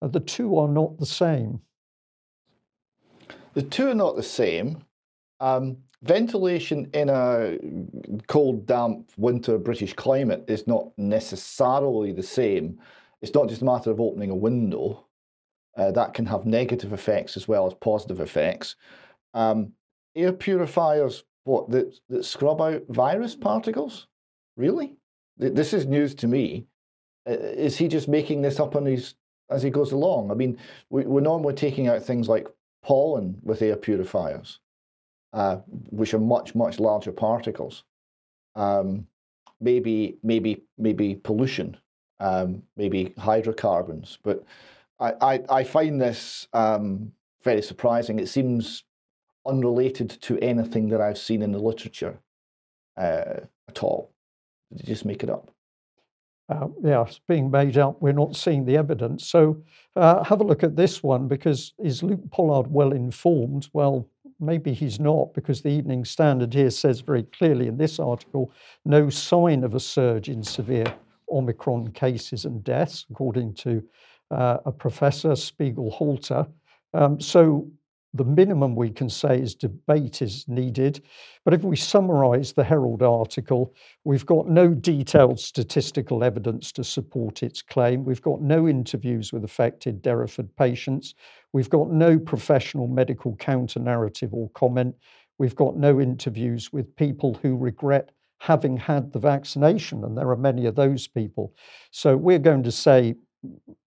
Uh, 0.00 0.08
the 0.08 0.20
two 0.20 0.56
are 0.58 0.68
not 0.68 0.98
the 0.98 1.06
same. 1.06 1.60
The 3.54 3.62
two 3.62 3.88
are 3.88 3.94
not 3.94 4.16
the 4.16 4.22
same. 4.22 4.84
Um, 5.40 5.78
ventilation 6.02 6.88
in 6.94 7.08
a 7.08 7.58
cold, 8.28 8.66
damp 8.66 9.10
winter 9.16 9.58
British 9.58 9.94
climate 9.94 10.44
is 10.46 10.66
not 10.66 10.90
necessarily 10.96 12.12
the 12.12 12.22
same. 12.22 12.78
It's 13.22 13.34
not 13.34 13.48
just 13.48 13.62
a 13.62 13.64
matter 13.64 13.90
of 13.90 14.00
opening 14.00 14.30
a 14.30 14.36
window. 14.36 15.05
Uh, 15.76 15.90
that 15.90 16.14
can 16.14 16.24
have 16.26 16.46
negative 16.46 16.92
effects 16.92 17.36
as 17.36 17.46
well 17.46 17.66
as 17.66 17.74
positive 17.74 18.20
effects. 18.20 18.76
Um, 19.34 19.72
air 20.14 20.32
purifiers, 20.32 21.24
what, 21.44 21.70
that, 21.70 21.98
that 22.08 22.24
scrub 22.24 22.60
out 22.60 22.82
virus 22.88 23.36
particles? 23.36 24.06
Really? 24.56 24.96
This 25.36 25.74
is 25.74 25.84
news 25.84 26.14
to 26.16 26.26
me. 26.26 26.66
Is 27.26 27.76
he 27.76 27.88
just 27.88 28.08
making 28.08 28.40
this 28.40 28.58
up 28.58 28.74
on 28.74 28.86
his, 28.86 29.16
as 29.50 29.62
he 29.62 29.68
goes 29.68 29.92
along? 29.92 30.30
I 30.30 30.34
mean, 30.34 30.58
we, 30.88 31.02
we're 31.02 31.20
normally 31.20 31.54
taking 31.54 31.88
out 31.88 32.02
things 32.02 32.26
like 32.28 32.48
pollen 32.82 33.36
with 33.42 33.60
air 33.60 33.76
purifiers, 33.76 34.60
uh, 35.34 35.56
which 35.90 36.14
are 36.14 36.20
much, 36.20 36.54
much 36.54 36.80
larger 36.80 37.12
particles. 37.12 37.84
Um, 38.54 39.06
maybe, 39.60 40.16
maybe, 40.22 40.62
maybe 40.78 41.16
pollution, 41.16 41.76
um, 42.20 42.62
maybe 42.78 43.12
hydrocarbons, 43.18 44.18
but 44.22 44.42
I, 44.98 45.42
I, 45.48 45.64
find 45.64 46.00
this 46.00 46.48
um, 46.52 47.12
very 47.42 47.62
surprising. 47.62 48.18
It 48.18 48.28
seems 48.28 48.84
unrelated 49.46 50.10
to 50.22 50.38
anything 50.38 50.88
that 50.88 51.00
I've 51.00 51.18
seen 51.18 51.42
in 51.42 51.52
the 51.52 51.58
literature 51.58 52.18
uh, 52.96 53.40
at 53.68 53.82
all. 53.82 54.12
Did 54.70 54.88
you 54.88 54.94
just 54.94 55.04
make 55.04 55.22
it 55.22 55.30
up? 55.30 55.50
Uh, 56.48 56.68
yeah, 56.82 57.02
it's 57.02 57.20
being 57.26 57.50
made 57.50 57.76
up. 57.76 58.00
We're 58.00 58.12
not 58.12 58.36
seeing 58.36 58.64
the 58.64 58.76
evidence. 58.76 59.26
So 59.26 59.62
uh, 59.96 60.22
have 60.24 60.40
a 60.40 60.44
look 60.44 60.62
at 60.62 60.76
this 60.76 61.02
one 61.02 61.26
because 61.28 61.72
is 61.78 62.02
Luke 62.02 62.30
Pollard 62.30 62.70
well 62.70 62.92
informed? 62.92 63.68
Well, 63.72 64.08
maybe 64.38 64.72
he's 64.72 65.00
not 65.00 65.34
because 65.34 65.60
the 65.60 65.70
Evening 65.70 66.04
Standard 66.04 66.54
here 66.54 66.70
says 66.70 67.00
very 67.00 67.24
clearly 67.24 67.66
in 67.66 67.76
this 67.76 67.98
article 67.98 68.52
no 68.84 69.10
sign 69.10 69.64
of 69.64 69.74
a 69.74 69.80
surge 69.80 70.28
in 70.28 70.42
severe 70.42 70.86
Omicron 71.30 71.88
cases 71.92 72.44
and 72.44 72.62
deaths, 72.62 73.06
according 73.10 73.54
to 73.54 73.82
uh, 74.30 74.58
a 74.64 74.72
professor, 74.72 75.30
Spiegelhalter. 75.30 76.48
Um, 76.94 77.20
so 77.20 77.68
the 78.14 78.24
minimum 78.24 78.74
we 78.74 78.90
can 78.90 79.10
say 79.10 79.38
is 79.38 79.54
debate 79.54 80.22
is 80.22 80.46
needed. 80.48 81.02
But 81.44 81.54
if 81.54 81.62
we 81.62 81.76
summarize 81.76 82.52
the 82.52 82.64
Herald 82.64 83.02
article, 83.02 83.74
we've 84.04 84.26
got 84.26 84.48
no 84.48 84.68
detailed 84.68 85.38
statistical 85.38 86.24
evidence 86.24 86.72
to 86.72 86.84
support 86.84 87.42
its 87.42 87.62
claim. 87.62 88.04
We've 88.04 88.22
got 88.22 88.40
no 88.40 88.68
interviews 88.68 89.32
with 89.32 89.44
affected 89.44 90.02
Derriford 90.02 90.48
patients. 90.56 91.14
We've 91.52 91.70
got 91.70 91.90
no 91.90 92.18
professional 92.18 92.88
medical 92.88 93.36
counter 93.36 93.80
narrative 93.80 94.32
or 94.32 94.50
comment. 94.50 94.94
We've 95.38 95.56
got 95.56 95.76
no 95.76 96.00
interviews 96.00 96.72
with 96.72 96.96
people 96.96 97.38
who 97.42 97.56
regret 97.56 98.12
having 98.38 98.76
had 98.76 99.12
the 99.12 99.18
vaccination, 99.18 100.04
and 100.04 100.16
there 100.16 100.30
are 100.30 100.36
many 100.36 100.66
of 100.66 100.74
those 100.74 101.06
people. 101.06 101.54
So 101.90 102.16
we're 102.16 102.38
going 102.38 102.62
to 102.64 102.72
say 102.72 103.14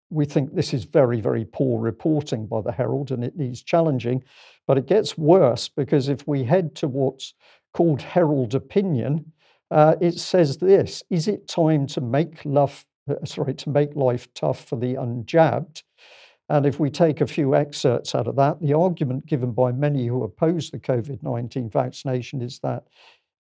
we 0.10 0.26
think 0.26 0.54
this 0.54 0.74
is 0.74 0.86
very, 0.86 1.22
very 1.22 1.46
poor 1.46 1.80
reporting 1.80 2.48
by 2.48 2.62
the 2.62 2.72
Herald 2.72 3.12
and 3.12 3.24
it 3.24 3.36
needs 3.36 3.62
challenging. 3.62 4.24
But 4.66 4.78
it 4.78 4.88
gets 4.88 5.18
worse 5.18 5.68
because 5.68 6.10
if 6.10 6.28
we 6.28 6.44
head 6.44 6.76
to 6.76 6.88
what's 6.88 7.34
called 7.74 8.02
Herald 8.02 8.56
Opinion, 8.56 9.32
uh, 9.72 9.96
it 10.00 10.18
says 10.20 10.58
this: 10.58 11.04
Is 11.10 11.28
it 11.28 11.48
time 11.48 11.88
to 11.88 12.02
make 12.02 12.44
love? 12.46 12.86
Uh, 13.10 13.16
sorry, 13.26 13.54
to 13.56 13.70
make 13.70 13.96
life 13.96 14.34
tough 14.34 14.66
for 14.66 14.78
the 14.78 14.96
unjabbed? 14.96 15.84
And 16.50 16.66
if 16.66 16.80
we 16.80 16.90
take 16.90 17.20
a 17.20 17.28
few 17.28 17.56
excerpts 17.56 18.16
out 18.16 18.28
of 18.28 18.38
that, 18.38 18.62
the 18.62 18.74
argument 18.74 19.26
given 19.26 19.52
by 19.52 19.74
many 19.74 20.08
who 20.08 20.24
oppose 20.24 20.70
the 20.70 20.80
COVID 20.80 21.22
19 21.22 21.70
vaccination 21.70 22.42
is 22.42 22.60
that 22.60 22.84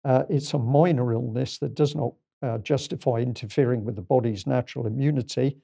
uh, 0.03 0.24
it's 0.30 0.53
a 0.53 0.59
minor 0.59 1.13
illness 1.13 1.57
that 1.59 1.76
does 1.76 1.95
not 1.95 2.13
uh, 2.41 2.57
justify 2.59 3.18
interfering 3.18 3.84
with 3.84 3.95
the 3.95 4.01
body's 4.01 4.45
natural 4.45 4.88
immunity. 4.88 5.57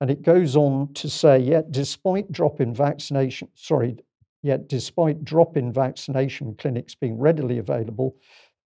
And 0.00 0.10
it 0.10 0.22
goes 0.22 0.56
on 0.56 0.92
to 0.94 1.10
say, 1.10 1.38
yet 1.38 1.72
despite 1.72 2.32
drop 2.32 2.60
in 2.60 2.74
vaccination, 2.74 3.48
sorry, 3.54 3.98
yet 4.42 4.68
despite 4.68 5.24
drop 5.24 5.56
in 5.56 5.72
vaccination 5.72 6.54
clinics 6.54 6.94
being 6.94 7.18
readily 7.18 7.58
available, 7.58 8.16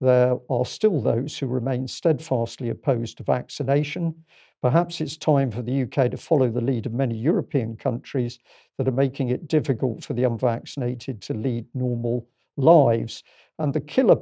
there 0.00 0.36
are 0.50 0.64
still 0.64 1.00
those 1.00 1.38
who 1.38 1.46
remain 1.46 1.88
steadfastly 1.88 2.68
opposed 2.68 3.16
to 3.18 3.24
vaccination. 3.24 4.14
Perhaps 4.62 5.00
it's 5.00 5.16
time 5.16 5.50
for 5.50 5.62
the 5.62 5.82
UK 5.82 6.10
to 6.10 6.16
follow 6.16 6.48
the 6.48 6.60
lead 6.60 6.86
of 6.86 6.92
many 6.92 7.16
European 7.16 7.76
countries 7.76 8.38
that 8.78 8.88
are 8.88 8.92
making 8.92 9.30
it 9.30 9.48
difficult 9.48 10.04
for 10.04 10.14
the 10.14 10.24
unvaccinated 10.24 11.20
to 11.22 11.34
lead 11.34 11.66
normal 11.74 12.26
lives. 12.56 13.22
And 13.58 13.72
the 13.72 13.80
killer 13.80 14.16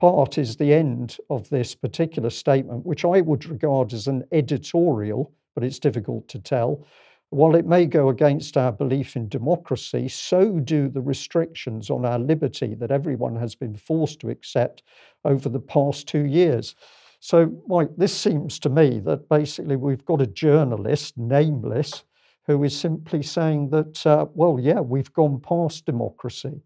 part 0.00 0.36
is 0.38 0.56
the 0.56 0.72
end 0.72 1.16
of 1.30 1.48
this 1.48 1.74
particular 1.74 2.30
statement, 2.30 2.84
which 2.84 3.04
I 3.04 3.20
would 3.20 3.46
regard 3.46 3.92
as 3.92 4.06
an 4.06 4.24
editorial, 4.32 5.32
but 5.56 5.64
it's 5.64 5.80
difficult 5.80 6.28
to 6.28 6.38
tell. 6.38 6.86
While 7.30 7.56
it 7.56 7.66
may 7.66 7.86
go 7.86 8.10
against 8.10 8.56
our 8.56 8.70
belief 8.70 9.16
in 9.16 9.28
democracy, 9.28 10.06
so 10.06 10.60
do 10.60 10.88
the 10.88 11.00
restrictions 11.00 11.90
on 11.90 12.04
our 12.04 12.20
liberty 12.20 12.74
that 12.74 12.92
everyone 12.92 13.34
has 13.36 13.56
been 13.56 13.74
forced 13.74 14.20
to 14.20 14.28
accept 14.28 14.84
over 15.24 15.48
the 15.48 15.58
past 15.58 16.06
two 16.06 16.26
years. 16.26 16.76
So, 17.18 17.50
Mike, 17.66 17.90
this 17.96 18.16
seems 18.16 18.60
to 18.60 18.68
me 18.68 19.00
that 19.00 19.28
basically 19.28 19.74
we've 19.74 20.04
got 20.04 20.20
a 20.20 20.26
journalist, 20.26 21.18
nameless, 21.18 22.04
who 22.46 22.62
is 22.62 22.78
simply 22.78 23.22
saying 23.22 23.70
that, 23.70 24.06
uh, 24.06 24.26
well, 24.34 24.60
yeah, 24.60 24.80
we've 24.80 25.12
gone 25.12 25.40
past 25.40 25.84
democracy. 25.86 26.62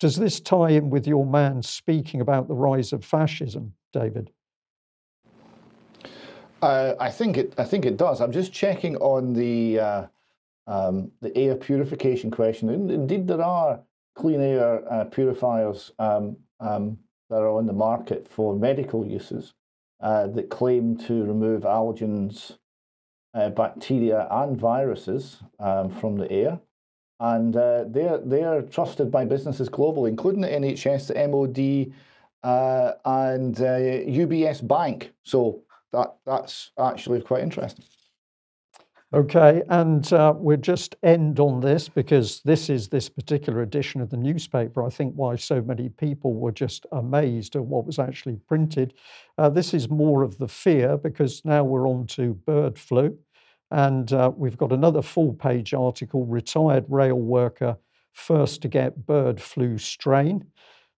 Does 0.00 0.16
this 0.16 0.40
tie 0.40 0.70
in 0.70 0.90
with 0.90 1.06
your 1.06 1.24
man 1.24 1.62
speaking 1.62 2.20
about 2.20 2.48
the 2.48 2.54
rise 2.54 2.92
of 2.92 3.04
fascism, 3.04 3.74
David? 3.92 4.30
Uh, 6.64 6.96
I 6.98 7.10
think 7.10 7.36
it. 7.36 7.52
I 7.58 7.64
think 7.64 7.84
it 7.84 7.98
does. 7.98 8.22
I'm 8.22 8.32
just 8.32 8.50
checking 8.50 8.96
on 8.96 9.34
the 9.34 9.80
uh, 9.80 10.06
um, 10.66 11.12
the 11.20 11.36
air 11.36 11.56
purification 11.56 12.30
question. 12.30 12.70
Indeed, 12.70 13.28
there 13.28 13.42
are 13.42 13.80
clean 14.14 14.40
air 14.40 14.82
uh, 14.90 15.04
purifiers 15.04 15.92
um, 15.98 16.38
um, 16.60 16.96
that 17.28 17.36
are 17.36 17.50
on 17.50 17.66
the 17.66 17.74
market 17.74 18.26
for 18.26 18.56
medical 18.56 19.04
uses 19.04 19.52
uh, 20.00 20.26
that 20.28 20.48
claim 20.48 20.96
to 20.96 21.24
remove 21.24 21.64
allergens, 21.64 22.56
uh, 23.34 23.50
bacteria, 23.50 24.26
and 24.30 24.58
viruses 24.58 25.42
um, 25.60 25.90
from 25.90 26.16
the 26.16 26.32
air. 26.32 26.58
And 27.20 27.52
they're 27.52 28.22
they're 28.24 28.62
trusted 28.62 29.10
by 29.10 29.26
businesses 29.26 29.68
globally, 29.68 30.08
including 30.08 30.40
the 30.40 30.48
NHS, 30.48 31.08
the 31.08 31.28
MOD, 31.28 31.92
and 33.04 33.54
UBS 33.54 34.66
Bank. 34.66 35.12
So 35.24 35.63
that 35.94 36.16
that's 36.26 36.72
actually 36.78 37.22
quite 37.22 37.42
interesting. 37.42 37.84
Okay, 39.14 39.62
and 39.68 40.12
uh, 40.12 40.34
we'll 40.36 40.56
just 40.56 40.96
end 41.04 41.38
on 41.38 41.60
this 41.60 41.88
because 41.88 42.40
this 42.44 42.68
is 42.68 42.88
this 42.88 43.08
particular 43.08 43.62
edition 43.62 44.00
of 44.00 44.10
the 44.10 44.16
newspaper. 44.16 44.84
I 44.84 44.90
think 44.90 45.14
why 45.14 45.36
so 45.36 45.62
many 45.62 45.88
people 45.88 46.34
were 46.34 46.50
just 46.50 46.84
amazed 46.90 47.54
at 47.54 47.64
what 47.64 47.86
was 47.86 48.00
actually 48.00 48.36
printed. 48.48 48.94
Uh, 49.38 49.50
this 49.50 49.72
is 49.72 49.88
more 49.88 50.24
of 50.24 50.36
the 50.38 50.48
fear 50.48 50.96
because 50.96 51.44
now 51.44 51.62
we're 51.62 51.88
on 51.88 52.08
to 52.08 52.34
bird 52.44 52.76
flu, 52.76 53.16
and 53.70 54.12
uh, 54.12 54.32
we've 54.36 54.58
got 54.58 54.72
another 54.72 55.00
full 55.00 55.32
page 55.32 55.74
article 55.74 56.26
retired 56.26 56.84
rail 56.88 57.20
worker 57.20 57.76
first 58.14 58.62
to 58.62 58.68
get 58.68 59.06
bird 59.06 59.40
flu 59.40 59.78
strain. 59.78 60.44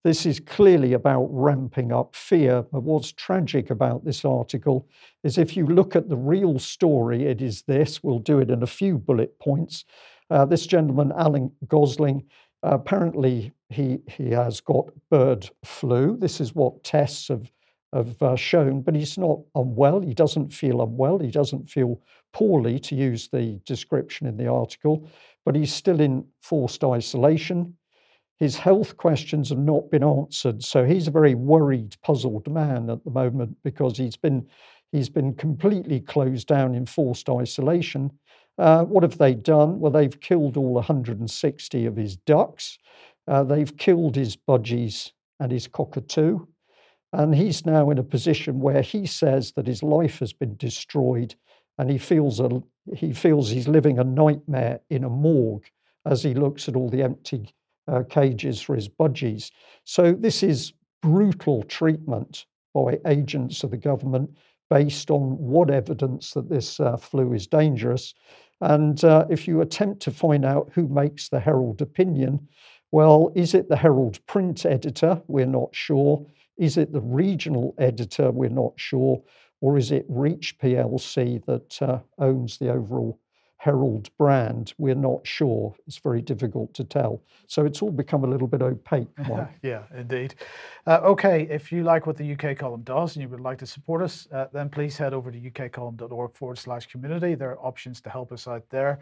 This 0.06 0.24
is 0.24 0.38
clearly 0.38 0.92
about 0.92 1.26
ramping 1.32 1.90
up 1.90 2.14
fear. 2.14 2.62
But 2.70 2.84
what's 2.84 3.10
tragic 3.10 3.70
about 3.70 4.04
this 4.04 4.24
article 4.24 4.86
is 5.24 5.36
if 5.36 5.56
you 5.56 5.66
look 5.66 5.96
at 5.96 6.08
the 6.08 6.16
real 6.16 6.60
story, 6.60 7.26
it 7.26 7.42
is 7.42 7.62
this. 7.62 8.04
We'll 8.04 8.20
do 8.20 8.38
it 8.38 8.48
in 8.48 8.62
a 8.62 8.68
few 8.68 8.98
bullet 8.98 9.36
points. 9.40 9.84
Uh, 10.30 10.44
this 10.44 10.64
gentleman, 10.64 11.12
Alan 11.18 11.50
Gosling, 11.66 12.22
uh, 12.64 12.74
apparently 12.74 13.50
he, 13.68 13.98
he 14.06 14.30
has 14.30 14.60
got 14.60 14.84
bird 15.10 15.50
flu. 15.64 16.16
This 16.16 16.40
is 16.40 16.54
what 16.54 16.84
tests 16.84 17.26
have, 17.26 17.50
have 17.92 18.22
uh, 18.22 18.36
shown, 18.36 18.82
but 18.82 18.94
he's 18.94 19.18
not 19.18 19.40
unwell. 19.56 19.98
He 19.98 20.14
doesn't 20.14 20.52
feel 20.52 20.82
unwell. 20.82 21.18
He 21.18 21.32
doesn't 21.32 21.68
feel 21.68 22.00
poorly, 22.32 22.78
to 22.78 22.94
use 22.94 23.26
the 23.26 23.60
description 23.64 24.28
in 24.28 24.36
the 24.36 24.46
article, 24.46 25.10
but 25.44 25.56
he's 25.56 25.74
still 25.74 26.00
in 26.00 26.24
forced 26.42 26.84
isolation. 26.84 27.76
His 28.38 28.56
health 28.56 28.98
questions 28.98 29.48
have 29.48 29.58
not 29.58 29.90
been 29.90 30.04
answered. 30.04 30.62
So 30.62 30.84
he's 30.84 31.08
a 31.08 31.10
very 31.12 31.34
worried, 31.34 31.96
puzzled 32.02 32.50
man 32.50 32.90
at 32.90 33.02
the 33.04 33.10
moment 33.10 33.56
because 33.64 33.96
he's 33.96 34.16
been 34.16 34.46
he's 34.92 35.08
been 35.08 35.34
completely 35.34 36.00
closed 36.00 36.46
down 36.46 36.74
in 36.74 36.86
forced 36.86 37.28
isolation. 37.28 38.10
Uh, 38.58 38.84
what 38.84 39.02
have 39.02 39.18
they 39.18 39.34
done? 39.34 39.80
Well, 39.80 39.92
they've 39.92 40.20
killed 40.20 40.56
all 40.56 40.74
160 40.74 41.86
of 41.86 41.96
his 41.96 42.16
ducks. 42.16 42.78
Uh, 43.26 43.42
they've 43.42 43.76
killed 43.76 44.16
his 44.16 44.36
budgies 44.36 45.12
and 45.40 45.50
his 45.50 45.66
cockatoo. 45.66 46.46
And 47.12 47.34
he's 47.34 47.66
now 47.66 47.90
in 47.90 47.98
a 47.98 48.02
position 48.02 48.60
where 48.60 48.82
he 48.82 49.06
says 49.06 49.52
that 49.52 49.66
his 49.66 49.82
life 49.82 50.18
has 50.20 50.32
been 50.32 50.56
destroyed 50.56 51.34
and 51.78 51.90
he 51.90 51.98
feels, 51.98 52.40
a, 52.40 52.62
he 52.94 53.12
feels 53.12 53.50
he's 53.50 53.68
living 53.68 53.98
a 53.98 54.04
nightmare 54.04 54.80
in 54.88 55.04
a 55.04 55.10
morgue 55.10 55.66
as 56.04 56.22
he 56.22 56.34
looks 56.34 56.68
at 56.68 56.76
all 56.76 56.88
the 56.88 57.02
empty 57.02 57.52
uh, 57.88 58.02
cages 58.08 58.60
for 58.60 58.74
his 58.74 58.88
budgies. 58.88 59.50
So 59.84 60.12
this 60.12 60.42
is 60.42 60.72
brutal 61.02 61.62
treatment 61.64 62.46
by 62.74 62.98
agents 63.06 63.62
of 63.64 63.70
the 63.70 63.76
government 63.76 64.30
based 64.68 65.10
on 65.10 65.38
what 65.38 65.70
evidence 65.70 66.32
that 66.32 66.48
this 66.48 66.80
uh, 66.80 66.96
flu 66.96 67.32
is 67.32 67.46
dangerous. 67.46 68.14
And 68.60 69.02
uh, 69.04 69.26
if 69.30 69.46
you 69.46 69.60
attempt 69.60 70.00
to 70.02 70.10
find 70.10 70.44
out 70.44 70.70
who 70.74 70.88
makes 70.88 71.28
the 71.28 71.40
Herald 71.40 71.80
opinion, 71.80 72.48
well, 72.90 73.32
is 73.34 73.54
it 73.54 73.68
the 73.68 73.76
Herald 73.76 74.24
print 74.26 74.64
editor? 74.64 75.22
We're 75.28 75.46
not 75.46 75.74
sure. 75.74 76.24
Is 76.56 76.76
it 76.76 76.92
the 76.92 77.00
regional 77.00 77.74
editor? 77.78 78.30
We're 78.30 78.48
not 78.48 78.72
sure. 78.76 79.22
Or 79.60 79.76
is 79.76 79.92
it 79.92 80.06
Reach 80.08 80.58
PLC 80.58 81.44
that 81.46 81.82
uh, 81.82 82.00
owns 82.18 82.58
the 82.58 82.70
overall 82.70 83.20
Herald 83.58 84.10
brand, 84.18 84.74
we're 84.78 84.94
not 84.94 85.26
sure. 85.26 85.74
It's 85.86 85.98
very 85.98 86.20
difficult 86.20 86.74
to 86.74 86.84
tell. 86.84 87.22
So 87.46 87.64
it's 87.64 87.80
all 87.80 87.90
become 87.90 88.22
a 88.22 88.26
little 88.26 88.46
bit 88.46 88.62
opaque. 88.62 89.08
yeah, 89.62 89.82
indeed. 89.96 90.34
Uh, 90.86 91.00
okay, 91.02 91.48
if 91.50 91.72
you 91.72 91.82
like 91.82 92.06
what 92.06 92.16
the 92.16 92.32
UK 92.32 92.58
column 92.58 92.82
does 92.82 93.16
and 93.16 93.22
you 93.22 93.28
would 93.28 93.40
like 93.40 93.58
to 93.58 93.66
support 93.66 94.02
us, 94.02 94.28
uh, 94.32 94.46
then 94.52 94.68
please 94.68 94.96
head 94.96 95.14
over 95.14 95.30
to 95.30 95.40
ukcolumn.org 95.40 96.34
forward 96.34 96.58
slash 96.58 96.86
community. 96.86 97.34
There 97.34 97.50
are 97.50 97.58
options 97.58 98.00
to 98.02 98.10
help 98.10 98.30
us 98.30 98.46
out 98.46 98.68
there. 98.68 98.98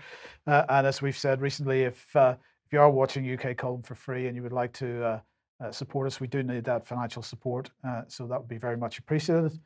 Uh, 0.47 0.65
and 0.69 0.87
as 0.87 1.03
we've 1.03 1.19
said 1.19 1.41
recently, 1.41 1.83
if 1.83 2.15
uh, 2.15 2.37
if 2.65 2.73
you 2.73 2.81
are 2.81 2.91
watching 2.91 3.31
UK 3.31 3.57
column 3.57 3.83
for 3.83 3.95
free 3.95 4.29
and 4.29 4.37
you 4.37 4.43
would 4.43 4.53
like 4.53 4.73
to 4.75 5.05
uh, 5.05 5.21
uh, 5.63 5.71
support 5.73 6.07
us, 6.07 6.21
we 6.21 6.27
do 6.27 6.43
need 6.43 6.65
that 6.65 6.87
financial 6.87 7.23
support. 7.23 7.71
so 8.09 8.27
that 8.27 8.41
would 8.41 8.49
be 8.49 8.59
very 8.59 8.77
much 8.77 8.99
appreciated. 8.99 9.59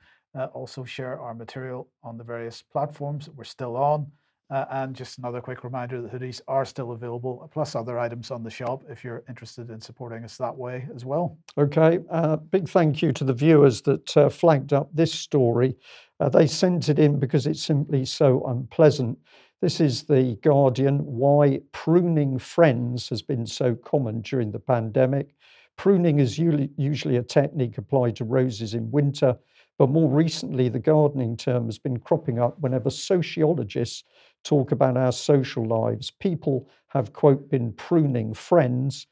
also, 0.54 0.82
share 0.82 1.20
our 1.20 1.34
material 1.34 1.88
on 2.02 2.16
the 2.16 2.24
various 2.24 2.62
platforms 2.62 3.26
that 3.26 3.36
we're 3.36 3.44
still 3.44 3.76
on. 3.76 4.10
Uh, 4.50 4.64
and 4.70 4.96
just 4.96 5.18
another 5.18 5.42
quick 5.42 5.62
reminder 5.62 6.00
that 6.00 6.10
hoodies 6.10 6.40
are 6.48 6.64
still 6.64 6.92
available, 6.92 7.48
plus 7.52 7.74
other 7.74 7.98
items 7.98 8.30
on 8.30 8.42
the 8.42 8.50
shop 8.50 8.82
if 8.88 9.04
you're 9.04 9.22
interested 9.28 9.68
in 9.68 9.78
supporting 9.78 10.24
us 10.24 10.38
that 10.38 10.56
way 10.56 10.88
as 10.94 11.04
well. 11.04 11.36
Okay, 11.58 11.98
uh, 12.10 12.36
big 12.36 12.66
thank 12.66 13.02
you 13.02 13.12
to 13.12 13.24
the 13.24 13.34
viewers 13.34 13.82
that 13.82 14.16
uh, 14.16 14.30
flagged 14.30 14.72
up 14.72 14.88
this 14.94 15.12
story. 15.12 15.76
Uh, 16.18 16.30
they 16.30 16.46
sent 16.46 16.88
it 16.88 16.98
in 16.98 17.18
because 17.18 17.46
it's 17.46 17.62
simply 17.62 18.06
so 18.06 18.42
unpleasant. 18.46 19.18
This 19.60 19.80
is 19.80 20.04
The 20.04 20.38
Guardian 20.42 21.04
why 21.04 21.60
pruning 21.72 22.38
friends 22.38 23.08
has 23.10 23.22
been 23.22 23.44
so 23.44 23.74
common 23.74 24.22
during 24.22 24.52
the 24.52 24.60
pandemic. 24.60 25.34
Pruning 25.76 26.20
is 26.20 26.38
usually 26.38 27.16
a 27.16 27.22
technique 27.22 27.76
applied 27.76 28.16
to 28.16 28.24
roses 28.24 28.74
in 28.74 28.90
winter, 28.90 29.36
but 29.78 29.88
more 29.90 30.10
recently, 30.10 30.68
the 30.68 30.80
gardening 30.80 31.36
term 31.36 31.66
has 31.66 31.78
been 31.78 31.98
cropping 31.98 32.40
up 32.40 32.58
whenever 32.58 32.90
sociologists 32.90 34.02
talk 34.42 34.72
about 34.72 34.96
our 34.96 35.12
social 35.12 35.64
lives. 35.64 36.10
People 36.10 36.68
have, 36.88 37.12
quote, 37.12 37.48
been 37.48 37.72
pruning 37.72 38.34
friends. 38.34 39.06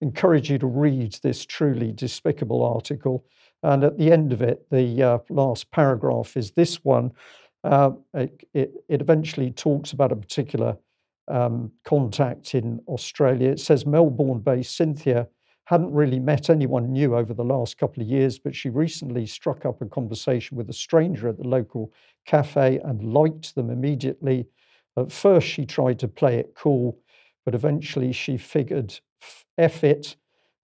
Encourage 0.00 0.50
you 0.50 0.58
to 0.58 0.66
read 0.66 1.18
this 1.22 1.44
truly 1.44 1.92
despicable 1.92 2.62
article. 2.62 3.24
And 3.64 3.82
at 3.82 3.98
the 3.98 4.12
end 4.12 4.32
of 4.32 4.42
it, 4.42 4.64
the 4.70 5.02
uh, 5.02 5.18
last 5.28 5.70
paragraph 5.72 6.36
is 6.36 6.52
this 6.52 6.84
one. 6.84 7.10
Uh, 7.64 7.92
it, 8.14 8.44
it, 8.54 8.72
it, 8.88 9.00
eventually 9.00 9.50
talks 9.50 9.92
about 9.92 10.10
a 10.10 10.16
particular 10.16 10.76
um, 11.28 11.70
contact 11.84 12.54
in 12.54 12.80
Australia. 12.88 13.50
It 13.50 13.60
says 13.60 13.86
Melbourne 13.86 14.40
based 14.40 14.76
Cynthia 14.76 15.28
hadn't 15.64 15.92
really 15.92 16.18
met 16.18 16.50
anyone 16.50 16.92
new 16.92 17.16
over 17.16 17.32
the 17.32 17.44
last 17.44 17.78
couple 17.78 18.02
of 18.02 18.08
years, 18.08 18.38
but 18.38 18.54
she 18.54 18.68
recently 18.68 19.26
struck 19.26 19.64
up 19.64 19.80
a 19.80 19.86
conversation 19.86 20.56
with 20.56 20.68
a 20.68 20.74
stranger 20.74 21.28
at 21.28 21.38
the 21.38 21.46
local 21.46 21.92
cafe 22.26 22.80
and 22.84 23.14
liked 23.14 23.54
them 23.54 23.70
immediately. 23.70 24.46
At 24.96 25.12
first, 25.12 25.46
she 25.46 25.64
tried 25.64 25.98
to 26.00 26.08
play 26.08 26.38
it 26.38 26.54
cool, 26.56 26.98
but 27.44 27.54
eventually 27.54 28.12
she 28.12 28.36
figured, 28.36 28.98
F 29.58 29.84
it. 29.84 30.16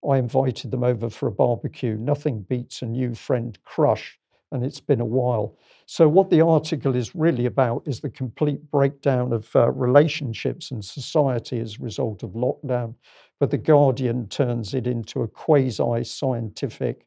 I 0.09 0.19
invited 0.19 0.71
them 0.71 0.85
over 0.85 1.11
for 1.11 1.27
a 1.27 1.33
barbecue. 1.33 1.97
Nothing 1.97 2.43
beats 2.43 2.83
a 2.83 2.87
new 2.87 3.15
friend 3.15 3.59
crush, 3.65 4.19
and 4.53 4.65
it's 4.65 4.81
been 4.81 5.01
a 5.01 5.05
while. 5.05 5.57
So, 5.87 6.09
what 6.09 6.31
the 6.31 6.41
article 6.41 6.95
is 6.95 7.15
really 7.15 7.47
about 7.47 7.83
is 7.87 8.01
the 8.01 8.11
complete 8.11 8.71
breakdown 8.71 9.33
of 9.33 9.55
uh, 9.57 9.71
relationships 9.71 10.71
and 10.71 10.85
society 10.85 11.59
as 11.59 11.79
a 11.79 11.83
result 11.83 12.23
of 12.23 12.31
lockdown 12.31 12.95
but 13.41 13.51
The 13.51 13.59
Guardian 13.59 14.29
turns 14.29 14.75
it 14.75 14.87
into 14.87 15.23
a 15.23 15.29
quasi 15.29 16.05
scientific 16.05 17.07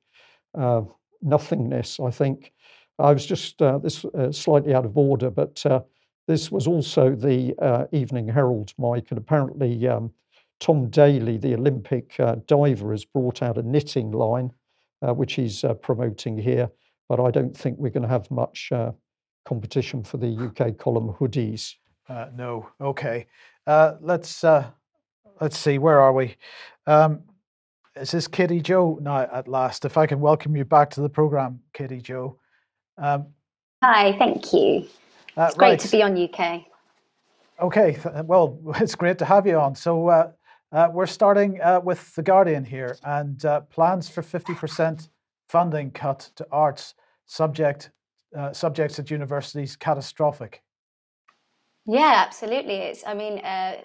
uh, 0.57 0.81
nothingness, 1.21 1.99
I 1.99 2.11
think. 2.11 2.53
I 2.99 3.13
was 3.13 3.25
just, 3.25 3.61
uh, 3.61 3.77
this 3.79 4.05
uh, 4.05 4.31
slightly 4.31 4.73
out 4.73 4.85
of 4.85 4.97
order, 4.97 5.29
but 5.29 5.65
uh, 5.65 5.81
this 6.27 6.51
was 6.51 6.67
also 6.67 7.15
the 7.15 7.55
uh, 7.59 7.85
Evening 7.91 8.27
Herald, 8.27 8.73
Mike, 8.77 9.07
and 9.09 9.17
apparently 9.17 9.87
um, 9.87 10.11
Tom 10.59 10.89
Daley, 10.89 11.37
the 11.37 11.55
Olympic 11.55 12.19
uh, 12.19 12.35
diver, 12.47 12.91
has 12.91 13.05
brought 13.05 13.41
out 13.41 13.57
a 13.57 13.63
knitting 13.63 14.11
line, 14.11 14.51
which 15.01 15.33
he's 15.33 15.65
promoting 15.81 16.37
here. 16.37 16.69
But 17.09 17.19
I 17.19 17.31
don't 17.31 17.57
think 17.57 17.77
we're 17.79 17.89
going 17.89 18.03
to 18.03 18.09
have 18.09 18.29
much 18.29 18.71
competition 19.45 20.03
for 20.03 20.17
the 20.17 20.27
UK 20.27 20.77
column 20.77 21.11
hoodies. 21.19 21.73
no. 22.07 22.69
Okay. 22.79 23.25
let's 23.65 24.43
let's 25.41 25.57
see, 25.57 25.79
where 25.79 25.99
are 25.99 26.13
we? 26.13 26.37
Um, 26.87 27.23
is 27.95 28.11
this 28.11 28.27
Katie 28.27 28.61
Jo 28.61 28.97
now 29.01 29.17
at 29.17 29.47
last? 29.47 29.83
If 29.83 29.97
I 29.97 30.05
can 30.05 30.21
welcome 30.21 30.55
you 30.55 30.63
back 30.63 30.89
to 30.91 31.01
the 31.01 31.09
program, 31.09 31.59
Katie 31.73 31.99
Jo. 31.99 32.39
Um, 32.97 33.27
Hi, 33.83 34.17
thank 34.17 34.53
you. 34.53 34.87
Uh, 35.35 35.45
it's 35.45 35.55
great 35.55 35.69
right. 35.69 35.79
to 35.79 35.91
be 35.91 36.03
on 36.03 36.15
UK. 36.15 36.63
Okay, 37.59 37.97
well, 38.23 38.57
it's 38.79 38.95
great 38.95 39.17
to 39.17 39.25
have 39.25 39.45
you 39.45 39.57
on. 39.59 39.75
So 39.75 40.07
uh, 40.07 40.31
uh, 40.71 40.89
we're 40.93 41.07
starting 41.07 41.59
uh, 41.61 41.81
with 41.83 42.13
The 42.15 42.23
Guardian 42.23 42.63
here 42.63 42.97
and 43.03 43.43
uh, 43.43 43.61
plans 43.61 44.07
for 44.07 44.21
50% 44.21 45.09
funding 45.49 45.91
cut 45.91 46.29
to 46.35 46.47
arts 46.51 46.93
subject 47.25 47.91
uh, 48.37 48.53
subjects 48.53 48.97
at 48.97 49.11
universities 49.11 49.75
catastrophic. 49.75 50.61
Yeah, 51.85 52.23
absolutely. 52.25 52.75
It's, 52.75 53.03
I 53.05 53.13
mean, 53.15 53.39
uh, 53.39 53.77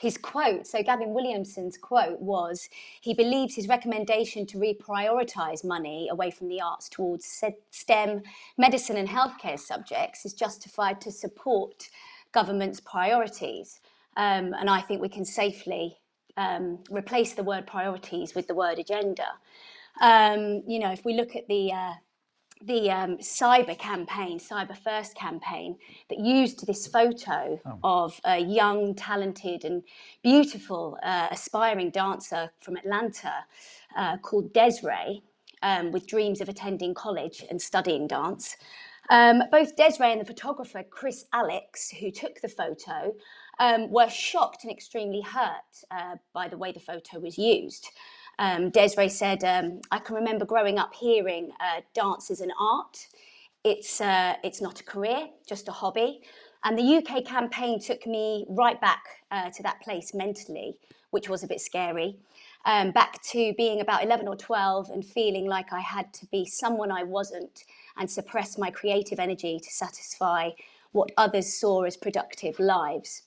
his 0.00 0.18
quote, 0.18 0.68
so 0.68 0.82
Gavin 0.84 1.14
Williamson's 1.14 1.78
quote 1.78 2.20
was 2.20 2.68
he 3.00 3.14
believes 3.14 3.56
his 3.56 3.70
recommendation 3.70 4.46
to 4.48 4.58
reprioritise 4.58 5.64
money 5.64 6.10
away 6.12 6.32
from 6.32 6.50
the 6.50 6.60
arts 6.60 6.90
towards 6.90 7.26
STEM, 7.70 8.22
medicine, 8.58 8.98
and 8.98 9.08
healthcare 9.08 9.58
subjects 9.58 10.26
is 10.26 10.34
justified 10.34 11.00
to 11.00 11.12
support 11.12 11.88
government's 12.34 12.80
priorities. 12.80 13.80
Um, 14.18 14.54
and 14.54 14.70
I 14.70 14.82
think 14.82 15.00
we 15.00 15.08
can 15.08 15.24
safely 15.24 15.96
um, 16.36 16.80
replace 16.90 17.34
the 17.34 17.44
word 17.44 17.66
priorities 17.66 18.36
with 18.36 18.48
the 18.48 18.54
word 18.54 18.80
agenda. 18.80 19.28
Um, 20.02 20.62
you 20.66 20.80
know, 20.80 20.92
if 20.92 21.04
we 21.04 21.14
look 21.14 21.36
at 21.36 21.48
the 21.48 21.72
uh, 21.72 21.92
the 22.66 22.90
um, 22.90 23.18
cyber 23.18 23.78
campaign, 23.78 24.38
cyber 24.38 24.76
first 24.76 25.14
campaign, 25.14 25.76
that 26.08 26.18
used 26.18 26.66
this 26.66 26.86
photo 26.86 27.60
oh. 27.66 27.78
of 27.82 28.20
a 28.24 28.38
young, 28.38 28.94
talented, 28.94 29.64
and 29.64 29.82
beautiful 30.22 30.98
uh, 31.02 31.28
aspiring 31.30 31.90
dancer 31.90 32.50
from 32.60 32.76
Atlanta 32.76 33.32
uh, 33.96 34.16
called 34.18 34.52
Desiree, 34.52 35.22
um, 35.62 35.92
with 35.92 36.06
dreams 36.06 36.40
of 36.40 36.48
attending 36.48 36.94
college 36.94 37.44
and 37.50 37.60
studying 37.60 38.06
dance. 38.06 38.56
Um, 39.10 39.42
both 39.50 39.76
Desiree 39.76 40.12
and 40.12 40.20
the 40.20 40.24
photographer 40.24 40.82
Chris 40.88 41.26
Alex, 41.32 41.90
who 41.90 42.10
took 42.10 42.40
the 42.40 42.48
photo, 42.48 43.14
um, 43.58 43.90
were 43.90 44.08
shocked 44.08 44.64
and 44.64 44.72
extremely 44.72 45.20
hurt 45.20 45.84
uh, 45.90 46.16
by 46.32 46.48
the 46.48 46.56
way 46.56 46.72
the 46.72 46.80
photo 46.80 47.18
was 47.18 47.38
used. 47.38 47.88
Um, 48.38 48.70
Desiree 48.70 49.08
said, 49.08 49.44
um, 49.44 49.80
I 49.90 49.98
can 49.98 50.16
remember 50.16 50.44
growing 50.44 50.78
up 50.78 50.94
hearing 50.94 51.50
uh, 51.60 51.80
dance 51.94 52.30
is 52.30 52.40
an 52.40 52.52
art. 52.58 53.06
It's, 53.62 54.00
uh, 54.00 54.34
it's 54.42 54.60
not 54.60 54.80
a 54.80 54.84
career, 54.84 55.28
just 55.46 55.68
a 55.68 55.72
hobby. 55.72 56.22
And 56.64 56.78
the 56.78 56.96
UK 56.96 57.24
campaign 57.24 57.78
took 57.78 58.06
me 58.06 58.46
right 58.48 58.80
back 58.80 59.02
uh, 59.30 59.50
to 59.50 59.62
that 59.62 59.80
place 59.80 60.14
mentally, 60.14 60.76
which 61.10 61.28
was 61.28 61.44
a 61.44 61.46
bit 61.46 61.60
scary. 61.60 62.16
Um, 62.66 62.92
back 62.92 63.22
to 63.24 63.52
being 63.58 63.82
about 63.82 64.02
11 64.02 64.26
or 64.26 64.36
12 64.36 64.88
and 64.90 65.04
feeling 65.04 65.46
like 65.46 65.72
I 65.72 65.80
had 65.80 66.12
to 66.14 66.26
be 66.26 66.46
someone 66.46 66.90
I 66.90 67.02
wasn't 67.02 67.64
and 67.98 68.10
suppress 68.10 68.56
my 68.56 68.70
creative 68.70 69.20
energy 69.20 69.60
to 69.60 69.70
satisfy 69.70 70.50
what 70.92 71.10
others 71.18 71.52
saw 71.52 71.82
as 71.82 71.96
productive 71.96 72.58
lives. 72.58 73.22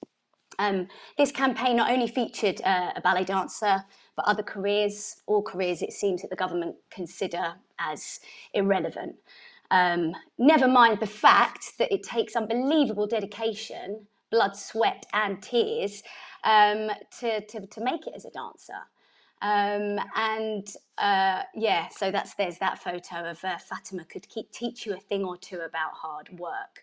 Um, 0.58 0.88
this 1.18 1.32
campaign 1.32 1.76
not 1.76 1.92
only 1.92 2.08
featured 2.08 2.62
uh, 2.64 2.94
a 2.96 3.02
ballet 3.02 3.26
dancer, 3.26 3.84
but 4.18 4.28
other 4.28 4.44
careers, 4.44 5.22
all 5.28 5.44
careers, 5.44 5.82
it 5.82 5.94
seems 5.94 6.24
that 6.24 6.30
the 6.30 6.36
government 6.36 6.76
consider 6.90 7.54
as 7.80 8.20
irrelevant. 8.54 9.16
Um, 9.72 10.14
never 10.38 10.68
mind 10.68 11.00
the 11.00 11.08
fact 11.08 11.78
that 11.78 11.94
it 11.94 12.04
takes 12.04 12.36
unbelievable 12.36 13.08
dedication, 13.08 14.08
blood, 14.32 14.58
sweat, 14.58 15.06
and 15.14 15.42
tears 15.42 16.04
um, 16.44 16.90
to, 17.20 17.42
to, 17.46 17.68
to 17.68 17.82
make 17.84 18.08
it 18.08 18.14
as 18.16 18.26
a 18.26 18.32
dancer. 18.32 18.82
Um, 19.42 20.00
and 20.16 20.68
uh, 20.98 21.44
yeah, 21.54 21.90
so 21.90 22.10
that's 22.10 22.34
there's 22.34 22.58
that 22.58 22.80
photo 22.80 23.30
of 23.30 23.44
uh, 23.44 23.58
Fatima 23.60 24.04
could 24.06 24.28
keep, 24.28 24.52
teach 24.52 24.86
you 24.86 24.96
a 24.96 25.00
thing 25.00 25.24
or 25.24 25.38
two 25.38 25.60
about 25.60 25.94
hard 25.94 26.30
work. 26.40 26.82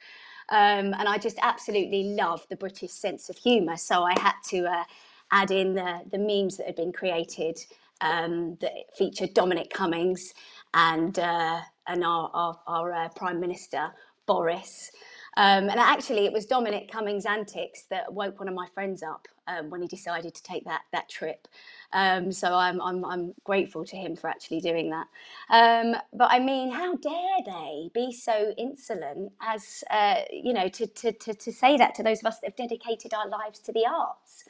Um, 0.50 0.94
and 0.94 1.08
I 1.08 1.18
just 1.18 1.38
absolutely 1.42 2.14
love 2.14 2.46
the 2.48 2.56
British 2.56 2.92
sense 2.92 3.28
of 3.28 3.36
humour. 3.36 3.76
So 3.76 4.04
I 4.04 4.12
had 4.20 4.34
to 4.50 4.66
uh, 4.66 4.84
add 5.32 5.50
in 5.50 5.74
the, 5.74 6.00
the 6.12 6.18
memes 6.18 6.58
that 6.58 6.66
had 6.66 6.76
been 6.76 6.92
created 6.92 7.58
um, 8.02 8.56
that 8.60 8.72
featured 8.96 9.34
Dominic 9.34 9.70
Cummings 9.70 10.34
and, 10.74 11.18
uh, 11.18 11.60
and 11.88 12.04
our, 12.04 12.30
our, 12.34 12.60
our 12.66 12.92
uh, 12.92 13.08
Prime 13.10 13.40
Minister, 13.40 13.90
Boris. 14.26 14.90
Um, 15.36 15.70
and 15.70 15.80
actually, 15.80 16.26
it 16.26 16.32
was 16.34 16.46
Dominic 16.46 16.90
Cummings' 16.92 17.26
antics 17.26 17.84
that 17.90 18.12
woke 18.12 18.38
one 18.40 18.48
of 18.48 18.54
my 18.54 18.68
friends 18.74 19.02
up 19.02 19.28
um, 19.48 19.70
when 19.70 19.82
he 19.82 19.88
decided 19.88 20.34
to 20.34 20.42
take 20.44 20.64
that 20.66 20.82
that 20.92 21.08
trip. 21.08 21.48
Um, 21.92 22.32
so 22.32 22.54
I'm, 22.54 22.80
I'm 22.82 23.04
I'm 23.04 23.34
grateful 23.44 23.84
to 23.86 23.96
him 23.96 24.16
for 24.16 24.28
actually 24.28 24.60
doing 24.60 24.90
that. 24.90 25.06
Um, 25.50 25.96
but 26.12 26.30
I 26.32 26.40
mean, 26.40 26.70
how 26.72 26.96
dare 26.96 27.38
they 27.46 27.90
be 27.94 28.12
so 28.12 28.54
insolent 28.58 29.32
as 29.42 29.84
uh, 29.90 30.22
you 30.32 30.52
know 30.54 30.68
to, 30.68 30.86
to 30.86 31.12
to 31.12 31.34
to 31.34 31.52
say 31.52 31.76
that 31.78 31.94
to 31.96 32.04
those 32.04 32.20
of 32.20 32.26
us 32.26 32.40
that 32.40 32.48
have 32.50 32.56
dedicated 32.56 33.14
our 33.14 33.28
lives 33.28 33.60
to 33.60 33.72
the 33.72 33.86
arts? 33.86 34.44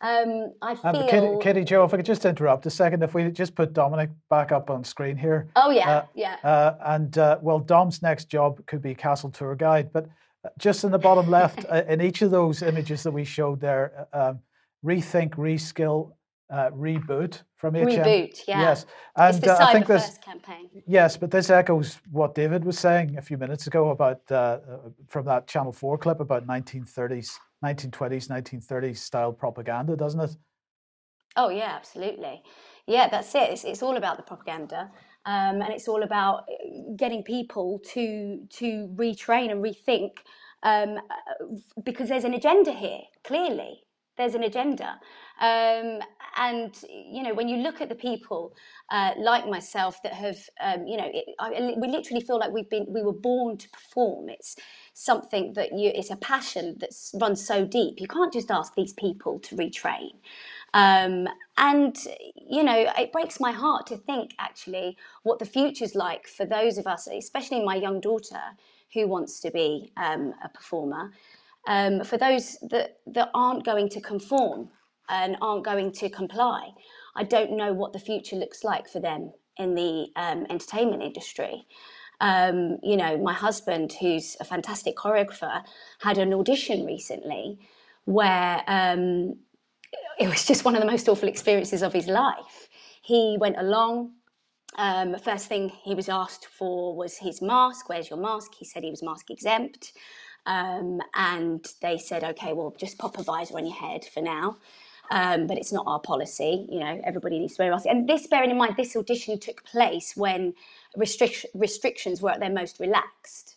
Um, 0.00 0.52
I 0.62 0.74
feel. 0.74 0.96
Um, 0.96 1.08
Katie, 1.08 1.36
Katie, 1.40 1.64
Joe, 1.64 1.84
if 1.84 1.94
I 1.94 1.96
could 1.96 2.06
just 2.06 2.24
interrupt 2.24 2.66
a 2.66 2.70
second, 2.70 3.02
if 3.02 3.14
we 3.14 3.30
just 3.30 3.54
put 3.54 3.72
Dominic 3.72 4.10
back 4.28 4.52
up 4.52 4.70
on 4.70 4.84
screen 4.84 5.16
here. 5.16 5.48
Oh 5.56 5.70
yeah, 5.70 5.90
uh, 5.90 6.04
yeah. 6.14 6.36
Uh, 6.44 6.74
and 6.84 7.16
uh, 7.18 7.38
well, 7.40 7.58
Dom's 7.58 8.02
next 8.02 8.26
job 8.26 8.64
could 8.66 8.82
be 8.82 8.94
castle 8.94 9.30
tour 9.30 9.54
guide, 9.54 9.90
but 9.92 10.08
uh, 10.44 10.50
just 10.58 10.84
in 10.84 10.90
the 10.90 10.98
bottom 10.98 11.30
left, 11.30 11.64
uh, 11.70 11.82
in 11.88 12.00
each 12.00 12.22
of 12.22 12.30
those 12.30 12.62
images 12.62 13.02
that 13.04 13.10
we 13.10 13.24
showed 13.24 13.60
there, 13.60 14.06
uh, 14.12 14.30
um, 14.30 14.40
rethink, 14.84 15.30
reskill, 15.30 16.12
reboot 16.52 17.42
from 17.56 17.74
HM. 17.74 17.86
Reboot, 17.86 18.42
yeah. 18.46 18.60
Yes, 18.60 18.86
and 19.16 19.42
the 19.42 19.62
I 19.62 19.72
think 19.72 19.86
this 19.86 20.18
campaign. 20.18 20.68
Yes, 20.86 21.16
but 21.16 21.30
this 21.30 21.48
echoes 21.48 21.98
what 22.10 22.34
David 22.34 22.64
was 22.64 22.78
saying 22.78 23.16
a 23.16 23.22
few 23.22 23.38
minutes 23.38 23.66
ago 23.66 23.90
about 23.90 24.20
from 25.08 25.24
that 25.24 25.46
Channel 25.46 25.72
Four 25.72 25.96
clip 25.96 26.20
about 26.20 26.46
1930s 26.46 27.30
1920s, 27.66 28.28
1930s 28.28 28.98
style 28.98 29.32
propaganda, 29.32 29.96
doesn't 29.96 30.20
it? 30.20 30.36
Oh 31.36 31.48
yeah, 31.50 31.72
absolutely. 31.74 32.42
Yeah, 32.86 33.08
that's 33.08 33.34
it. 33.34 33.50
It's, 33.50 33.64
it's 33.64 33.82
all 33.82 33.96
about 33.96 34.16
the 34.16 34.22
propaganda, 34.22 34.90
um, 35.26 35.60
and 35.60 35.70
it's 35.70 35.88
all 35.88 36.02
about 36.02 36.44
uh, 36.48 36.94
getting 36.96 37.22
people 37.22 37.80
to 37.92 38.46
to 38.58 38.88
retrain 38.94 39.50
and 39.50 39.62
rethink, 39.62 40.12
um, 40.62 40.96
uh, 40.98 41.80
because 41.84 42.08
there's 42.08 42.24
an 42.24 42.34
agenda 42.34 42.72
here. 42.72 43.00
Clearly, 43.24 43.80
there's 44.16 44.34
an 44.34 44.44
agenda, 44.44 44.98
um, 45.40 46.00
and 46.36 46.74
you 46.90 47.22
know 47.22 47.34
when 47.34 47.48
you 47.48 47.58
look 47.58 47.80
at 47.80 47.88
the 47.88 47.94
people 47.94 48.54
uh, 48.90 49.12
like 49.18 49.48
myself 49.48 50.02
that 50.02 50.12
have, 50.12 50.38
um, 50.60 50.86
you 50.86 50.96
know, 50.96 51.08
it, 51.12 51.26
I, 51.40 51.74
we 51.76 51.88
literally 51.88 52.20
feel 52.20 52.38
like 52.38 52.52
we've 52.52 52.70
been 52.70 52.86
we 52.88 53.02
were 53.02 53.12
born 53.12 53.56
to 53.58 53.68
perform. 53.70 54.28
It's 54.28 54.56
something 54.94 55.54
that 55.54 55.72
you 55.72 55.90
it's 55.94 56.10
a 56.10 56.16
passion 56.16 56.76
that 56.80 56.90
runs 57.14 57.44
so 57.46 57.64
deep. 57.64 58.00
You 58.00 58.08
can't 58.08 58.32
just 58.32 58.50
ask 58.50 58.74
these 58.74 58.92
people 58.92 59.40
to 59.40 59.56
retrain. 59.56 60.12
Um, 60.74 61.28
and 61.56 61.96
you 62.36 62.62
know 62.62 62.92
it 62.98 63.12
breaks 63.12 63.40
my 63.40 63.52
heart 63.52 63.86
to 63.88 63.96
think 63.96 64.34
actually 64.38 64.96
what 65.22 65.38
the 65.38 65.46
future's 65.46 65.94
like 65.94 66.26
for 66.26 66.44
those 66.44 66.76
of 66.76 66.86
us 66.86 67.06
especially 67.06 67.64
my 67.64 67.76
young 67.76 68.00
daughter 68.00 68.40
who 68.92 69.06
wants 69.08 69.40
to 69.40 69.50
be 69.50 69.90
um, 69.96 70.34
a 70.44 70.48
performer 70.50 71.12
um, 71.66 72.04
for 72.04 72.16
those 72.18 72.58
that, 72.70 72.98
that 73.06 73.30
aren't 73.34 73.64
going 73.64 73.88
to 73.90 74.00
conform 74.00 74.70
and 75.08 75.36
aren't 75.40 75.64
going 75.64 75.92
to 75.92 76.08
comply 76.08 76.70
I 77.16 77.24
don't 77.24 77.56
know 77.56 77.72
what 77.72 77.92
the 77.92 77.98
future 77.98 78.36
looks 78.36 78.62
like 78.62 78.88
for 78.88 79.00
them 79.00 79.32
in 79.56 79.74
the 79.74 80.08
um, 80.16 80.46
entertainment 80.50 81.02
industry. 81.02 81.66
Um, 82.20 82.78
you 82.82 82.96
know, 82.96 83.16
my 83.18 83.32
husband, 83.32 83.94
who's 84.00 84.36
a 84.38 84.44
fantastic 84.44 84.96
choreographer, 84.96 85.62
had 86.00 86.18
an 86.18 86.32
audition 86.34 86.84
recently 86.84 87.58
where 88.04 88.62
um, 88.66 89.36
it 90.18 90.28
was 90.28 90.44
just 90.46 90.64
one 90.64 90.74
of 90.74 90.80
the 90.80 90.86
most 90.86 91.08
awful 91.08 91.28
experiences 91.28 91.82
of 91.82 91.92
his 91.92 92.06
life. 92.06 92.68
He 93.02 93.36
went 93.40 93.56
along. 93.58 94.12
Um, 94.76 95.18
first 95.18 95.46
thing 95.48 95.70
he 95.84 95.94
was 95.94 96.08
asked 96.08 96.46
for 96.46 96.94
was 96.94 97.16
his 97.16 97.40
mask. 97.40 97.88
Where's 97.88 98.10
your 98.10 98.18
mask? 98.18 98.52
He 98.58 98.66
said 98.66 98.84
he 98.84 98.90
was 98.90 99.02
mask 99.02 99.30
exempt. 99.30 99.92
Um, 100.46 101.00
and 101.14 101.66
they 101.82 101.98
said, 101.98 102.24
okay, 102.24 102.52
well, 102.52 102.74
just 102.78 102.98
pop 102.98 103.18
a 103.18 103.22
visor 103.22 103.56
on 103.56 103.66
your 103.66 103.74
head 103.74 104.04
for 104.04 104.22
now. 104.22 104.56
Um, 105.10 105.46
but 105.46 105.56
it's 105.58 105.72
not 105.72 105.84
our 105.86 106.00
policy. 106.00 106.66
You 106.68 106.80
know, 106.80 107.00
everybody 107.04 107.38
needs 107.38 107.54
to 107.56 107.62
wear 107.62 107.70
a 107.70 107.74
mask. 107.74 107.86
And 107.86 108.08
this, 108.08 108.26
bearing 108.26 108.50
in 108.50 108.58
mind, 108.58 108.74
this 108.76 108.96
audition 108.96 109.38
took 109.38 109.64
place 109.64 110.14
when 110.16 110.54
restric- 110.96 111.44
restrictions 111.54 112.22
were 112.22 112.30
at 112.30 112.40
their 112.40 112.50
most 112.50 112.80
relaxed. 112.80 113.56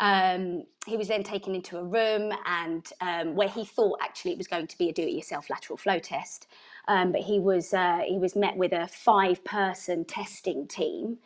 Um, 0.00 0.64
he 0.86 0.96
was 0.96 1.08
then 1.08 1.22
taken 1.22 1.54
into 1.54 1.78
a 1.78 1.84
room 1.84 2.32
and 2.44 2.84
um, 3.00 3.36
where 3.36 3.48
he 3.48 3.64
thought 3.64 3.98
actually 4.02 4.32
it 4.32 4.38
was 4.38 4.48
going 4.48 4.66
to 4.66 4.76
be 4.76 4.88
a 4.88 4.92
do-it-yourself 4.92 5.48
lateral 5.48 5.76
flow 5.76 6.00
test, 6.00 6.48
um, 6.88 7.12
but 7.12 7.20
he 7.20 7.38
was 7.38 7.72
uh, 7.72 8.00
he 8.04 8.18
was 8.18 8.34
met 8.34 8.56
with 8.56 8.72
a 8.72 8.88
five-person 8.88 10.04
testing 10.06 10.66
team. 10.66 11.18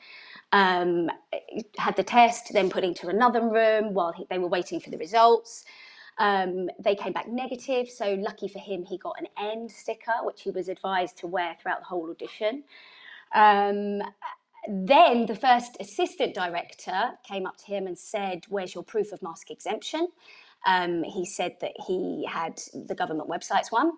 Um, 0.57 1.11
had 1.79 1.97
the 1.97 2.05
test, 2.05 2.53
then 2.53 2.71
put 2.71 2.85
into 2.85 3.09
another 3.09 3.43
room 3.43 3.95
while 3.95 4.13
he, 4.13 4.27
they 4.31 4.39
were 4.39 4.49
waiting 4.49 4.81
for 4.81 4.91
the 4.91 4.99
results. 4.99 5.65
Um, 6.19 6.71
they 6.79 6.95
came 6.95 7.13
back 7.13 7.29
negative, 7.29 7.89
so 7.91 8.15
lucky 8.15 8.49
for 8.49 8.61
him, 8.61 8.85
he 8.85 8.99
got 8.99 9.17
an 9.21 9.29
end 9.39 9.71
sticker, 9.71 10.15
which 10.23 10.43
he 10.43 10.51
was 10.51 10.69
advised 10.69 11.19
to 11.19 11.27
wear 11.27 11.57
throughout 11.61 11.81
the 11.81 11.87
whole 11.87 12.11
audition. 12.11 12.65
Um, 13.35 14.03
then 14.69 15.27
the 15.27 15.37
first 15.37 15.77
assistant 15.81 16.35
director 16.35 17.13
came 17.29 17.47
up 17.47 17.57
to 17.59 17.67
him 17.67 17.87
and 17.87 17.99
said, 17.99 18.45
Where's 18.49 18.75
your 18.75 18.85
proof 18.85 19.13
of 19.13 19.23
mask 19.23 19.51
exemption? 19.51 20.09
Um, 20.67 21.05
he 21.05 21.27
said 21.27 21.57
that 21.61 21.73
he 21.87 22.27
had 22.31 22.61
the 22.75 22.95
government 22.95 23.29
website's 23.29 23.73
one, 23.73 23.93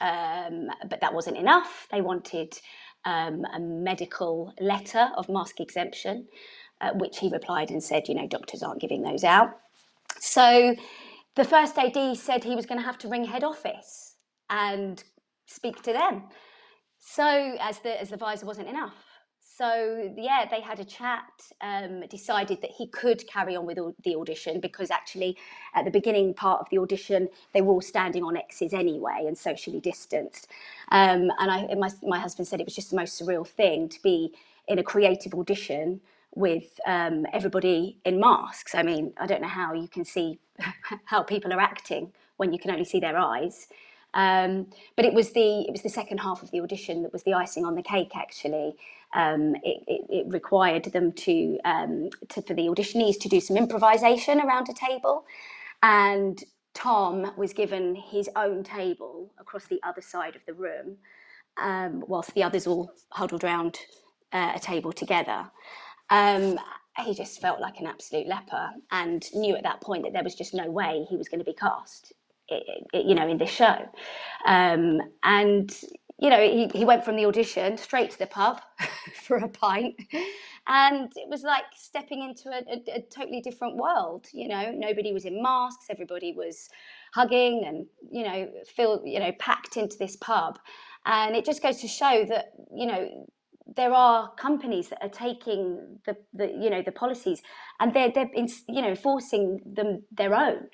um, 0.00 0.68
but 0.88 1.00
that 1.00 1.14
wasn't 1.14 1.38
enough. 1.38 1.88
They 1.92 2.02
wanted 2.02 2.58
um, 3.04 3.44
a 3.54 3.60
medical 3.60 4.52
letter 4.60 5.08
of 5.16 5.28
mask 5.28 5.60
exemption, 5.60 6.26
uh, 6.80 6.92
which 6.94 7.18
he 7.18 7.28
replied 7.28 7.70
and 7.70 7.82
said, 7.82 8.08
You 8.08 8.14
know, 8.14 8.26
doctors 8.26 8.62
aren't 8.62 8.80
giving 8.80 9.02
those 9.02 9.24
out. 9.24 9.50
So 10.20 10.74
the 11.36 11.44
first 11.44 11.78
AD 11.78 12.16
said 12.16 12.44
he 12.44 12.54
was 12.54 12.66
going 12.66 12.80
to 12.80 12.86
have 12.86 12.98
to 12.98 13.08
ring 13.08 13.24
head 13.24 13.44
office 13.44 14.16
and 14.50 15.02
speak 15.46 15.82
to 15.82 15.92
them. 15.92 16.24
So 16.98 17.56
as 17.60 17.80
the 17.80 18.00
as 18.00 18.10
the 18.10 18.16
visor 18.16 18.46
wasn't 18.46 18.68
enough, 18.68 19.11
so 19.58 20.12
yeah, 20.16 20.46
they 20.50 20.60
had 20.60 20.80
a 20.80 20.84
chat, 20.84 21.24
um, 21.60 22.02
decided 22.08 22.62
that 22.62 22.70
he 22.72 22.88
could 22.88 23.26
carry 23.28 23.56
on 23.56 23.66
with 23.66 23.78
the 24.04 24.16
audition 24.16 24.60
because 24.60 24.90
actually 24.90 25.36
at 25.74 25.84
the 25.84 25.92
beginning 25.92 26.34
part 26.34 26.60
of 26.60 26.68
the 26.70 26.78
audition, 26.78 27.28
they 27.54 27.62
were 27.62 27.72
all 27.74 27.82
standing 27.82 28.24
on 28.24 28.36
X's 28.36 28.74
anyway 28.74 29.24
and 29.26 29.38
socially 29.38 29.80
distanced. 29.80 30.48
Um, 30.92 31.30
and 31.40 31.50
I, 31.50 31.74
my, 31.76 31.90
my 32.02 32.20
husband 32.20 32.48
said 32.48 32.60
it 32.60 32.66
was 32.66 32.74
just 32.76 32.90
the 32.90 32.96
most 32.96 33.20
surreal 33.20 33.46
thing 33.46 33.88
to 33.90 34.02
be 34.02 34.32
in 34.68 34.78
a 34.78 34.84
creative 34.84 35.34
audition 35.34 36.00
with 36.34 36.80
um, 36.86 37.26
everybody 37.32 37.98
in 38.04 38.20
masks. 38.20 38.74
I 38.74 38.82
mean, 38.82 39.12
I 39.18 39.26
don't 39.26 39.42
know 39.42 39.48
how 39.48 39.74
you 39.74 39.88
can 39.88 40.04
see 40.04 40.38
how 41.06 41.22
people 41.22 41.52
are 41.52 41.60
acting 41.60 42.12
when 42.38 42.52
you 42.52 42.58
can 42.58 42.70
only 42.72 42.84
see 42.86 43.00
their 43.00 43.18
eyes. 43.18 43.68
Um, 44.14 44.68
but 44.96 45.04
it 45.06 45.14
was 45.14 45.32
the 45.32 45.62
it 45.62 45.72
was 45.72 45.82
the 45.82 45.90
second 45.90 46.18
half 46.18 46.42
of 46.42 46.50
the 46.52 46.60
audition 46.60 47.02
that 47.04 47.12
was 47.12 47.24
the 47.24 47.34
icing 47.34 47.64
on 47.64 47.76
the 47.76 47.82
cake. 47.82 48.12
Actually, 48.16 48.74
um, 49.14 49.54
it, 49.62 49.82
it, 49.86 50.06
it, 50.08 50.32
required 50.32 50.84
them 50.84 51.12
to, 51.12 51.58
um, 51.64 52.08
to 52.28 52.42
for 52.42 52.54
the 52.54 52.62
auditionees 52.62 53.18
to 53.20 53.28
do 53.28 53.40
some 53.40 53.56
improvisation 53.56 54.40
around 54.40 54.68
a 54.68 54.74
table, 54.74 55.24
and 55.82 56.42
Tom 56.74 57.32
was 57.36 57.52
given 57.52 57.94
his 57.94 58.28
own 58.36 58.64
table 58.64 59.30
across 59.38 59.66
the 59.66 59.80
other 59.82 60.00
side 60.00 60.36
of 60.36 60.42
the 60.46 60.54
room, 60.54 60.96
um, 61.58 62.04
whilst 62.06 62.34
the 62.34 62.42
others 62.42 62.66
all 62.66 62.92
huddled 63.10 63.44
around 63.44 63.78
uh, 64.32 64.52
a 64.54 64.58
table 64.58 64.92
together. 64.92 65.50
Um, 66.10 66.58
he 67.04 67.14
just 67.14 67.40
felt 67.40 67.60
like 67.60 67.80
an 67.80 67.86
absolute 67.86 68.26
leper 68.26 68.70
and 68.90 69.24
knew 69.34 69.56
at 69.56 69.62
that 69.62 69.80
point 69.80 70.04
that 70.04 70.12
there 70.12 70.22
was 70.22 70.34
just 70.34 70.52
no 70.52 70.70
way 70.70 71.06
he 71.08 71.16
was 71.16 71.28
going 71.28 71.38
to 71.38 71.44
be 71.44 71.54
cast 71.54 72.12
you 72.92 73.14
know, 73.14 73.28
in 73.28 73.38
this 73.38 73.50
show. 73.50 73.88
Um, 74.46 75.00
and 75.22 75.72
you 76.22 76.30
know, 76.30 76.40
he, 76.40 76.70
he 76.72 76.84
went 76.84 77.04
from 77.04 77.16
the 77.16 77.26
audition 77.26 77.76
straight 77.76 78.12
to 78.12 78.18
the 78.20 78.28
pub 78.28 78.60
for 79.24 79.38
a 79.38 79.48
pint. 79.48 79.96
And 80.68 81.10
it 81.16 81.28
was 81.28 81.42
like 81.42 81.64
stepping 81.74 82.22
into 82.22 82.48
a, 82.48 82.62
a, 82.72 82.98
a, 82.98 83.02
totally 83.12 83.40
different 83.40 83.76
world. 83.76 84.28
You 84.32 84.46
know, 84.46 84.70
nobody 84.70 85.12
was 85.12 85.24
in 85.24 85.42
masks, 85.42 85.86
everybody 85.90 86.32
was 86.32 86.68
hugging 87.12 87.64
and, 87.66 87.86
you 88.08 88.22
know, 88.22 88.48
feel, 88.64 89.02
you 89.04 89.18
know, 89.18 89.32
packed 89.40 89.76
into 89.76 89.98
this 89.98 90.14
pub. 90.14 90.60
And 91.06 91.34
it 91.34 91.44
just 91.44 91.60
goes 91.60 91.80
to 91.80 91.88
show 91.88 92.24
that, 92.26 92.52
you 92.72 92.86
know, 92.86 93.26
there 93.74 93.92
are 93.92 94.30
companies 94.36 94.90
that 94.90 95.02
are 95.02 95.08
taking 95.08 95.98
the, 96.04 96.16
the 96.34 96.48
you 96.48 96.68
know 96.68 96.82
the 96.82 96.92
policies 96.92 97.40
and 97.80 97.94
they're 97.94 98.10
they're 98.12 98.28
you 98.68 98.82
know 98.82 98.94
forcing 98.94 99.60
them 99.64 100.02
their 100.10 100.34
own 100.34 100.66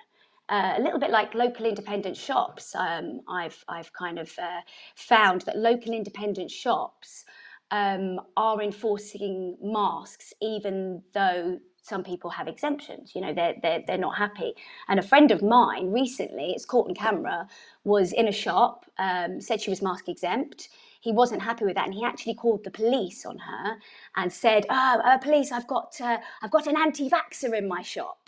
uh, 0.48 0.74
a 0.78 0.82
little 0.82 0.98
bit 0.98 1.10
like 1.10 1.34
local 1.34 1.66
independent 1.66 2.16
shops. 2.16 2.74
Um, 2.74 3.20
I've 3.28 3.64
I've 3.68 3.92
kind 3.92 4.18
of 4.18 4.30
uh, 4.38 4.60
found 4.96 5.42
that 5.42 5.56
local 5.58 5.92
independent 5.92 6.50
shops 6.50 7.24
um, 7.70 8.20
are 8.36 8.62
enforcing 8.62 9.56
masks, 9.62 10.32
even 10.40 11.02
though 11.12 11.58
some 11.82 12.04
people 12.04 12.30
have 12.30 12.48
exemptions. 12.48 13.12
You 13.14 13.22
know, 13.22 13.34
they're, 13.34 13.54
they're, 13.62 13.82
they're 13.86 13.98
not 13.98 14.16
happy. 14.18 14.54
And 14.88 14.98
a 15.00 15.02
friend 15.02 15.30
of 15.30 15.42
mine 15.42 15.90
recently, 15.92 16.52
it's 16.52 16.64
caught 16.64 16.88
on 16.88 16.94
camera, 16.94 17.48
was 17.84 18.12
in 18.12 18.28
a 18.28 18.32
shop, 18.32 18.84
um, 18.98 19.40
said 19.40 19.60
she 19.60 19.70
was 19.70 19.82
mask 19.82 20.08
exempt. 20.08 20.68
He 21.00 21.12
wasn't 21.12 21.42
happy 21.42 21.64
with 21.64 21.76
that, 21.76 21.86
and 21.86 21.94
he 21.94 22.04
actually 22.04 22.34
called 22.34 22.64
the 22.64 22.70
police 22.70 23.24
on 23.24 23.38
her 23.38 23.76
and 24.16 24.32
said, 24.32 24.66
"Oh, 24.68 25.00
uh, 25.04 25.18
police, 25.18 25.52
I've 25.52 25.66
got 25.68 25.98
uh, 26.00 26.18
I've 26.42 26.50
got 26.50 26.66
an 26.66 26.76
anti-vaxer 26.76 27.56
in 27.56 27.68
my 27.68 27.82
shop." 27.82 28.27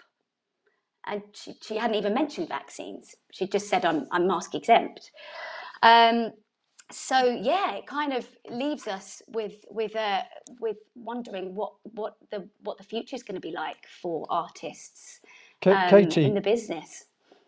And 1.07 1.23
she, 1.33 1.55
she 1.63 1.77
hadn't 1.77 1.97
even 1.97 2.15
mentioned 2.15 2.49
vaccines. 2.49 3.15
She 3.33 3.47
just 3.47 3.69
said, 3.69 3.85
I'm, 3.85 4.07
I'm 4.11 4.27
mask 4.27 4.55
exempt. 4.55 5.11
Um, 5.83 6.33
so 6.93 7.25
yeah, 7.25 7.75
it 7.77 7.87
kind 7.87 8.13
of 8.13 8.27
leaves 8.51 8.89
us 8.89 9.23
with 9.29 9.65
with 9.71 9.95
uh, 9.95 10.23
with 10.61 10.77
wondering 10.97 11.55
what 11.55 11.73
what 11.95 12.17
the 12.31 12.49
what 12.63 12.79
the 12.79 12.85
future 12.85 13.15
is 13.15 13.23
going 13.23 13.37
to 13.37 13.41
be 13.41 13.53
like 13.53 13.87
for 14.03 14.27
artists 14.29 15.21
um, 15.67 15.89
Katie, 15.89 16.25
in 16.25 16.35
the 16.35 16.41
business. 16.41 17.07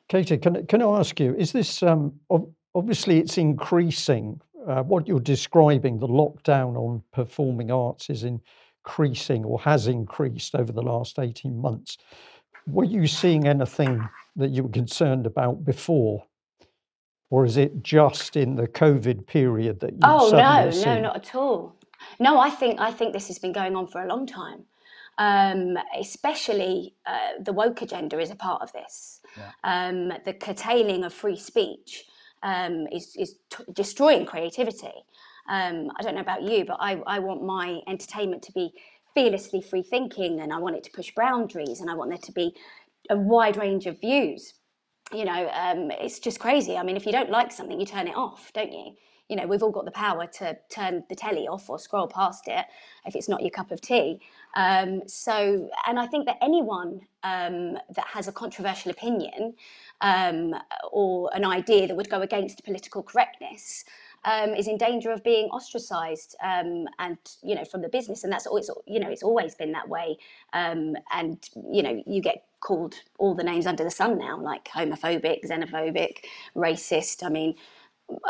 Katie, 0.08 0.38
can 0.38 0.64
can 0.66 0.82
I 0.82 0.98
ask 0.98 1.18
you? 1.18 1.34
Is 1.36 1.52
this 1.52 1.82
um, 1.82 2.12
obviously 2.74 3.18
it's 3.18 3.38
increasing? 3.38 4.40
Uh, 4.66 4.84
what 4.84 5.08
you're 5.08 5.18
describing, 5.18 5.98
the 5.98 6.06
lockdown 6.06 6.76
on 6.76 7.02
performing 7.12 7.72
arts, 7.72 8.08
is 8.10 8.22
increasing 8.22 9.44
or 9.44 9.60
has 9.60 9.88
increased 9.88 10.54
over 10.54 10.70
the 10.70 10.82
last 10.82 11.18
eighteen 11.18 11.60
months. 11.60 11.98
Were 12.66 12.84
you 12.84 13.06
seeing 13.06 13.46
anything 13.46 14.08
that 14.36 14.50
you 14.50 14.62
were 14.62 14.68
concerned 14.68 15.26
about 15.26 15.64
before? 15.64 16.24
Or 17.30 17.44
is 17.44 17.56
it 17.56 17.82
just 17.82 18.36
in 18.36 18.56
the 18.56 18.68
COVID 18.68 19.26
period 19.26 19.80
that 19.80 19.92
you 19.94 20.00
Oh 20.02 20.30
no, 20.30 20.70
seen? 20.70 20.84
no, 20.84 21.00
not 21.00 21.16
at 21.16 21.34
all. 21.34 21.76
No, 22.20 22.38
I 22.38 22.50
think 22.50 22.80
I 22.80 22.90
think 22.92 23.12
this 23.12 23.28
has 23.28 23.38
been 23.38 23.52
going 23.52 23.74
on 23.74 23.86
for 23.86 24.02
a 24.02 24.06
long 24.06 24.26
time. 24.26 24.64
Um, 25.18 25.76
especially 25.98 26.94
uh, 27.06 27.42
the 27.42 27.52
woke 27.52 27.82
agenda 27.82 28.18
is 28.18 28.30
a 28.30 28.34
part 28.34 28.62
of 28.62 28.72
this. 28.72 29.20
Yeah. 29.36 29.50
Um, 29.62 30.12
the 30.24 30.32
curtailing 30.32 31.04
of 31.04 31.12
free 31.12 31.36
speech 31.36 32.04
um, 32.42 32.86
is, 32.90 33.14
is 33.16 33.34
t- 33.50 33.64
destroying 33.72 34.24
creativity. 34.24 34.92
Um, 35.48 35.90
I 35.98 36.02
don't 36.02 36.14
know 36.14 36.22
about 36.22 36.42
you, 36.42 36.64
but 36.64 36.78
I, 36.80 37.00
I 37.06 37.18
want 37.18 37.44
my 37.44 37.80
entertainment 37.86 38.42
to 38.44 38.52
be 38.52 38.72
fearlessly 39.14 39.60
free 39.60 39.82
thinking 39.82 40.40
and 40.40 40.52
I 40.52 40.58
want 40.58 40.76
it 40.76 40.84
to 40.84 40.90
push 40.90 41.12
boundaries 41.14 41.80
and 41.80 41.90
I 41.90 41.94
want 41.94 42.10
there 42.10 42.18
to 42.18 42.32
be 42.32 42.54
a 43.10 43.16
wide 43.16 43.56
range 43.56 43.86
of 43.86 44.00
views. 44.00 44.54
You 45.12 45.24
know, 45.24 45.50
um, 45.52 45.90
it's 45.90 46.18
just 46.18 46.38
crazy. 46.40 46.76
I 46.76 46.82
mean, 46.82 46.96
if 46.96 47.04
you 47.04 47.12
don't 47.12 47.30
like 47.30 47.52
something, 47.52 47.78
you 47.78 47.86
turn 47.86 48.08
it 48.08 48.16
off, 48.16 48.52
don't 48.52 48.72
you? 48.72 48.94
You 49.28 49.36
know, 49.36 49.46
we've 49.46 49.62
all 49.62 49.70
got 49.70 49.84
the 49.84 49.90
power 49.90 50.26
to 50.26 50.56
turn 50.70 51.04
the 51.08 51.14
telly 51.14 51.46
off 51.48 51.68
or 51.70 51.78
scroll 51.78 52.06
past 52.06 52.44
it 52.48 52.66
if 53.06 53.14
it's 53.14 53.28
not 53.28 53.40
your 53.40 53.50
cup 53.50 53.70
of 53.70 53.80
tea. 53.80 54.20
Um, 54.56 55.02
so, 55.06 55.68
and 55.86 55.98
I 55.98 56.06
think 56.06 56.26
that 56.26 56.36
anyone 56.42 57.00
um, 57.22 57.74
that 57.94 58.06
has 58.06 58.28
a 58.28 58.32
controversial 58.32 58.90
opinion 58.90 59.54
um, 60.00 60.54
or 60.90 61.30
an 61.34 61.44
idea 61.44 61.86
that 61.86 61.96
would 61.96 62.10
go 62.10 62.20
against 62.20 62.64
political 62.64 63.02
correctness 63.02 63.84
um, 64.24 64.50
is 64.50 64.68
in 64.68 64.76
danger 64.76 65.10
of 65.10 65.22
being 65.24 65.46
ostracized 65.46 66.36
um, 66.42 66.86
and 66.98 67.18
you 67.42 67.54
know 67.54 67.64
from 67.64 67.82
the 67.82 67.88
business 67.88 68.24
and 68.24 68.32
that's 68.32 68.46
always 68.46 68.70
you 68.86 69.00
know 69.00 69.08
it's 69.08 69.22
always 69.22 69.54
been 69.54 69.72
that 69.72 69.88
way 69.88 70.16
um, 70.52 70.96
and 71.12 71.48
you 71.70 71.82
know 71.82 72.02
you 72.06 72.20
get 72.20 72.44
called 72.60 72.94
all 73.18 73.34
the 73.34 73.42
names 73.42 73.66
under 73.66 73.82
the 73.82 73.90
sun 73.90 74.18
now 74.18 74.38
like 74.38 74.68
homophobic 74.68 75.44
xenophobic 75.44 76.18
racist 76.56 77.24
i 77.24 77.28
mean 77.28 77.54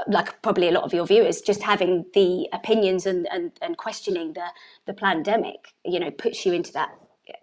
like 0.07 0.41
probably 0.43 0.69
a 0.69 0.73
lot 0.73 0.85
of 0.85 0.93
your 0.93 1.07
viewers, 1.07 1.41
just 1.41 1.63
having 1.63 2.05
the 2.15 2.49
opinions 2.53 3.07
and, 3.07 3.27
and, 3.33 3.53
and 3.63 3.77
questioning 3.77 4.33
the 4.33 4.47
the 4.87 4.93
pandemic, 4.95 5.73
you 5.85 5.99
know, 6.01 6.11
puts 6.11 6.45
you 6.47 6.53
into 6.53 6.73
that 6.73 6.91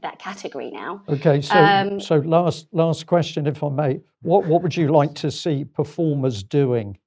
that 0.02 0.20
category 0.20 0.72
now. 0.72 1.02
Okay, 1.10 1.41
so 1.41 1.56
Um, 1.56 2.00
so 2.00 2.18
last 2.18 2.68
last 2.72 3.06
question, 3.08 3.47
if 3.47 3.64
I 3.64 3.70
may, 3.70 4.02
what 4.22 4.45
what 4.45 4.62
would 4.62 4.76
you 4.76 4.89
like 4.89 5.16
to 5.16 5.32
see 5.32 5.66
performers 5.66 6.43
doing? 6.43 6.97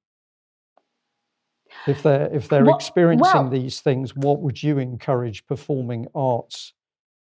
If 1.87 2.03
they're 2.03 2.33
if 2.33 2.49
they're 2.49 2.64
What- 2.64 2.76
experiencing 2.76 3.33
well- 3.35 3.49
these 3.51 3.80
things, 3.80 4.14
what 4.14 4.41
would 4.41 4.62
you 4.62 4.78
encourage 4.78 5.47
performing 5.47 6.07
arts 6.14 6.72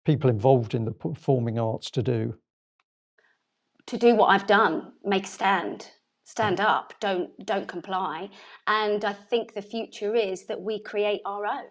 people 0.05 0.29
involved 0.29 0.73
in 0.73 0.85
the 0.85 0.91
performing 0.91 1.59
arts 1.59 1.91
to 1.91 2.03
do? 2.03 2.37
to 3.87 3.97
do 3.97 4.15
what 4.15 4.27
I've 4.27 4.45
done, 4.47 4.91
make 5.05 5.25
stand, 5.25 5.91
stand 6.25 6.59
up, 6.59 6.93
don't 6.99 7.29
don't 7.45 7.67
comply. 7.69 8.29
And 8.67 9.05
I 9.05 9.13
think 9.13 9.53
the 9.53 9.61
future 9.61 10.13
is 10.13 10.45
that 10.47 10.59
we 10.61 10.77
create 10.79 11.21
our 11.25 11.45
own. 11.45 11.69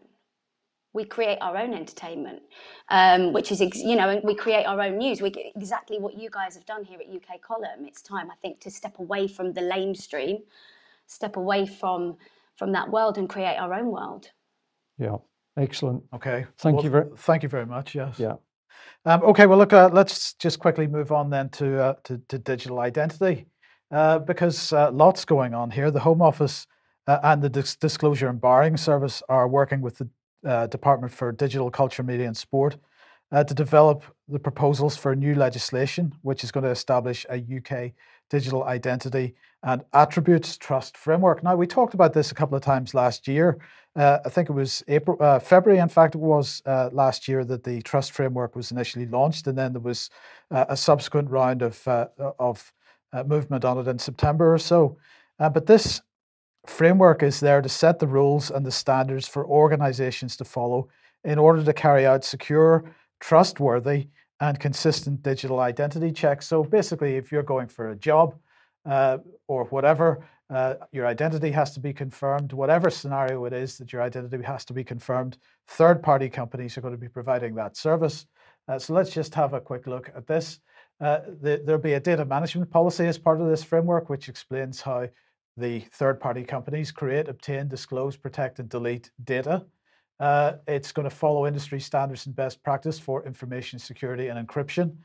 We 0.94 1.04
create 1.04 1.36
our 1.42 1.58
own 1.58 1.74
entertainment, 1.74 2.40
um, 2.88 3.34
which 3.34 3.52
is 3.52 3.60
ex- 3.60 3.82
you 3.82 3.96
know, 3.96 4.08
and 4.08 4.24
we 4.24 4.34
create 4.34 4.64
our 4.64 4.80
own 4.80 4.96
news. 4.96 5.20
We 5.20 5.28
get 5.28 5.52
exactly 5.54 5.98
what 5.98 6.14
you 6.14 6.30
guys 6.30 6.54
have 6.54 6.64
done 6.64 6.84
here 6.84 6.98
at 6.98 7.06
UK 7.08 7.38
Column. 7.42 7.84
It's 7.86 8.00
time, 8.00 8.30
I 8.30 8.34
think, 8.36 8.60
to 8.60 8.70
step 8.70 8.98
away 8.98 9.28
from 9.28 9.52
the 9.52 9.60
lamestream, 9.60 10.42
step 11.06 11.36
away 11.36 11.66
from 11.66 12.16
from 12.56 12.72
that 12.72 12.90
world 12.90 13.18
and 13.18 13.28
create 13.28 13.56
our 13.56 13.72
own 13.74 13.90
world. 13.90 14.30
Yeah, 14.98 15.16
excellent. 15.56 16.02
Okay. 16.14 16.46
Thank 16.58 16.76
well, 16.76 16.84
you 16.84 16.90
very- 16.90 17.10
Thank 17.16 17.42
you 17.42 17.48
very 17.48 17.66
much. 17.66 17.94
Yes. 17.94 18.18
Yeah. 18.18 18.34
Um, 19.04 19.22
okay. 19.22 19.46
Well, 19.46 19.58
look. 19.58 19.72
Uh, 19.72 19.90
let's 19.92 20.34
just 20.34 20.58
quickly 20.58 20.86
move 20.86 21.12
on 21.12 21.30
then 21.30 21.48
to 21.50 21.80
uh, 21.80 21.94
to, 22.04 22.18
to 22.28 22.38
digital 22.38 22.80
identity, 22.80 23.46
uh, 23.90 24.18
because 24.18 24.72
uh, 24.72 24.90
lots 24.90 25.24
going 25.24 25.54
on 25.54 25.70
here. 25.70 25.90
The 25.90 26.00
Home 26.00 26.20
Office 26.22 26.66
uh, 27.06 27.18
and 27.22 27.42
the 27.42 27.48
Dis- 27.48 27.76
Disclosure 27.76 28.28
and 28.28 28.40
Barring 28.40 28.76
Service 28.76 29.22
are 29.28 29.48
working 29.48 29.80
with 29.80 29.98
the 29.98 30.08
uh, 30.44 30.66
Department 30.66 31.12
for 31.12 31.32
Digital 31.32 31.70
Culture, 31.70 32.02
Media 32.02 32.26
and 32.26 32.36
Sport 32.36 32.76
uh, 33.32 33.44
to 33.44 33.54
develop 33.54 34.02
the 34.28 34.38
proposals 34.38 34.96
for 34.96 35.14
new 35.14 35.34
legislation, 35.34 36.12
which 36.22 36.44
is 36.44 36.50
going 36.50 36.64
to 36.64 36.70
establish 36.70 37.26
a 37.30 37.36
UK 37.36 37.92
digital 38.30 38.64
identity 38.64 39.34
and 39.62 39.84
attributes 39.92 40.56
trust 40.56 40.96
framework. 40.96 41.42
Now, 41.42 41.56
we 41.56 41.66
talked 41.66 41.94
about 41.94 42.12
this 42.12 42.30
a 42.30 42.34
couple 42.34 42.56
of 42.56 42.62
times 42.62 42.94
last 42.94 43.26
year. 43.26 43.58
Uh, 43.94 44.18
I 44.24 44.28
think 44.28 44.50
it 44.50 44.52
was 44.52 44.84
April, 44.88 45.16
uh, 45.20 45.38
February, 45.38 45.80
in 45.80 45.88
fact, 45.88 46.14
it 46.14 46.20
was 46.20 46.62
uh, 46.66 46.90
last 46.92 47.26
year 47.26 47.44
that 47.44 47.64
the 47.64 47.80
trust 47.82 48.12
framework 48.12 48.54
was 48.54 48.70
initially 48.70 49.06
launched, 49.06 49.46
and 49.46 49.56
then 49.56 49.72
there 49.72 49.80
was 49.80 50.10
uh, 50.50 50.66
a 50.68 50.76
subsequent 50.76 51.30
round 51.30 51.62
of 51.62 51.88
uh, 51.88 52.06
of 52.38 52.72
uh, 53.12 53.24
movement 53.24 53.64
on 53.64 53.78
it 53.78 53.88
in 53.88 53.98
September 53.98 54.52
or 54.52 54.58
so. 54.58 54.98
But 55.38 55.66
this 55.66 56.02
framework 56.66 57.22
is 57.22 57.40
there 57.40 57.62
to 57.62 57.68
set 57.68 57.98
the 57.98 58.06
rules 58.06 58.50
and 58.50 58.66
the 58.66 58.70
standards 58.70 59.26
for 59.28 59.46
organizations 59.46 60.36
to 60.36 60.44
follow 60.44 60.88
in 61.24 61.38
order 61.38 61.62
to 61.64 61.72
carry 61.72 62.06
out 62.06 62.24
secure, 62.24 62.84
trustworthy, 63.20 64.08
and 64.40 64.60
consistent 64.60 65.22
digital 65.22 65.60
identity 65.60 66.12
checks. 66.12 66.46
So 66.46 66.62
basically, 66.62 67.16
if 67.16 67.32
you're 67.32 67.42
going 67.42 67.68
for 67.68 67.90
a 67.90 67.96
job 67.96 68.34
uh, 68.84 69.18
or 69.48 69.64
whatever, 69.64 70.26
uh, 70.48 70.74
your 70.92 71.06
identity 71.06 71.50
has 71.50 71.72
to 71.72 71.80
be 71.80 71.92
confirmed. 71.92 72.52
Whatever 72.52 72.90
scenario 72.90 73.44
it 73.46 73.52
is 73.52 73.78
that 73.78 73.92
your 73.92 74.02
identity 74.02 74.42
has 74.44 74.64
to 74.66 74.72
be 74.72 74.84
confirmed, 74.84 75.38
third 75.66 76.02
party 76.02 76.28
companies 76.28 76.76
are 76.76 76.82
going 76.82 76.94
to 76.94 77.00
be 77.00 77.08
providing 77.08 77.54
that 77.56 77.76
service. 77.76 78.26
Uh, 78.68 78.78
so 78.78 78.94
let's 78.94 79.10
just 79.10 79.34
have 79.34 79.54
a 79.54 79.60
quick 79.60 79.86
look 79.86 80.10
at 80.14 80.26
this. 80.26 80.60
Uh, 81.00 81.20
the, 81.40 81.62
there'll 81.64 81.80
be 81.80 81.94
a 81.94 82.00
data 82.00 82.24
management 82.24 82.70
policy 82.70 83.06
as 83.06 83.18
part 83.18 83.40
of 83.40 83.48
this 83.48 83.62
framework, 83.62 84.08
which 84.08 84.28
explains 84.28 84.80
how 84.80 85.06
the 85.56 85.80
third 85.92 86.20
party 86.20 86.44
companies 86.44 86.92
create, 86.92 87.28
obtain, 87.28 87.68
disclose, 87.68 88.16
protect, 88.16 88.58
and 88.58 88.68
delete 88.68 89.10
data. 89.24 89.64
Uh, 90.18 90.54
it's 90.66 90.92
going 90.92 91.08
to 91.08 91.14
follow 91.14 91.46
industry 91.46 91.80
standards 91.80 92.26
and 92.26 92.34
best 92.34 92.62
practice 92.62 92.98
for 92.98 93.24
information 93.26 93.78
security 93.78 94.28
and 94.28 94.48
encryption. 94.48 94.96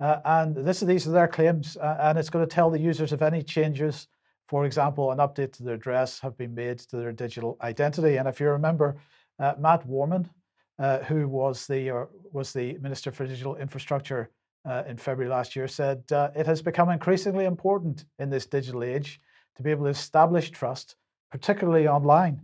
Uh, 0.00 0.20
and 0.24 0.56
this, 0.56 0.80
these 0.80 1.06
are 1.06 1.12
their 1.12 1.28
claims, 1.28 1.76
uh, 1.76 1.96
and 2.00 2.18
it's 2.18 2.30
going 2.30 2.46
to 2.46 2.52
tell 2.52 2.70
the 2.70 2.80
users 2.80 3.12
if 3.12 3.22
any 3.22 3.42
changes, 3.42 4.08
for 4.48 4.64
example, 4.64 5.12
an 5.12 5.18
update 5.18 5.52
to 5.52 5.62
their 5.62 5.74
address, 5.74 6.18
have 6.18 6.36
been 6.36 6.54
made 6.54 6.78
to 6.78 6.96
their 6.96 7.12
digital 7.12 7.56
identity. 7.62 8.16
And 8.16 8.26
if 8.26 8.40
you 8.40 8.48
remember, 8.48 8.96
uh, 9.38 9.54
Matt 9.58 9.86
Warman, 9.86 10.28
uh, 10.78 10.98
who 11.00 11.28
was 11.28 11.66
the 11.66 11.90
or 11.90 12.08
was 12.32 12.52
the 12.52 12.76
Minister 12.78 13.12
for 13.12 13.26
Digital 13.26 13.56
Infrastructure 13.56 14.30
uh, 14.64 14.82
in 14.88 14.96
February 14.96 15.30
last 15.30 15.54
year, 15.54 15.68
said 15.68 16.02
uh, 16.10 16.30
it 16.34 16.46
has 16.46 16.62
become 16.62 16.90
increasingly 16.90 17.44
important 17.44 18.06
in 18.18 18.30
this 18.30 18.46
digital 18.46 18.82
age 18.82 19.20
to 19.56 19.62
be 19.62 19.70
able 19.70 19.84
to 19.84 19.90
establish 19.90 20.50
trust, 20.50 20.96
particularly 21.30 21.86
online. 21.86 22.40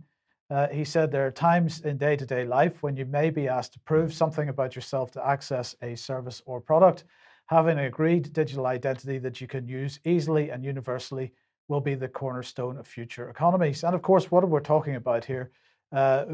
Uh, 0.51 0.67
he 0.67 0.83
said 0.83 1.09
there 1.09 1.25
are 1.25 1.31
times 1.31 1.79
in 1.81 1.97
day 1.97 2.15
to 2.17 2.25
day 2.25 2.43
life 2.43 2.83
when 2.83 2.97
you 2.97 3.05
may 3.05 3.29
be 3.29 3.47
asked 3.47 3.71
to 3.71 3.79
prove 3.79 4.13
something 4.13 4.49
about 4.49 4.75
yourself 4.75 5.09
to 5.11 5.25
access 5.25 5.75
a 5.81 5.95
service 5.95 6.41
or 6.45 6.59
product. 6.59 7.05
Having 7.45 7.79
an 7.79 7.85
agreed 7.85 8.33
digital 8.33 8.65
identity 8.65 9.17
that 9.19 9.39
you 9.39 9.47
can 9.47 9.65
use 9.65 9.99
easily 10.03 10.49
and 10.49 10.63
universally 10.63 11.31
will 11.69 11.79
be 11.79 11.95
the 11.95 12.07
cornerstone 12.07 12.77
of 12.77 12.85
future 12.85 13.29
economies. 13.29 13.85
And 13.85 13.95
of 13.95 14.01
course, 14.01 14.29
what 14.29 14.47
we're 14.47 14.59
talking 14.59 14.95
about 14.95 15.23
here, 15.23 15.51
uh, 15.93 16.25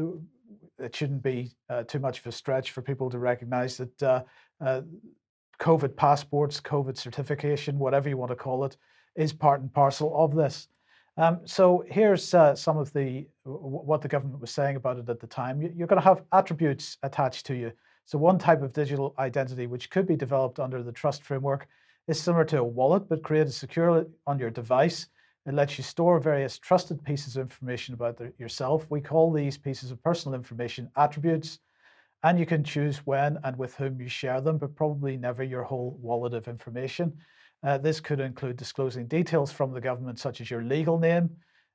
it 0.80 0.96
shouldn't 0.96 1.22
be 1.22 1.52
uh, 1.70 1.84
too 1.84 2.00
much 2.00 2.18
of 2.18 2.26
a 2.26 2.32
stretch 2.32 2.72
for 2.72 2.82
people 2.82 3.08
to 3.10 3.20
recognize 3.20 3.76
that 3.76 4.02
uh, 4.02 4.22
uh, 4.60 4.80
COVID 5.60 5.94
passports, 5.94 6.60
COVID 6.60 6.96
certification, 6.96 7.78
whatever 7.78 8.08
you 8.08 8.16
want 8.16 8.30
to 8.30 8.36
call 8.36 8.64
it, 8.64 8.76
is 9.14 9.32
part 9.32 9.60
and 9.60 9.72
parcel 9.72 10.12
of 10.16 10.34
this. 10.34 10.66
Um, 11.18 11.40
so 11.44 11.84
here's 11.88 12.32
uh, 12.32 12.54
some 12.54 12.78
of 12.78 12.92
the 12.92 13.26
what 13.42 14.00
the 14.00 14.08
government 14.08 14.40
was 14.40 14.52
saying 14.52 14.76
about 14.76 14.98
it 14.98 15.08
at 15.08 15.18
the 15.18 15.26
time. 15.26 15.60
You're 15.60 15.88
going 15.88 16.00
to 16.00 16.08
have 16.08 16.22
attributes 16.32 16.96
attached 17.02 17.44
to 17.46 17.56
you. 17.56 17.72
So 18.04 18.18
one 18.18 18.38
type 18.38 18.62
of 18.62 18.72
digital 18.72 19.16
identity 19.18 19.66
which 19.66 19.90
could 19.90 20.06
be 20.06 20.14
developed 20.14 20.60
under 20.60 20.80
the 20.80 20.92
trust 20.92 21.24
framework 21.24 21.66
is 22.06 22.20
similar 22.20 22.44
to 22.46 22.60
a 22.60 22.64
wallet, 22.64 23.08
but 23.08 23.24
created 23.24 23.52
securely 23.52 24.06
on 24.28 24.38
your 24.38 24.50
device. 24.50 25.08
It 25.44 25.54
lets 25.54 25.76
you 25.76 25.82
store 25.82 26.20
various 26.20 26.56
trusted 26.56 27.02
pieces 27.02 27.36
of 27.36 27.42
information 27.42 27.94
about 27.94 28.16
the, 28.16 28.32
yourself. 28.38 28.86
We 28.88 29.00
call 29.00 29.32
these 29.32 29.58
pieces 29.58 29.90
of 29.90 30.02
personal 30.04 30.36
information 30.36 30.88
attributes, 30.96 31.58
and 32.22 32.38
you 32.38 32.46
can 32.46 32.62
choose 32.62 32.98
when 32.98 33.38
and 33.42 33.56
with 33.56 33.74
whom 33.74 34.00
you 34.00 34.08
share 34.08 34.40
them, 34.40 34.56
but 34.56 34.76
probably 34.76 35.16
never 35.16 35.42
your 35.42 35.64
whole 35.64 35.98
wallet 36.00 36.34
of 36.34 36.46
information. 36.46 37.12
Uh, 37.64 37.78
this 37.78 38.00
could 38.00 38.20
include 38.20 38.56
disclosing 38.56 39.06
details 39.06 39.50
from 39.50 39.72
the 39.72 39.80
government, 39.80 40.18
such 40.18 40.40
as 40.40 40.50
your 40.50 40.62
legal 40.62 40.98
name, 40.98 41.28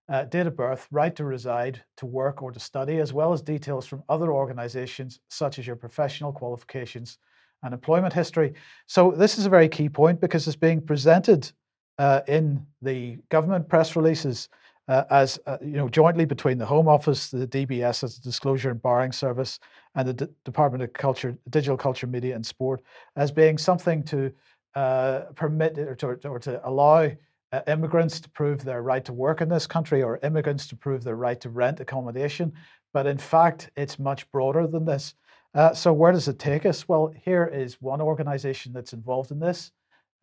uh, 0.10 0.24
date 0.26 0.48
of 0.48 0.56
birth, 0.56 0.88
right 0.92 1.16
to 1.16 1.26
reside, 1.26 1.82
to 1.98 2.06
work, 2.06 2.42
or 2.42 2.52
to 2.52 2.60
study, 2.60 3.00
as 3.00 3.14
well 3.14 3.34
as 3.34 3.42
details 3.42 3.86
from 3.86 4.04
other 4.10 4.32
organizations, 4.32 5.20
such 5.30 5.60
as 5.60 5.68
your 5.68 5.76
professional 5.76 6.32
qualifications 6.32 7.18
and 7.64 7.74
employment 7.74 8.14
history. 8.14 8.54
So, 8.88 9.12
this 9.12 9.38
is 9.38 9.46
a 9.46 9.50
very 9.50 9.70
key 9.70 9.90
point 9.90 10.20
because 10.20 10.48
it's 10.48 10.56
being 10.56 10.82
presented 10.82 11.52
uh, 11.98 12.22
in 12.28 12.66
the 12.82 13.18
government 13.30 13.68
press 13.68 13.96
releases. 13.96 14.50
Uh, 14.90 15.06
as 15.12 15.40
uh, 15.46 15.58
you 15.62 15.78
know, 15.78 15.88
jointly 15.88 16.26
between 16.26 16.58
the 16.58 16.66
Home 16.66 16.90
Office, 16.90 17.30
the 17.30 17.48
DBS 17.48 18.04
as 18.04 18.18
a 18.18 18.22
disclosure 18.22 18.70
and 18.70 18.82
barring 18.82 19.14
service, 19.14 19.58
and 19.96 20.06
the 20.06 20.14
D- 20.14 20.26
Department 20.44 20.84
of 20.84 20.92
Culture, 20.92 21.38
Digital 21.50 21.78
Culture, 21.78 22.06
Media 22.06 22.36
and 22.36 22.46
Sport, 22.46 22.82
as 23.16 23.32
being 23.32 23.58
something 23.58 24.04
to 24.04 24.30
permit 24.74 25.78
or 25.78 25.96
to, 25.96 26.08
or 26.28 26.40
to 26.40 26.68
allow 26.68 27.10
uh, 27.54 27.62
immigrants 27.68 28.20
to 28.20 28.30
prove 28.32 28.64
their 28.64 28.82
right 28.82 29.06
to 29.06 29.14
work 29.14 29.40
in 29.40 29.48
this 29.48 29.68
country 29.68 30.02
or 30.02 30.20
immigrants 30.24 30.66
to 30.66 30.76
prove 30.76 31.04
their 31.04 31.16
right 31.16 31.40
to 31.40 31.50
rent 31.50 31.80
accommodation. 31.80 32.52
But 32.94 33.06
in 33.06 33.20
fact, 33.20 33.70
it's 33.78 34.00
much 34.00 34.30
broader 34.32 34.66
than 34.66 34.86
this. 34.86 35.14
Uh, 35.54 35.72
so, 35.72 35.94
where 35.94 36.12
does 36.12 36.28
it 36.28 36.40
take 36.40 36.66
us? 36.66 36.90
Well, 36.90 37.14
here 37.24 37.46
is 37.46 37.80
one 37.80 38.02
organization 38.02 38.74
that's 38.74 38.94
involved 38.94 39.30
in 39.30 39.40
this, 39.40 39.72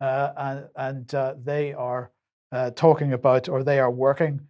uh, 0.01 0.31
and, 0.35 0.67
and 0.75 1.15
uh, 1.15 1.35
they 1.41 1.71
are 1.71 2.11
uh, 2.51 2.71
talking 2.71 3.13
about 3.13 3.47
or 3.47 3.63
they 3.63 3.79
are 3.79 3.91
working 3.91 4.41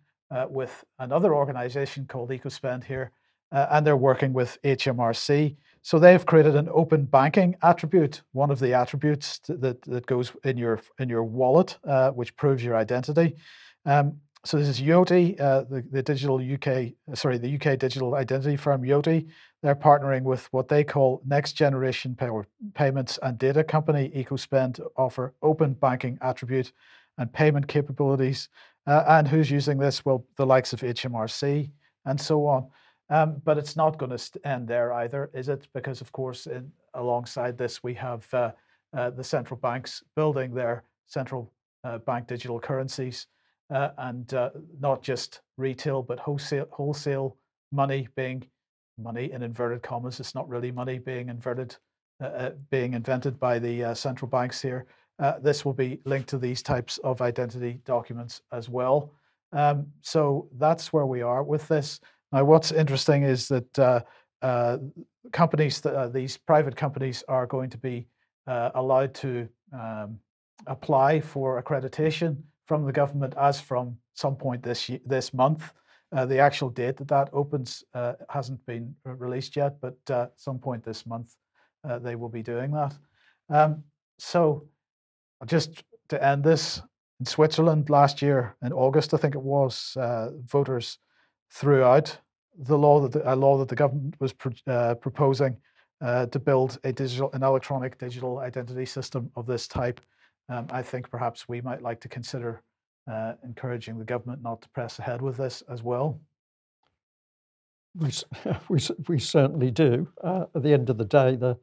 with 0.50 0.86
another 0.98 1.36
organization 1.36 2.06
called 2.08 2.30
EcoSpend 2.30 2.86
here, 2.86 3.12
and 3.52 3.86
they're 3.86 3.98
working 3.98 4.32
with 4.34 4.58
HMRC. 4.64 5.56
So 5.84 5.98
they've 5.98 6.26
created 6.26 6.56
an 6.56 6.70
open 6.72 7.06
banking 7.06 7.56
attribute, 7.64 8.22
one 8.34 8.52
of 8.52 8.60
the 8.60 8.74
attributes 8.74 9.40
that, 9.48 9.82
that 9.82 10.06
goes 10.06 10.32
in 10.44 10.58
your 10.58 10.80
in 11.00 11.10
your 11.10 11.24
wallet, 11.24 11.78
uh, 11.88 12.12
which 12.12 12.36
proves 12.38 12.64
your 12.64 12.76
identity. 12.76 13.36
Um, 13.86 14.18
so 14.44 14.58
this 14.58 14.68
is 14.68 14.82
Yoti, 14.82 15.40
uh, 15.40 15.64
the, 15.70 15.84
the 15.92 16.02
digital 16.02 16.38
UK, 16.38 16.94
sorry, 17.14 17.38
the 17.38 17.56
UK 17.56 17.78
digital 17.78 18.16
identity 18.16 18.58
firm 18.58 18.82
Yoti. 18.82 19.28
They're 19.62 19.76
partnering 19.76 20.24
with 20.24 20.48
what 20.52 20.68
they 20.68 20.84
call 20.84 21.22
next 21.26 21.54
generation 21.54 22.16
pay 22.16 22.30
payments 22.74 23.20
and 23.22 23.38
data 23.38 23.64
company 23.64 24.12
EcoSpend 24.16 24.76
to 24.76 24.88
offer 24.98 25.36
open 25.44 25.74
banking 25.74 26.18
attribute 26.22 26.74
and 27.20 27.32
payment 27.32 27.68
capabilities. 27.68 28.50
Uh, 28.88 29.04
and 29.08 29.28
who's 29.28 29.52
using 29.52 29.78
this? 29.78 30.04
Well, 30.04 30.26
the 30.38 30.46
likes 30.46 30.74
of 30.74 30.82
HMRC 30.82 31.70
and 32.06 32.20
so 32.20 32.48
on. 32.48 32.68
Um, 33.12 33.42
but 33.44 33.58
it's 33.58 33.76
not 33.76 33.98
going 33.98 34.18
to 34.18 34.40
end 34.46 34.68
there 34.68 34.94
either, 34.94 35.30
is 35.34 35.50
it? 35.50 35.68
Because, 35.74 36.00
of 36.00 36.12
course, 36.14 36.48
in, 36.48 36.72
alongside 36.94 37.58
this, 37.58 37.84
we 37.84 37.94
have 37.96 38.34
uh, 38.34 38.52
uh, 38.98 39.10
the 39.10 39.24
central 39.24 39.60
banks 39.60 40.02
building 40.16 40.54
their 40.54 40.84
central 41.08 41.52
uh, 41.84 41.98
bank 41.98 42.28
digital 42.28 42.60
currencies. 42.60 43.28
uh, 43.72 43.90
and 44.00 44.34
uh, 44.34 44.50
not 44.80 45.02
just 45.02 45.42
retail, 45.58 46.04
but 46.04 46.20
wholesale, 46.20 46.68
wholesale 46.72 47.38
money 47.72 48.08
being 48.16 48.44
money 48.98 49.32
in 49.32 49.42
inverted 49.42 49.82
commas. 49.82 50.20
It's 50.20 50.36
not 50.36 50.48
really 50.50 50.72
money 50.72 51.00
being 51.00 51.30
inverted, 51.30 51.76
uh, 52.22 52.52
being 52.70 52.94
invented 52.94 53.40
by 53.40 53.60
the 53.60 53.94
central 53.96 54.30
banks 54.30 54.62
here. 54.62 54.86
This 55.42 55.64
will 55.64 55.74
be 55.74 56.00
linked 56.06 56.30
to 56.30 56.38
these 56.38 56.62
types 56.62 56.98
of 57.00 57.22
identity 57.22 57.80
documents 57.86 58.42
as 58.52 58.70
well. 58.70 59.12
Um, 59.54 59.88
so 60.02 60.50
that's 60.58 60.92
where 60.92 61.06
we 61.06 61.22
are 61.22 61.44
with 61.44 61.68
this. 61.68 62.00
Now, 62.32 62.46
what's 62.46 62.72
interesting 62.72 63.24
is 63.24 63.48
that 63.50 64.06
companies, 65.32 65.82
these 66.12 66.38
private 66.38 66.76
companies, 66.76 67.24
are 67.28 67.46
going 67.46 67.70
to 67.70 67.78
be 67.78 68.08
allowed 68.48 69.14
to 69.16 69.48
um, 69.74 70.20
apply 70.68 71.22
for 71.22 71.62
accreditation 71.62 72.38
from 72.68 72.86
the 72.86 72.92
government 72.92 73.34
as 73.38 73.60
from 73.60 73.98
some 74.14 74.36
point 74.36 74.64
this 74.64 74.90
this 75.06 75.34
month. 75.34 75.74
Uh, 76.14 76.26
the 76.26 76.40
actual 76.40 76.70
date 76.70 76.98
that 76.98 77.08
that 77.08 77.30
opens 77.32 77.86
uh, 77.94 78.14
hasn't 78.30 78.64
been 78.66 78.94
released 79.06 79.56
yet, 79.56 79.80
but 79.80 79.98
uh, 80.10 80.28
some 80.36 80.60
point 80.60 80.84
this 80.84 81.06
month 81.06 81.36
uh, 81.88 82.00
they 82.00 82.16
will 82.16 82.30
be 82.30 82.44
doing 82.44 82.72
that. 82.72 82.94
Um, 83.50 83.84
so, 84.20 84.68
just 85.46 85.84
to 86.10 86.24
end 86.24 86.44
this, 86.44 86.82
in 87.20 87.26
Switzerland 87.26 87.90
last 87.90 88.22
year 88.22 88.56
in 88.62 88.74
August, 88.74 89.14
I 89.14 89.18
think 89.18 89.36
it 89.36 89.42
was, 89.42 89.96
uh, 89.96 90.32
voters 90.46 90.98
threw 91.52 91.84
out 91.84 92.18
the 92.58 92.78
law 92.78 93.00
that 93.00 93.12
the, 93.12 93.34
a 93.34 93.36
law 93.36 93.58
that 93.58 93.68
the 93.68 93.76
government 93.76 94.16
was 94.20 94.34
uh, 94.68 94.96
proposing 94.96 95.58
to 96.02 96.40
build 96.40 96.80
a 96.84 96.92
digital, 96.92 97.30
an 97.34 97.44
electronic 97.44 97.98
digital 98.00 98.40
identity 98.40 98.86
system 98.86 99.30
of 99.36 99.46
this 99.46 99.68
type 99.68 100.02
um, 100.52 100.68
I 100.70 100.82
think 100.82 101.10
perhaps 101.10 101.48
we 101.48 101.62
might 101.62 101.82
like 101.82 102.02
to 102.02 102.10
consider 102.10 102.62
uh, 103.10 103.34
encouraging 103.44 103.98
the 103.98 104.04
government 104.04 104.42
not 104.42 104.62
to 104.62 104.70
press 104.70 105.00
ahead 105.00 105.22
with 105.22 105.38
this 105.38 105.64
as 105.70 105.82
well. 105.82 106.20
We, 107.96 108.12
we, 108.70 108.80
we 109.08 109.20
certainly 109.20 109.72
do. 109.72 110.10
Uh, 110.22 110.46
at 110.54 110.64
the 110.64 110.74
end 110.74 110.90
of 110.90 110.98
the 110.98 111.06
day, 111.06 111.36
the 111.36 111.58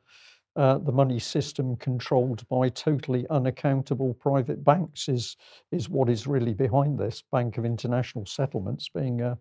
uh, 0.56 0.78
the 0.78 0.90
money 0.90 1.20
system 1.20 1.76
controlled 1.76 2.48
by 2.48 2.68
totally 2.70 3.24
unaccountable 3.28 4.14
private 4.14 4.64
banks 4.64 5.08
is 5.08 5.36
is 5.70 5.88
what 5.88 6.08
is 6.08 6.26
really 6.26 6.54
behind 6.54 6.98
this. 6.98 7.22
Bank 7.30 7.58
of 7.58 7.64
International 7.64 8.26
Settlements 8.26 8.88
being 8.88 9.20
a, 9.20 9.38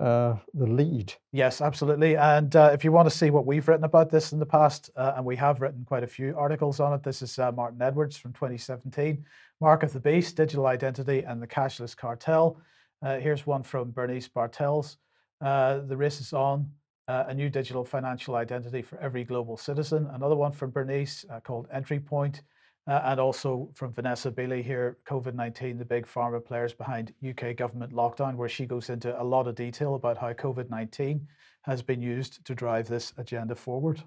uh, 0.00 0.36
the 0.54 0.66
lead. 0.66 1.14
Yes, 1.32 1.60
absolutely. 1.60 2.16
And 2.16 2.54
uh, 2.56 2.70
if 2.72 2.84
you 2.84 2.92
want 2.92 3.08
to 3.08 3.16
see 3.16 3.30
what 3.30 3.46
we've 3.46 3.66
written 3.68 3.84
about 3.84 4.10
this 4.10 4.32
in 4.32 4.38
the 4.38 4.46
past, 4.46 4.90
uh, 4.96 5.14
and 5.16 5.24
we 5.24 5.36
have 5.36 5.60
written 5.60 5.84
quite 5.84 6.02
a 6.02 6.08
few 6.08 6.34
articles 6.36 6.80
on 6.80 6.92
it, 6.92 7.02
this 7.02 7.22
is 7.22 7.38
uh, 7.38 7.52
Martin 7.52 7.80
Edwards 7.80 8.16
from 8.16 8.32
2017 8.32 9.24
Mark 9.60 9.82
of 9.82 9.92
the 9.92 10.00
Beast, 10.00 10.36
Digital 10.36 10.66
Identity 10.66 11.22
and 11.22 11.40
the 11.40 11.46
Cashless 11.46 11.96
Cartel. 11.96 12.60
Uh, 13.02 13.18
here's 13.18 13.46
one 13.46 13.62
from 13.62 13.92
Bernice 13.92 14.28
Bartels 14.28 14.96
uh, 15.40 15.78
The 15.78 15.96
Race 15.96 16.20
is 16.20 16.32
On. 16.32 16.70
a 17.06 17.32
new 17.32 17.48
digital 17.48 17.84
financial 17.84 18.34
identity 18.34 18.82
for 18.82 18.98
every 18.98 19.24
global 19.24 19.56
citizen. 19.56 20.08
Another 20.12 20.36
one 20.36 20.52
from 20.52 20.70
Bernice 20.70 21.24
called 21.44 21.68
Entry 21.72 22.00
Point. 22.00 22.42
Uh, 22.86 23.00
and 23.04 23.18
also 23.18 23.70
from 23.74 23.92
Vanessa 23.92 24.30
Beeley 24.30 24.62
here, 24.62 24.98
COVID 25.06 25.34
19, 25.34 25.78
the 25.78 25.84
big 25.84 26.06
pharma 26.06 26.44
players 26.44 26.74
behind 26.74 27.14
UK 27.26 27.56
government 27.56 27.92
lockdown, 27.92 28.36
where 28.36 28.48
she 28.48 28.66
goes 28.66 28.90
into 28.90 29.20
a 29.20 29.24
lot 29.24 29.46
of 29.46 29.54
detail 29.54 29.94
about 29.94 30.18
how 30.18 30.32
COVID 30.32 30.68
19 30.68 31.26
has 31.62 31.82
been 31.82 32.02
used 32.02 32.44
to 32.44 32.54
drive 32.54 32.86
this 32.86 33.14
agenda 33.16 33.54
forward. 33.54 34.02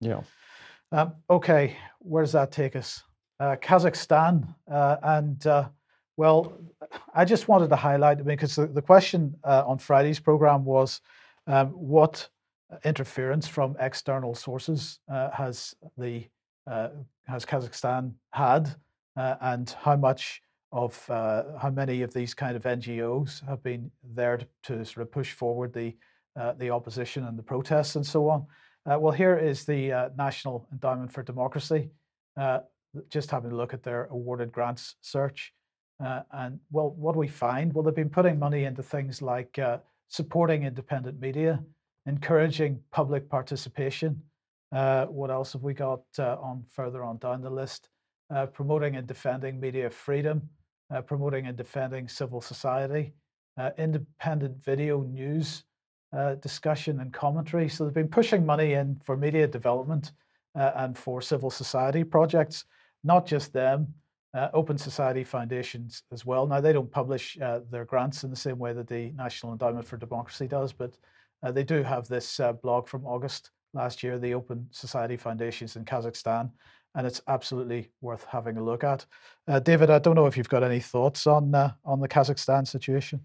Yeah. 0.00 0.20
Um, 0.92 1.14
okay, 1.30 1.76
where 2.00 2.22
does 2.22 2.32
that 2.32 2.52
take 2.52 2.76
us? 2.76 3.02
Uh, 3.40 3.56
Kazakhstan. 3.56 4.54
Uh, 4.70 4.96
and 5.02 5.46
uh, 5.46 5.68
well, 6.16 6.58
I 7.14 7.24
just 7.24 7.48
wanted 7.48 7.70
to 7.70 7.76
highlight 7.76 8.24
because 8.24 8.54
the, 8.54 8.66
the 8.66 8.82
question 8.82 9.34
uh, 9.44 9.64
on 9.66 9.78
Friday's 9.78 10.20
program 10.20 10.64
was 10.64 11.00
um, 11.46 11.68
what 11.68 12.28
interference 12.84 13.46
from 13.46 13.76
external 13.80 14.34
sources 14.34 15.00
uh, 15.10 15.30
has 15.30 15.74
the 15.98 16.26
uh, 16.70 16.88
has 17.26 17.44
Kazakhstan 17.44 18.12
had, 18.32 18.74
uh, 19.16 19.36
and 19.40 19.74
how 19.80 19.96
much 19.96 20.40
of 20.72 21.08
uh, 21.08 21.56
how 21.58 21.70
many 21.70 22.02
of 22.02 22.12
these 22.12 22.34
kind 22.34 22.56
of 22.56 22.64
NGOs 22.64 23.46
have 23.46 23.62
been 23.62 23.90
there 24.02 24.38
to, 24.38 24.46
to 24.64 24.84
sort 24.84 25.06
of 25.06 25.12
push 25.12 25.32
forward 25.32 25.72
the 25.72 25.96
the 26.58 26.68
opposition 26.68 27.24
and 27.26 27.38
the 27.38 27.42
protests 27.44 27.94
and 27.94 28.04
so 28.04 28.28
on. 28.28 28.44
well, 28.84 29.12
here 29.12 29.38
is 29.38 29.64
the 29.64 30.10
National 30.16 30.66
Endowment 30.72 31.12
for 31.12 31.22
Democracy 31.22 31.90
just 33.08 33.30
having 33.30 33.52
a 33.52 33.56
look 33.56 33.74
at 33.74 33.82
their 33.82 34.06
awarded 34.06 34.52
grants 34.52 34.96
search. 35.00 35.52
Uh, 36.04 36.20
and 36.32 36.58
well, 36.70 36.90
what 36.90 37.12
do 37.12 37.18
we 37.18 37.28
find? 37.28 37.72
Well, 37.72 37.82
they've 37.84 37.94
been 37.94 38.10
putting 38.10 38.38
money 38.38 38.64
into 38.64 38.82
things 38.82 39.22
like 39.22 39.58
uh, 39.58 39.78
supporting 40.08 40.64
independent 40.64 41.20
media, 41.20 41.62
encouraging 42.06 42.80
public 42.90 43.28
participation, 43.28 44.10
uh, 44.10 44.20
what 44.70 45.30
else 45.30 45.52
have 45.52 45.62
we 45.62 45.74
got 45.74 46.02
uh, 46.18 46.36
on 46.40 46.64
further 46.70 47.02
on 47.04 47.18
down 47.18 47.40
the 47.42 47.50
list? 47.50 47.88
Uh, 48.30 48.46
promoting 48.46 48.96
and 48.96 49.06
defending 49.06 49.60
media 49.60 49.90
freedom, 49.90 50.48
uh, 50.92 51.02
promoting 51.02 51.46
and 51.46 51.58
defending 51.58 52.08
civil 52.08 52.40
society, 52.40 53.12
uh, 53.58 53.70
independent 53.76 54.56
video 54.64 55.02
news 55.02 55.64
uh, 56.16 56.34
discussion 56.36 57.00
and 57.00 57.12
commentary. 57.12 57.68
So 57.68 57.84
they've 57.84 57.92
been 57.92 58.08
pushing 58.08 58.46
money 58.46 58.72
in 58.72 58.98
for 59.04 59.16
media 59.16 59.46
development 59.46 60.12
and 60.54 60.96
for 60.96 61.20
civil 61.20 61.50
society 61.50 62.02
projects, 62.02 62.64
not 63.02 63.26
just 63.26 63.52
them. 63.52 63.92
Open 64.52 64.78
Society 64.78 65.22
Foundations 65.22 66.02
as 66.12 66.26
well. 66.26 66.46
Now, 66.46 66.60
they 66.60 66.72
don't 66.72 66.90
publish 66.90 67.36
their 67.70 67.84
grants 67.84 68.24
in 68.24 68.30
the 68.30 68.36
same 68.36 68.58
way 68.58 68.72
that 68.72 68.88
the 68.88 69.12
National 69.12 69.52
Endowment 69.52 69.86
for 69.86 69.96
Democracy 69.96 70.48
does, 70.48 70.72
but 70.72 70.96
they 71.52 71.62
do 71.62 71.82
have 71.82 72.08
this 72.08 72.40
blog 72.62 72.88
from 72.88 73.04
August 73.06 73.50
last 73.74 74.02
year, 74.02 74.18
the 74.18 74.34
Open 74.34 74.66
Society 74.70 75.16
Foundations 75.16 75.76
in 75.76 75.84
Kazakhstan, 75.84 76.50
and 76.94 77.06
it's 77.06 77.20
absolutely 77.28 77.90
worth 78.00 78.24
having 78.24 78.56
a 78.56 78.64
look 78.64 78.84
at. 78.84 79.04
Uh, 79.48 79.58
David, 79.58 79.90
I 79.90 79.98
don't 79.98 80.14
know 80.14 80.26
if 80.26 80.36
you've 80.36 80.48
got 80.48 80.62
any 80.62 80.80
thoughts 80.80 81.26
on 81.26 81.54
uh, 81.54 81.72
on 81.84 82.00
the 82.00 82.08
Kazakhstan 82.08 82.66
situation. 82.66 83.20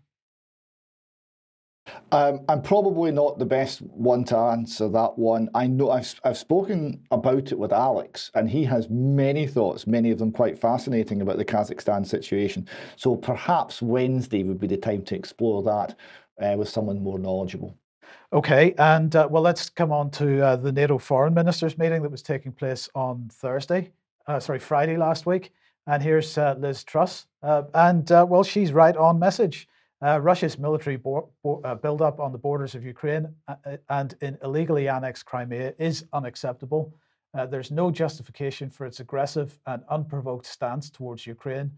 Um, 2.11 2.41
I'm 2.49 2.61
probably 2.61 3.11
not 3.11 3.39
the 3.39 3.45
best 3.45 3.81
one 3.81 4.23
to 4.25 4.37
answer 4.37 4.89
that 4.89 5.17
one. 5.17 5.49
I 5.53 5.67
know 5.67 5.91
I've, 5.91 6.19
I've 6.23 6.37
spoken 6.37 7.03
about 7.11 7.51
it 7.51 7.59
with 7.59 7.71
Alex, 7.71 8.31
and 8.35 8.49
he 8.49 8.63
has 8.65 8.89
many 8.89 9.47
thoughts, 9.47 9.87
many 9.87 10.11
of 10.11 10.19
them 10.19 10.31
quite 10.31 10.59
fascinating 10.59 11.21
about 11.21 11.37
the 11.37 11.45
Kazakhstan 11.45 12.05
situation. 12.05 12.67
So 12.95 13.15
perhaps 13.15 13.81
Wednesday 13.81 14.43
would 14.43 14.59
be 14.59 14.67
the 14.67 14.77
time 14.77 15.03
to 15.03 15.15
explore 15.15 15.63
that 15.63 15.95
uh, 16.41 16.55
with 16.57 16.69
someone 16.69 17.01
more 17.01 17.19
knowledgeable. 17.19 17.75
Okay, 18.31 18.75
and 18.77 19.15
uh, 19.15 19.27
well, 19.29 19.41
let's 19.41 19.71
come 19.71 19.91
on 19.91 20.11
to 20.11 20.45
uh, 20.45 20.55
the 20.55 20.71
NATO 20.71 20.99
foreign 20.99 21.33
ministers 21.33 21.79
meeting 21.79 22.03
that 22.03 22.11
was 22.11 22.21
taking 22.21 22.51
place 22.51 22.87
on 22.93 23.27
Thursday, 23.33 23.91
uh, 24.27 24.39
sorry, 24.39 24.59
Friday 24.59 24.97
last 24.97 25.25
week. 25.25 25.51
And 25.87 26.03
here's 26.03 26.37
uh, 26.37 26.53
Liz 26.59 26.83
Truss, 26.83 27.25
uh, 27.41 27.63
and 27.73 28.11
uh, 28.11 28.27
well, 28.29 28.43
she's 28.43 28.71
right 28.71 28.95
on 28.95 29.17
message. 29.17 29.67
Russia's 30.01 30.59
military 30.59 30.95
bo- 30.95 31.29
bo- 31.43 31.79
build-up 31.81 32.19
on 32.19 32.31
the 32.31 32.37
borders 32.37 32.75
of 32.75 32.85
Ukraine 32.85 33.27
and 33.89 34.15
in 34.21 34.37
illegally 34.43 34.87
annexed 34.87 35.25
Crimea 35.25 35.73
is 35.79 36.05
unacceptable. 36.13 36.93
there's 37.49 37.71
no 37.71 37.91
justification 37.91 38.69
for 38.69 38.85
its 38.85 38.99
aggressive 38.99 39.59
and 39.65 39.81
unprovoked 39.89 40.45
stance 40.45 40.89
towards 40.89 41.27
Ukraine. 41.27 41.71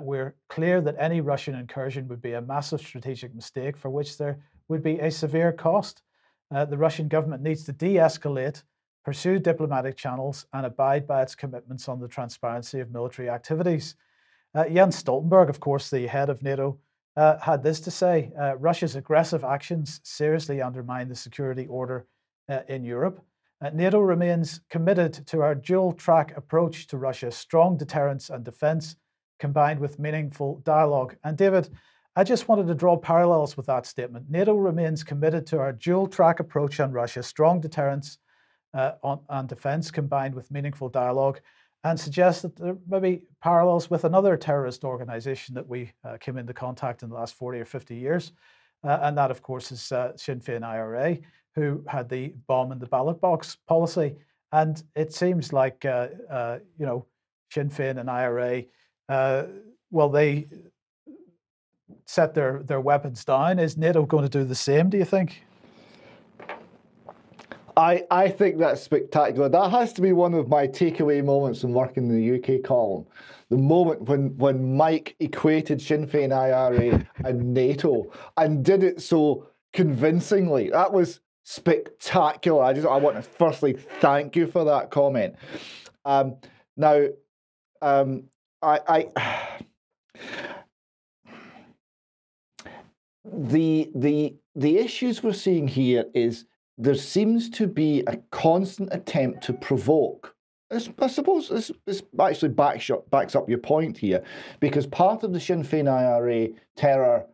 we're 0.00 0.34
clear 0.48 0.80
that 0.82 0.94
any 0.98 1.20
Russian 1.20 1.54
incursion 1.56 2.06
would 2.08 2.22
be 2.22 2.34
a 2.34 2.42
massive 2.42 2.80
strategic 2.80 3.34
mistake 3.34 3.76
for 3.76 3.90
which 3.90 4.18
there 4.18 4.38
would 4.68 4.82
be 4.82 4.98
a 4.98 5.10
severe 5.10 5.52
cost. 5.52 6.02
Uh, 6.54 6.64
the 6.64 6.78
Russian 6.78 7.08
government 7.08 7.42
needs 7.42 7.64
to 7.64 7.72
de 7.72 7.94
escalate, 7.94 8.62
pursue 9.04 9.38
diplomatic 9.38 9.96
channels, 9.96 10.46
and 10.52 10.66
abide 10.66 11.06
by 11.06 11.22
its 11.22 11.34
commitments 11.34 11.88
on 11.88 12.00
the 12.00 12.08
transparency 12.08 12.80
of 12.80 12.90
military 12.90 13.28
activities. 13.28 13.96
Uh, 14.54 14.64
Jens 14.68 15.02
Stoltenberg, 15.02 15.48
of 15.48 15.60
course, 15.60 15.90
the 15.90 16.06
head 16.06 16.30
of 16.30 16.42
NATO, 16.42 16.78
uh, 17.16 17.38
had 17.38 17.62
this 17.62 17.80
to 17.80 17.90
say 17.90 18.30
uh, 18.40 18.56
Russia's 18.56 18.96
aggressive 18.96 19.44
actions 19.44 20.00
seriously 20.04 20.62
undermine 20.62 21.08
the 21.08 21.16
security 21.16 21.66
order 21.66 22.06
uh, 22.48 22.60
in 22.68 22.84
Europe. 22.84 23.20
Uh, 23.60 23.70
NATO 23.70 23.98
remains 23.98 24.60
committed 24.70 25.26
to 25.26 25.42
our 25.42 25.54
dual 25.54 25.92
track 25.92 26.36
approach 26.36 26.86
to 26.86 26.96
Russia 26.96 27.30
strong 27.32 27.76
deterrence 27.76 28.30
and 28.30 28.44
defense, 28.44 28.96
combined 29.40 29.80
with 29.80 29.98
meaningful 29.98 30.60
dialogue. 30.64 31.16
And 31.24 31.36
David, 31.36 31.68
I 32.18 32.24
just 32.24 32.48
wanted 32.48 32.66
to 32.66 32.74
draw 32.74 32.96
parallels 32.96 33.56
with 33.56 33.66
that 33.66 33.86
statement. 33.86 34.28
NATO 34.28 34.56
remains 34.56 35.04
committed 35.04 35.46
to 35.46 35.60
our 35.60 35.72
dual 35.72 36.08
track 36.08 36.40
approach 36.40 36.80
on 36.80 36.90
Russia, 36.90 37.22
strong 37.22 37.60
deterrence 37.60 38.18
uh, 38.74 38.94
on, 39.04 39.20
on 39.28 39.46
defense 39.46 39.92
combined 39.92 40.34
with 40.34 40.50
meaningful 40.50 40.88
dialogue, 40.88 41.38
and 41.84 41.98
suggests 41.98 42.42
that 42.42 42.56
there 42.56 42.76
may 42.88 42.98
be 42.98 43.22
parallels 43.40 43.88
with 43.88 44.02
another 44.02 44.36
terrorist 44.36 44.82
organization 44.82 45.54
that 45.54 45.68
we 45.68 45.92
uh, 46.02 46.16
came 46.16 46.38
into 46.38 46.52
contact 46.52 47.04
in 47.04 47.08
the 47.08 47.14
last 47.14 47.36
40 47.36 47.60
or 47.60 47.64
50 47.64 47.94
years. 47.94 48.32
Uh, 48.82 48.98
and 49.02 49.16
that, 49.16 49.30
of 49.30 49.40
course, 49.40 49.70
is 49.70 49.92
uh, 49.92 50.16
Sinn 50.16 50.40
Féin 50.40 50.64
IRA, 50.64 51.18
who 51.54 51.84
had 51.86 52.08
the 52.08 52.34
bomb 52.48 52.72
in 52.72 52.80
the 52.80 52.86
ballot 52.86 53.20
box 53.20 53.58
policy. 53.68 54.16
And 54.50 54.82
it 54.96 55.14
seems 55.14 55.52
like, 55.52 55.84
uh, 55.84 56.08
uh, 56.28 56.58
you 56.80 56.84
know, 56.84 57.06
Sinn 57.52 57.70
Féin 57.70 58.00
and 58.00 58.10
IRA, 58.10 58.64
well, 59.90 60.10
they 60.10 60.48
set 62.06 62.34
their, 62.34 62.62
their 62.62 62.80
weapons 62.80 63.24
down. 63.24 63.58
Is 63.58 63.76
NATO 63.76 64.04
going 64.04 64.24
to 64.24 64.28
do 64.28 64.44
the 64.44 64.54
same, 64.54 64.90
do 64.90 64.98
you 64.98 65.04
think? 65.04 65.42
I, 67.76 68.04
I 68.10 68.28
think 68.28 68.58
that's 68.58 68.82
spectacular. 68.82 69.48
That 69.48 69.70
has 69.70 69.92
to 69.94 70.02
be 70.02 70.12
one 70.12 70.34
of 70.34 70.48
my 70.48 70.66
takeaway 70.66 71.24
moments 71.24 71.60
from 71.60 71.74
working 71.74 72.08
in 72.08 72.40
the 72.40 72.56
UK 72.56 72.64
column. 72.64 73.06
The 73.50 73.56
moment 73.56 74.02
when, 74.02 74.36
when 74.36 74.76
Mike 74.76 75.14
equated 75.20 75.80
Sinn 75.80 76.06
Féin 76.06 76.32
IRA 76.32 77.06
and 77.24 77.54
NATO 77.54 78.12
and 78.36 78.64
did 78.64 78.82
it 78.82 79.00
so 79.00 79.46
convincingly. 79.72 80.70
That 80.70 80.92
was 80.92 81.20
spectacular. 81.44 82.64
I 82.64 82.72
just 82.72 82.86
I 82.86 82.96
want 82.96 83.16
to 83.16 83.22
firstly 83.22 83.74
thank 84.00 84.34
you 84.34 84.48
for 84.48 84.64
that 84.64 84.90
comment. 84.90 85.36
Um, 86.04 86.36
now, 86.76 87.06
um, 87.80 88.24
I, 88.60 88.80
I 88.88 89.58
the 93.32 93.90
the 93.94 94.36
the 94.54 94.78
issues 94.78 95.22
we're 95.22 95.32
seeing 95.32 95.68
here 95.68 96.04
is 96.14 96.44
there 96.76 96.94
seems 96.94 97.50
to 97.50 97.66
be 97.66 98.02
a 98.06 98.16
constant 98.30 98.88
attempt 98.92 99.42
to 99.44 99.52
provoke. 99.52 100.34
I 100.70 101.06
suppose 101.06 101.48
this, 101.48 101.70
this 101.86 102.02
actually 102.20 102.50
backs 102.50 102.90
up, 102.90 103.10
backs 103.10 103.34
up 103.34 103.48
your 103.48 103.58
point 103.58 103.96
here, 103.96 104.22
because 104.60 104.86
part 104.86 105.22
of 105.22 105.32
the 105.32 105.40
Sinn 105.40 105.64
Féin 105.64 105.90
IRA 105.90 106.48
terror 106.76 107.26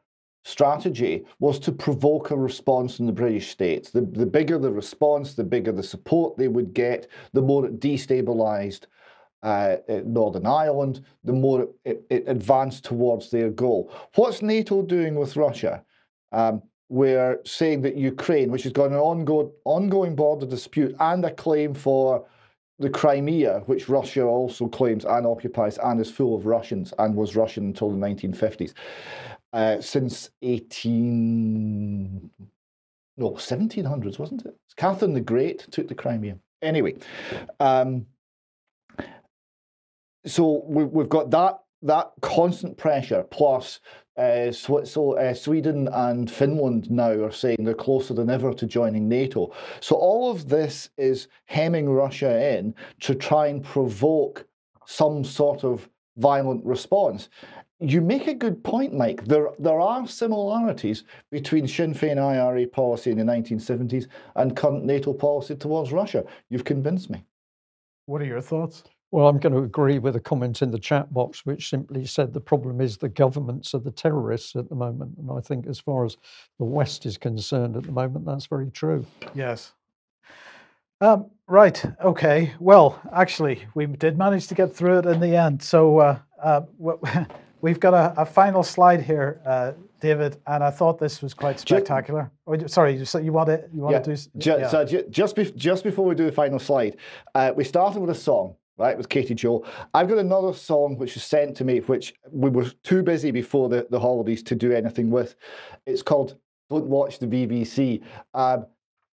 strategy 0.44 1.24
was 1.40 1.58
to 1.58 1.72
provoke 1.72 2.30
a 2.30 2.36
response 2.36 3.00
in 3.00 3.06
the 3.06 3.12
British 3.12 3.50
states. 3.50 3.90
The, 3.90 4.02
the 4.02 4.26
bigger 4.26 4.58
the 4.58 4.70
response, 4.70 5.34
the 5.34 5.42
bigger 5.42 5.72
the 5.72 5.82
support 5.82 6.36
they 6.36 6.48
would 6.48 6.74
get, 6.74 7.08
the 7.32 7.42
more 7.42 7.66
it 7.66 7.80
destabilised 7.80 8.82
uh, 9.44 9.76
Northern 10.04 10.46
Ireland, 10.46 11.04
the 11.22 11.32
more 11.32 11.68
it, 11.84 12.04
it, 12.10 12.24
advanced 12.26 12.84
towards 12.84 13.30
their 13.30 13.50
goal. 13.50 13.92
What's 14.14 14.42
NATO 14.42 14.82
doing 14.82 15.14
with 15.14 15.36
Russia? 15.36 15.84
Um, 16.32 16.62
we're 16.88 17.40
saying 17.44 17.82
that 17.82 17.96
Ukraine, 17.96 18.50
which 18.50 18.62
has 18.64 18.72
got 18.72 18.90
an 18.90 18.96
ongoing, 18.96 19.50
ongoing 19.64 20.16
border 20.16 20.46
dispute 20.46 20.96
and 20.98 21.24
a 21.24 21.30
claim 21.30 21.74
for 21.74 22.26
the 22.78 22.90
Crimea, 22.90 23.62
which 23.66 23.88
Russia 23.88 24.24
also 24.24 24.66
claims 24.66 25.04
and 25.04 25.26
occupies 25.26 25.78
and 25.78 26.00
is 26.00 26.10
full 26.10 26.34
of 26.34 26.46
Russians 26.46 26.92
and 26.98 27.14
was 27.14 27.36
Russian 27.36 27.66
until 27.66 27.90
the 27.90 27.96
1950s, 27.96 28.72
uh, 29.52 29.80
since 29.80 30.30
18, 30.42 32.30
no, 33.16 33.30
1700s, 33.32 34.18
wasn't 34.18 34.46
it? 34.46 34.56
Catherine 34.76 35.12
the 35.12 35.20
Great 35.20 35.70
took 35.70 35.86
the 35.86 35.94
Crimea. 35.94 36.38
Anyway, 36.62 36.96
um, 37.60 38.06
so 40.26 40.62
we, 40.66 40.84
we've 40.84 41.08
got 41.08 41.30
that 41.30 41.60
that 41.82 42.12
constant 42.22 42.76
pressure 42.78 43.24
plus 43.30 43.80
uh, 44.16 44.52
so 44.52 45.18
uh, 45.18 45.34
Sweden 45.34 45.88
and 45.92 46.30
Finland 46.30 46.88
now 46.90 47.10
are 47.10 47.32
saying 47.32 47.56
they're 47.60 47.74
closer 47.74 48.14
than 48.14 48.30
ever 48.30 48.52
to 48.52 48.66
joining 48.66 49.08
NATO. 49.08 49.52
So 49.80 49.96
all 49.96 50.30
of 50.30 50.48
this 50.48 50.88
is 50.96 51.26
hemming 51.46 51.90
Russia 51.90 52.56
in 52.56 52.76
to 53.00 53.16
try 53.16 53.48
and 53.48 53.62
provoke 53.62 54.46
some 54.86 55.24
sort 55.24 55.64
of 55.64 55.88
violent 56.16 56.64
response. 56.64 57.28
You 57.80 58.00
make 58.00 58.28
a 58.28 58.34
good 58.34 58.62
point, 58.62 58.94
Mike. 58.94 59.24
There, 59.24 59.48
there 59.58 59.80
are 59.80 60.06
similarities 60.06 61.02
between 61.32 61.66
Sinn 61.66 61.92
Féin 61.92 62.18
IRA 62.18 62.68
policy 62.68 63.10
in 63.10 63.18
the 63.18 63.24
1970s 63.24 64.06
and 64.36 64.56
current 64.56 64.84
NATO 64.84 65.12
policy 65.12 65.56
towards 65.56 65.92
Russia. 65.92 66.24
You've 66.50 66.64
convinced 66.64 67.10
me. 67.10 67.24
What 68.06 68.22
are 68.22 68.26
your 68.26 68.40
thoughts? 68.40 68.84
Well, 69.14 69.28
I'm 69.28 69.38
going 69.38 69.52
to 69.52 69.60
agree 69.60 70.00
with 70.00 70.16
a 70.16 70.20
comment 70.20 70.60
in 70.60 70.72
the 70.72 70.78
chat 70.80 71.14
box 71.14 71.46
which 71.46 71.70
simply 71.70 72.04
said 72.04 72.32
the 72.32 72.40
problem 72.40 72.80
is 72.80 72.96
the 72.96 73.08
governments 73.08 73.72
are 73.72 73.78
the 73.78 73.92
terrorists 73.92 74.56
at 74.56 74.68
the 74.68 74.74
moment. 74.74 75.16
And 75.18 75.30
I 75.30 75.40
think, 75.40 75.68
as 75.68 75.78
far 75.78 76.04
as 76.04 76.16
the 76.58 76.64
West 76.64 77.06
is 77.06 77.16
concerned 77.16 77.76
at 77.76 77.84
the 77.84 77.92
moment, 77.92 78.26
that's 78.26 78.46
very 78.46 78.72
true. 78.72 79.06
Yes. 79.32 79.70
Um, 81.00 81.26
right. 81.46 81.80
Okay. 82.04 82.54
Well, 82.58 83.00
actually, 83.12 83.62
we 83.76 83.86
did 83.86 84.18
manage 84.18 84.48
to 84.48 84.56
get 84.56 84.74
through 84.74 84.98
it 84.98 85.06
in 85.06 85.20
the 85.20 85.36
end. 85.36 85.62
So 85.62 85.98
uh, 86.00 86.18
uh, 86.42 86.62
we've 87.60 87.78
got 87.78 87.94
a, 87.94 88.20
a, 88.20 88.26
final 88.26 88.64
slide 88.64 89.00
here, 89.00 89.40
uh, 89.46 89.74
David, 90.00 90.38
and 90.48 90.64
I 90.64 90.72
thought 90.72 90.98
this 90.98 91.22
was 91.22 91.34
quite 91.34 91.60
spectacular. 91.60 92.32
Just, 92.50 92.64
oh, 92.64 92.66
sorry, 92.66 92.96
you, 92.96 93.06
you 93.22 93.32
want 93.32 93.46
to 93.46 93.62
you 93.72 93.82
want 93.82 93.92
yeah, 93.92 93.98
to 94.00 94.10
do? 94.10 94.16
Just, 94.16 94.30
yeah. 94.34 94.68
so 94.68 94.84
just, 95.08 95.54
just 95.54 95.84
before 95.84 96.04
we 96.04 96.16
do 96.16 96.24
the 96.24 96.32
final 96.32 96.58
slide, 96.58 96.96
uh, 97.36 97.52
we 97.54 97.62
started 97.62 98.00
with 98.00 98.10
a 98.10 98.20
song 98.20 98.56
right, 98.76 98.96
with 98.96 99.08
Katie 99.08 99.34
Jo. 99.34 99.64
I've 99.92 100.08
got 100.08 100.18
another 100.18 100.52
song 100.52 100.96
which 100.96 101.14
was 101.14 101.24
sent 101.24 101.56
to 101.58 101.64
me, 101.64 101.78
which 101.80 102.14
we 102.30 102.50
were 102.50 102.70
too 102.82 103.02
busy 103.02 103.30
before 103.30 103.68
the, 103.68 103.86
the 103.90 104.00
holidays 104.00 104.42
to 104.44 104.54
do 104.54 104.72
anything 104.72 105.10
with. 105.10 105.36
It's 105.86 106.02
called 106.02 106.36
Don't 106.70 106.86
Watch 106.86 107.18
the 107.18 107.26
BBC. 107.26 108.02
Um, 108.32 108.66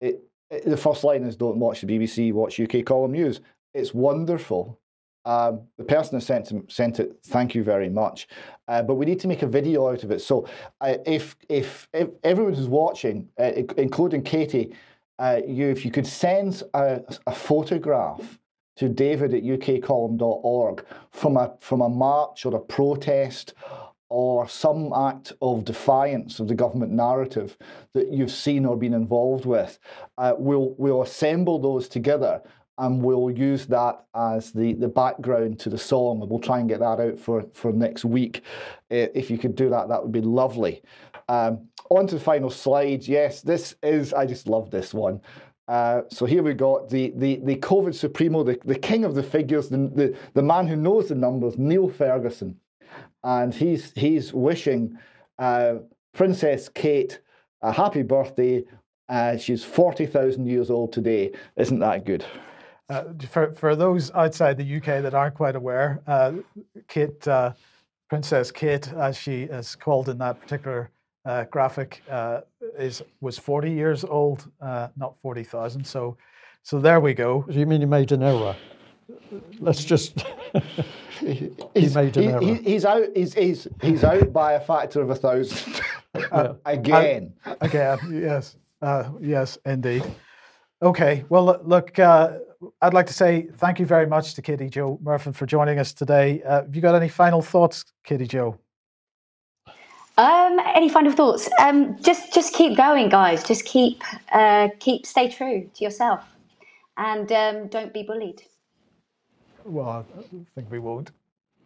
it, 0.01 0.23
it, 0.49 0.65
the 0.65 0.77
first 0.77 1.03
line 1.03 1.23
is 1.23 1.35
Don't 1.35 1.57
watch 1.57 1.81
the 1.81 1.87
BBC, 1.87 2.33
watch 2.33 2.59
UK 2.59 2.85
Column 2.85 3.11
News. 3.11 3.41
It's 3.73 3.93
wonderful. 3.93 4.79
Um, 5.25 5.61
the 5.77 5.83
person 5.83 6.17
that 6.17 6.25
sent, 6.25 6.71
sent 6.71 6.99
it, 6.99 7.19
thank 7.25 7.53
you 7.53 7.63
very 7.63 7.89
much. 7.89 8.27
Uh, 8.67 8.81
but 8.81 8.95
we 8.95 9.05
need 9.05 9.19
to 9.19 9.27
make 9.27 9.43
a 9.43 9.47
video 9.47 9.89
out 9.89 10.03
of 10.03 10.11
it. 10.11 10.21
So 10.21 10.47
uh, 10.79 10.95
if, 11.05 11.35
if, 11.49 11.87
if 11.93 12.09
everyone 12.23 12.53
who's 12.53 12.69
watching, 12.69 13.27
uh, 13.37 13.51
including 13.77 14.23
Katie, 14.23 14.73
uh, 15.19 15.41
you, 15.45 15.67
if 15.67 15.83
you 15.83 15.91
could 15.91 16.07
send 16.07 16.63
a, 16.73 17.01
a 17.27 17.35
photograph 17.35 18.38
to 18.79 18.87
david 18.87 19.33
at 19.33 19.43
ukcolumn.org 19.43 20.85
from 21.11 21.35
a, 21.35 21.53
from 21.59 21.81
a 21.81 21.89
march 21.89 22.45
or 22.45 22.55
a 22.55 22.59
protest 22.59 23.53
or 24.07 24.47
some 24.47 24.93
act 24.93 25.33
of 25.41 25.65
defiance 25.65 26.39
of 26.39 26.47
the 26.47 26.55
government 26.55 26.91
narrative 26.91 27.57
that 27.93 28.07
you've 28.07 28.31
seen 28.31 28.65
or 28.65 28.77
been 28.77 28.93
involved 28.93 29.45
with. 29.45 29.77
Uh, 30.17 30.33
we'll, 30.37 30.73
we'll 30.77 31.01
assemble 31.01 31.59
those 31.59 31.89
together 31.89 32.41
and 32.77 33.03
we'll 33.03 33.29
use 33.29 33.65
that 33.65 34.05
as 34.15 34.53
the, 34.53 34.73
the 34.75 34.87
background 34.87 35.59
to 35.59 35.69
the 35.69 35.77
song 35.77 36.21
and 36.21 36.29
we'll 36.29 36.39
try 36.39 36.59
and 36.59 36.69
get 36.69 36.79
that 36.79 37.01
out 37.01 37.19
for, 37.19 37.45
for 37.53 37.73
next 37.73 38.05
week. 38.05 38.43
If 38.89 39.29
you 39.29 39.37
could 39.37 39.55
do 39.55 39.69
that, 39.69 39.89
that 39.89 40.01
would 40.01 40.13
be 40.13 40.21
lovely. 40.21 40.81
Um, 41.27 41.67
on 41.89 42.07
to 42.07 42.15
the 42.15 42.21
final 42.21 42.49
slide. 42.49 43.05
Yes, 43.07 43.41
this 43.41 43.75
is, 43.83 44.13
I 44.13 44.25
just 44.25 44.47
love 44.47 44.71
this 44.71 44.93
one. 44.93 45.19
Uh, 45.69 46.01
so 46.09 46.25
here 46.25 46.41
we 46.41 46.55
got 46.55 46.89
the, 46.89 47.13
the, 47.15 47.35
the 47.43 47.55
COVID 47.57 47.93
supremo, 47.93 48.43
the, 48.43 48.59
the 48.65 48.77
king 48.77 49.05
of 49.05 49.13
the 49.13 49.21
figures, 49.21 49.69
the, 49.69 49.77
the, 49.77 50.17
the 50.33 50.41
man 50.41 50.65
who 50.65 50.75
knows 50.75 51.09
the 51.09 51.15
numbers, 51.15 51.59
Neil 51.59 51.87
Ferguson. 51.87 52.59
And 53.23 53.53
he's, 53.53 53.93
he's 53.95 54.33
wishing 54.33 54.97
uh, 55.37 55.75
Princess 56.13 56.69
Kate 56.69 57.19
a 57.61 57.71
happy 57.71 58.01
birthday. 58.01 58.65
Uh, 59.09 59.37
she's 59.37 59.63
40,000 59.63 60.47
years 60.47 60.71
old 60.71 60.91
today. 60.91 61.33
Isn't 61.55 61.79
that 61.79 62.03
good? 62.03 62.25
Uh, 62.89 63.03
for, 63.29 63.53
for 63.53 63.75
those 63.75 64.09
outside 64.15 64.57
the 64.57 64.77
UK 64.77 65.03
that 65.03 65.13
aren't 65.13 65.35
quite 65.35 65.55
aware, 65.55 66.01
uh, 66.07 66.33
Kate, 66.87 67.27
Princess 68.09 68.51
Kate, 68.51 68.91
as 68.93 69.15
she 69.15 69.43
is 69.43 69.75
called 69.75 70.09
in 70.09 70.17
that 70.17 70.41
particular 70.41 70.89
graphic 71.51 72.01
is 72.79 73.01
was 73.21 73.37
40 73.37 73.71
years 73.71 74.03
old, 74.03 74.49
uh, 74.61 74.87
not 74.97 75.15
40,000. 75.21 75.85
So, 75.85 76.17
so 76.63 76.79
there 76.79 76.99
we 76.99 77.13
go. 77.13 77.45
Do 77.49 77.59
you 77.59 77.65
mean 77.65 77.81
you 77.81 77.87
made 77.87 78.11
an 78.11 78.23
error? 78.23 78.55
Let's 79.59 79.83
just. 79.83 80.23
he 81.19 81.51
made 81.93 82.17
an 82.17 82.23
he, 82.23 82.29
error. 82.29 82.41
He, 82.41 82.53
he's 82.55 82.85
out. 82.85 83.05
He's, 83.15 83.33
he's 83.33 83.67
he's 83.81 84.03
out 84.03 84.31
by 84.31 84.53
a 84.53 84.59
factor 84.59 85.01
of 85.01 85.09
a 85.09 85.15
thousand. 85.15 85.81
Uh, 86.31 86.55
again. 86.65 87.31
again. 87.61 87.99
Yes. 88.11 88.55
Uh, 88.81 89.11
yes, 89.21 89.59
indeed. 89.65 90.03
Okay. 90.81 91.23
Well, 91.29 91.61
look. 91.63 91.97
Uh, 91.99 92.39
I'd 92.81 92.95
like 92.95 93.05
to 93.07 93.13
say 93.13 93.47
thank 93.57 93.79
you 93.79 93.85
very 93.85 94.07
much 94.07 94.33
to 94.33 94.41
Katie 94.41 94.69
Jo 94.69 94.99
Murphy 95.01 95.31
for 95.31 95.45
joining 95.45 95.79
us 95.79 95.93
today. 95.93 96.41
have 96.45 96.75
you 96.75 96.81
got 96.81 96.95
any 96.95 97.07
final 97.07 97.41
thoughts, 97.41 97.85
Katie 98.03 98.27
Jo? 98.27 98.57
Um, 100.19 100.59
any 100.75 100.89
final 100.89 101.13
thoughts? 101.13 101.47
Um, 101.61 101.97
just 102.01 102.33
just 102.33 102.53
keep 102.53 102.75
going, 102.75 103.07
guys. 103.07 103.41
Just 103.41 103.63
keep 103.63 104.03
uh, 104.33 104.67
keep 104.79 105.05
stay 105.05 105.29
true 105.29 105.69
to 105.73 105.83
yourself, 105.83 106.25
and 106.97 107.31
um, 107.31 107.67
don't 107.67 107.93
be 107.93 108.03
bullied. 108.03 108.43
Well, 109.63 110.05
I 110.17 110.21
think 110.55 110.69
we 110.69 110.79
won't. 110.79 111.11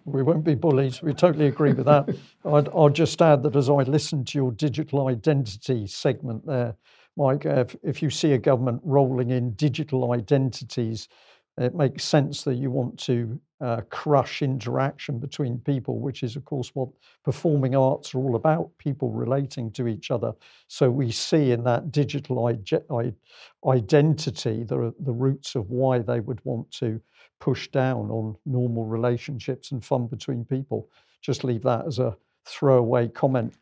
We 0.05 0.21
won't 0.21 0.43
be 0.43 0.53
bullied. 0.53 1.01
We 1.01 1.15
totally 1.15 1.47
agree 1.47 1.73
with 1.73 1.87
that. 1.87 2.15
I'd, 2.45 2.69
I'll 2.69 2.89
just 2.89 3.19
add 3.23 3.41
that 3.41 3.55
as 3.55 3.71
I 3.71 3.81
listened 3.83 4.27
to 4.27 4.37
your 4.37 4.51
digital 4.51 5.07
identity 5.07 5.87
segment 5.87 6.45
there, 6.45 6.75
Mike, 7.17 7.45
if, 7.45 7.75
if 7.81 8.03
you 8.03 8.11
see 8.11 8.33
a 8.33 8.37
government 8.37 8.81
rolling 8.83 9.31
in 9.31 9.53
digital 9.53 10.11
identities, 10.11 11.07
it 11.57 11.73
makes 11.73 12.03
sense 12.03 12.43
that 12.43 12.55
you 12.55 12.69
want 12.69 12.99
to 12.99 13.39
uh, 13.63 13.79
crush 13.89 14.41
interaction 14.41 15.19
between 15.19 15.57
people, 15.59 15.99
which 15.99 16.21
is, 16.21 16.35
of 16.35 16.43
course, 16.43 16.71
what 16.73 16.89
performing 17.23 17.77
arts 17.77 18.13
are 18.13 18.17
all 18.17 18.35
about 18.35 18.69
people 18.77 19.09
relating 19.09 19.71
to 19.71 19.87
each 19.87 20.11
other. 20.11 20.33
So 20.67 20.91
we 20.91 21.11
see 21.11 21.51
in 21.51 21.63
that 21.63 21.89
digital 21.89 22.45
identity 23.65 24.63
the, 24.63 24.93
the 24.99 25.13
roots 25.13 25.55
of 25.55 25.69
why 25.69 25.99
they 25.99 26.19
would 26.19 26.43
want 26.43 26.69
to 26.71 26.99
push 27.39 27.69
down 27.69 28.09
on 28.11 28.35
normal 28.45 28.85
relationships 28.85 29.71
and 29.71 29.83
fun 29.83 30.07
between 30.07 30.43
people. 30.43 30.89
Just 31.21 31.45
leave 31.45 31.63
that 31.63 31.87
as 31.87 31.99
a 31.99 32.17
throwaway 32.45 33.07
comment. 33.07 33.53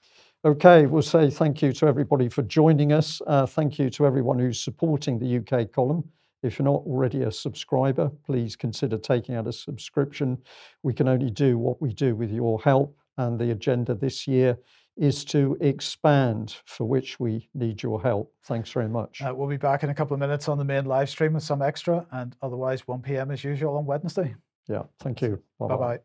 Okay, 0.44 0.88
we'll 0.88 1.04
say 1.04 1.30
thank 1.30 1.62
you 1.62 1.72
to 1.74 1.86
everybody 1.86 2.28
for 2.28 2.42
joining 2.42 2.92
us. 2.92 3.22
Uh, 3.28 3.46
thank 3.46 3.78
you 3.78 3.92
to 3.92 4.08
everyone 4.08 4.40
who's 4.40 4.60
supporting 4.60 5.20
the 5.20 5.38
UK 5.38 5.72
column. 5.72 6.04
If 6.44 6.58
you're 6.58 6.66
not 6.66 6.84
already 6.86 7.24
a 7.24 7.32
subscriber, 7.32 8.12
please 8.26 8.56
consider 8.56 8.98
taking 8.98 9.36
out 9.36 9.48
a 9.48 9.54
subscription. 9.54 10.38
We 10.84 10.94
can 10.94 11.08
only 11.08 11.30
do 11.30 11.58
what 11.58 11.82
we 11.82 11.94
do 11.94 12.16
with 12.16 12.32
your 12.32 12.60
help, 12.62 12.98
and 13.18 13.40
the 13.40 13.52
agenda 13.52 13.96
this 13.96 14.28
year 14.28 14.58
is 14.98 15.24
to 15.26 15.58
expand, 15.62 16.58
for 16.66 16.86
which 16.86 17.20
we 17.20 17.50
need 17.54 17.82
your 17.82 18.02
help. 18.02 18.34
Thanks 18.44 18.72
very 18.72 18.90
much. 18.90 19.22
Uh, 19.22 19.34
we'll 19.36 19.48
be 19.48 19.58
back 19.58 19.84
in 19.84 19.90
a 19.90 19.96
couple 19.96 20.14
of 20.14 20.20
minutes 20.20 20.48
on 20.48 20.58
the 20.58 20.66
main 20.66 20.86
live 20.86 21.10
stream 21.10 21.34
with 21.34 21.44
some 21.44 21.62
extra, 21.62 22.06
and 22.12 22.36
otherwise 22.42 22.88
1 22.88 23.02
p.m. 23.02 23.32
as 23.32 23.44
usual 23.44 23.78
on 23.78 23.86
Wednesday. 23.86 24.36
Yeah, 24.68 24.84
thank 25.00 25.22
you. 25.22 25.42
Bye 25.60 25.68
bye. 25.68 26.00